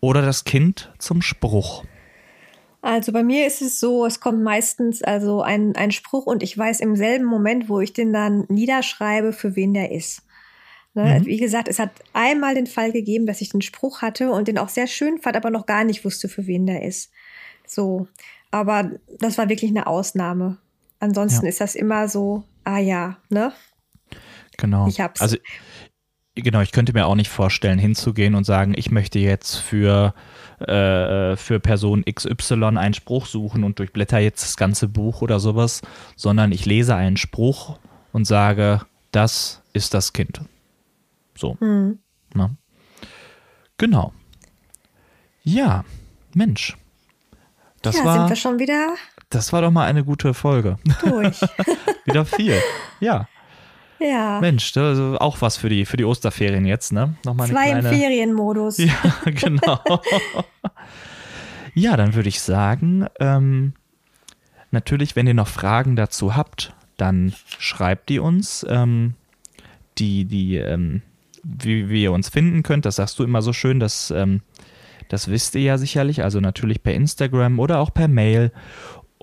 oder 0.00 0.22
das 0.22 0.44
Kind 0.44 0.92
zum 0.98 1.22
Spruch? 1.22 1.84
Also 2.82 3.12
bei 3.12 3.22
mir 3.22 3.46
ist 3.46 3.62
es 3.62 3.78
so, 3.78 4.04
es 4.04 4.18
kommt 4.18 4.42
meistens 4.42 5.02
also 5.02 5.40
ein, 5.40 5.76
ein 5.76 5.92
Spruch 5.92 6.26
und 6.26 6.42
ich 6.42 6.58
weiß 6.58 6.80
im 6.80 6.96
selben 6.96 7.24
Moment, 7.24 7.68
wo 7.68 7.80
ich 7.80 7.92
den 7.92 8.12
dann 8.12 8.44
niederschreibe, 8.48 9.32
für 9.32 9.54
wen 9.54 9.72
der 9.72 9.92
ist. 9.92 10.22
Ne? 10.94 11.20
Mhm. 11.20 11.26
Wie 11.26 11.38
gesagt, 11.38 11.68
es 11.68 11.78
hat 11.78 11.90
einmal 12.12 12.56
den 12.56 12.66
Fall 12.66 12.90
gegeben, 12.90 13.24
dass 13.24 13.40
ich 13.40 13.54
einen 13.54 13.62
Spruch 13.62 14.02
hatte 14.02 14.32
und 14.32 14.48
den 14.48 14.58
auch 14.58 14.68
sehr 14.68 14.88
schön 14.88 15.18
fand, 15.18 15.36
aber 15.36 15.50
noch 15.50 15.64
gar 15.64 15.84
nicht 15.84 16.04
wusste, 16.04 16.28
für 16.28 16.48
wen 16.48 16.66
der 16.66 16.82
ist. 16.82 17.12
So. 17.66 18.08
Aber 18.50 18.90
das 19.20 19.38
war 19.38 19.48
wirklich 19.48 19.70
eine 19.70 19.86
Ausnahme. 19.86 20.58
Ansonsten 20.98 21.46
ja. 21.46 21.50
ist 21.50 21.60
das 21.60 21.76
immer 21.76 22.08
so, 22.08 22.42
ah 22.64 22.78
ja, 22.78 23.16
ne? 23.30 23.52
Genau. 24.58 24.88
Ich 24.88 25.00
hab's. 25.00 25.20
Also, 25.20 25.36
genau, 26.34 26.60
ich 26.60 26.72
könnte 26.72 26.92
mir 26.92 27.06
auch 27.06 27.14
nicht 27.14 27.30
vorstellen, 27.30 27.78
hinzugehen 27.78 28.34
und 28.34 28.44
sagen, 28.44 28.74
ich 28.76 28.90
möchte 28.90 29.20
jetzt 29.20 29.56
für, 29.56 30.14
äh, 30.68 31.36
für 31.36 31.60
Person 31.60 32.04
XY 32.04 32.76
einen 32.76 32.94
Spruch 32.94 33.26
suchen 33.26 33.64
und 33.64 33.78
durchblätter 33.78 34.18
jetzt 34.18 34.42
das 34.42 34.56
ganze 34.56 34.88
Buch 34.88 35.22
oder 35.22 35.40
sowas, 35.40 35.82
sondern 36.16 36.52
ich 36.52 36.66
lese 36.66 36.94
einen 36.94 37.16
Spruch 37.16 37.78
und 38.12 38.26
sage, 38.26 38.80
das 39.10 39.62
ist 39.72 39.94
das 39.94 40.12
Kind. 40.12 40.40
So. 41.36 41.56
Hm. 41.60 41.98
Na? 42.34 42.50
Genau. 43.78 44.12
Ja, 45.42 45.84
Mensch. 46.34 46.76
Das 47.82 47.96
ja, 47.96 48.04
war, 48.04 48.18
sind 48.18 48.28
wir 48.28 48.36
schon 48.36 48.58
wieder. 48.58 48.94
Das 49.28 49.52
war 49.52 49.62
doch 49.62 49.70
mal 49.70 49.86
eine 49.86 50.04
gute 50.04 50.34
Folge. 50.34 50.78
Durch. 51.00 51.40
wieder 52.04 52.24
viel. 52.24 52.60
Ja. 53.00 53.28
Ja. 54.02 54.40
Mensch, 54.40 54.76
also 54.76 55.16
auch 55.18 55.40
was 55.40 55.56
für 55.56 55.68
die, 55.68 55.84
für 55.84 55.96
die 55.96 56.04
Osterferien 56.04 56.64
jetzt, 56.64 56.92
ne? 56.92 57.14
Nochmal 57.24 57.48
Zwei 57.48 57.70
kleine... 57.70 57.88
im 57.88 57.94
Ferienmodus. 57.94 58.78
Ja, 58.78 58.94
genau. 59.24 59.80
ja, 61.74 61.96
dann 61.96 62.14
würde 62.14 62.28
ich 62.28 62.40
sagen, 62.40 63.06
ähm, 63.20 63.74
natürlich, 64.70 65.14
wenn 65.14 65.26
ihr 65.26 65.34
noch 65.34 65.48
Fragen 65.48 65.96
dazu 65.96 66.34
habt, 66.34 66.74
dann 66.96 67.32
schreibt 67.58 68.08
die 68.08 68.18
uns. 68.18 68.66
Ähm, 68.68 69.14
die, 69.98 70.24
die, 70.24 70.56
ähm, 70.56 71.02
wie, 71.42 71.88
wie 71.88 72.02
ihr 72.02 72.12
uns 72.12 72.28
finden 72.28 72.62
könnt, 72.62 72.84
das 72.84 72.96
sagst 72.96 73.18
du 73.18 73.24
immer 73.24 73.42
so 73.42 73.52
schön, 73.52 73.80
das, 73.80 74.10
ähm, 74.10 74.40
das 75.08 75.28
wisst 75.28 75.54
ihr 75.54 75.62
ja 75.62 75.78
sicherlich, 75.78 76.22
also 76.22 76.40
natürlich 76.40 76.82
per 76.82 76.94
Instagram 76.94 77.58
oder 77.58 77.80
auch 77.80 77.92
per 77.92 78.08
Mail. 78.08 78.52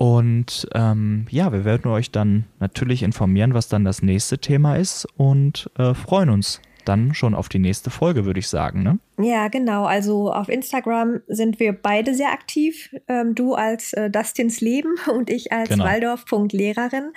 Und 0.00 0.66
ähm, 0.72 1.26
ja, 1.28 1.52
wir 1.52 1.66
werden 1.66 1.90
euch 1.90 2.10
dann 2.10 2.46
natürlich 2.58 3.02
informieren, 3.02 3.52
was 3.52 3.68
dann 3.68 3.84
das 3.84 4.00
nächste 4.00 4.38
Thema 4.38 4.76
ist 4.76 5.06
und 5.18 5.70
äh, 5.76 5.92
freuen 5.92 6.30
uns 6.30 6.62
dann 6.86 7.12
schon 7.12 7.34
auf 7.34 7.50
die 7.50 7.58
nächste 7.58 7.90
Folge, 7.90 8.24
würde 8.24 8.40
ich 8.40 8.48
sagen. 8.48 8.82
Ne? 8.82 8.98
Ja, 9.22 9.48
genau. 9.48 9.84
Also 9.84 10.32
auf 10.32 10.48
Instagram 10.48 11.20
sind 11.26 11.60
wir 11.60 11.72
beide 11.72 12.14
sehr 12.14 12.32
aktiv. 12.32 12.94
Ähm, 13.08 13.34
du 13.34 13.54
als 13.54 13.92
äh, 13.92 14.08
Dustins 14.10 14.60
Leben 14.60 14.94
und 15.12 15.30
ich 15.30 15.52
als 15.52 15.70
genau. 15.70 15.84
Waldorf.lehrerin 15.84 17.12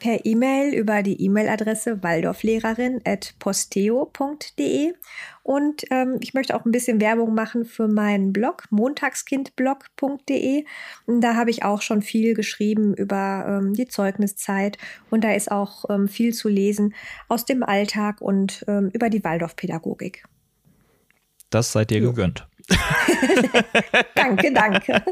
per 0.00 0.24
E-Mail 0.24 0.72
über 0.74 1.02
die 1.02 1.22
E-Mail-Adresse 1.22 2.02
waldorflehrerin.posteo.de. 2.02 4.94
Und 5.42 5.84
ähm, 5.90 6.16
ich 6.20 6.32
möchte 6.32 6.56
auch 6.56 6.64
ein 6.64 6.72
bisschen 6.72 7.02
Werbung 7.02 7.34
machen 7.34 7.66
für 7.66 7.86
meinen 7.86 8.32
Blog, 8.32 8.64
montagskindblog.de. 8.70 10.64
Da 11.06 11.36
habe 11.36 11.50
ich 11.50 11.64
auch 11.64 11.82
schon 11.82 12.00
viel 12.00 12.32
geschrieben 12.34 12.94
über 12.94 13.44
ähm, 13.46 13.74
die 13.74 13.86
Zeugniszeit 13.86 14.78
und 15.10 15.22
da 15.22 15.32
ist 15.32 15.50
auch 15.50 15.84
ähm, 15.90 16.08
viel 16.08 16.32
zu 16.32 16.48
lesen 16.48 16.94
aus 17.28 17.44
dem 17.44 17.62
Alltag 17.62 18.22
und 18.22 18.64
ähm, 18.68 18.88
über 18.94 19.10
die 19.10 19.22
Waldorfpädagogik. 19.22 20.24
Das 21.54 21.70
seid 21.70 21.92
ihr 21.92 22.00
gegönnt. 22.00 22.48
danke, 24.16 24.52
danke. 24.52 25.04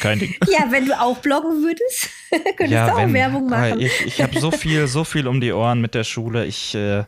Kein 0.00 0.18
Ding. 0.18 0.34
Ja, 0.48 0.66
wenn 0.70 0.86
du 0.86 1.00
auch 1.00 1.18
bloggen 1.18 1.62
würdest, 1.62 2.08
könntest 2.30 2.72
ja, 2.72 2.88
du 2.88 2.94
auch 2.94 2.98
wenn, 2.98 3.14
Werbung 3.14 3.48
machen. 3.48 3.78
Ich, 3.78 4.04
ich 4.04 4.20
habe 4.20 4.36
so 4.40 4.50
viel, 4.50 4.88
so 4.88 5.04
viel 5.04 5.28
um 5.28 5.40
die 5.40 5.52
Ohren 5.52 5.80
mit 5.80 5.94
der 5.94 6.02
Schule. 6.02 6.46
Ich, 6.46 6.74
äh, 6.74 7.04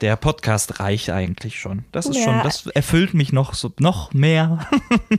der 0.00 0.16
Podcast 0.16 0.80
reicht 0.80 1.10
eigentlich 1.10 1.58
schon. 1.58 1.84
Das 1.92 2.06
ist 2.06 2.16
ja. 2.16 2.22
schon, 2.24 2.40
das 2.42 2.66
erfüllt 2.68 3.14
mich 3.14 3.32
noch 3.32 3.54
so 3.54 3.72
noch 3.78 4.12
mehr. 4.12 4.66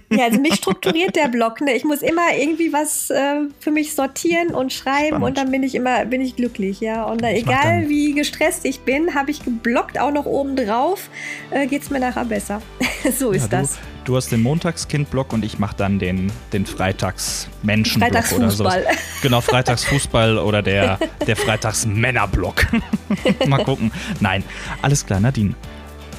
Ja, 0.09 0.25
also 0.25 0.39
mich 0.41 0.55
strukturiert 0.55 1.15
der 1.15 1.27
Blog. 1.27 1.61
Ne? 1.61 1.73
Ich 1.73 1.83
muss 1.83 2.01
immer 2.01 2.33
irgendwie 2.37 2.73
was 2.73 3.09
äh, 3.09 3.41
für 3.59 3.71
mich 3.71 3.95
sortieren 3.95 4.49
und 4.49 4.73
schreiben 4.73 5.07
Spannend. 5.07 5.25
und 5.25 5.37
dann 5.37 5.51
bin 5.51 5.63
ich 5.63 5.75
immer 5.75 6.05
bin 6.05 6.21
ich 6.21 6.35
glücklich, 6.35 6.81
ja. 6.81 7.03
Und 7.03 7.21
dann, 7.21 7.31
egal 7.31 7.87
wie 7.87 8.13
gestresst 8.13 8.65
ich 8.65 8.81
bin, 8.81 9.15
habe 9.15 9.31
ich 9.31 9.43
geblockt 9.43 9.99
auch 9.99 10.11
noch 10.11 10.25
oben 10.25 10.55
drauf, 10.55 11.09
äh, 11.51 11.67
geht 11.67 11.83
es 11.83 11.89
mir 11.89 11.99
nachher 11.99 12.25
besser. 12.25 12.61
so 13.17 13.31
ist 13.31 13.51
ja, 13.51 13.59
das. 13.59 13.79
Du 14.03 14.15
hast 14.15 14.31
den 14.31 14.41
Montagskind-Block 14.41 15.31
und 15.31 15.45
ich 15.45 15.59
mache 15.59 15.75
dann 15.75 15.99
den, 15.99 16.31
den 16.53 16.65
Freitags-Menschen-Block 16.65 18.31
oder 18.31 18.49
so. 18.49 18.69
Genau, 19.21 19.41
Freitagsfußball 19.41 20.39
oder 20.39 20.63
der, 20.63 20.97
der 21.27 21.35
Freitags-Männer-Block. 21.35 22.65
Mal 23.47 23.63
gucken. 23.63 23.91
Nein, 24.19 24.43
alles 24.81 25.05
klar, 25.05 25.19
Nadine. 25.19 25.53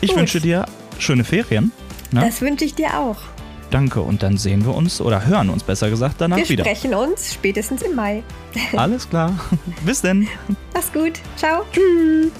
Ich 0.00 0.10
Gut. 0.10 0.20
wünsche 0.20 0.40
dir 0.40 0.66
schöne 0.98 1.24
Ferien. 1.24 1.72
Ne? 2.12 2.20
Das 2.20 2.40
wünsche 2.40 2.64
ich 2.64 2.74
dir 2.74 2.98
auch. 2.98 3.16
Danke 3.72 4.02
und 4.02 4.22
dann 4.22 4.36
sehen 4.36 4.64
wir 4.66 4.74
uns 4.74 5.00
oder 5.00 5.24
hören 5.26 5.48
uns 5.48 5.64
besser 5.64 5.88
gesagt 5.88 6.16
danach 6.18 6.36
wir 6.36 6.48
wieder. 6.48 6.64
Wir 6.64 6.76
sprechen 6.76 6.94
uns 6.94 7.32
spätestens 7.32 7.82
im 7.82 7.94
Mai. 7.96 8.22
Alles 8.76 9.08
klar. 9.08 9.32
Bis 9.84 10.02
denn. 10.02 10.28
Mach's 10.74 10.92
gut. 10.92 11.20
Ciao. 11.36 11.64
Tschüss. 11.72 12.30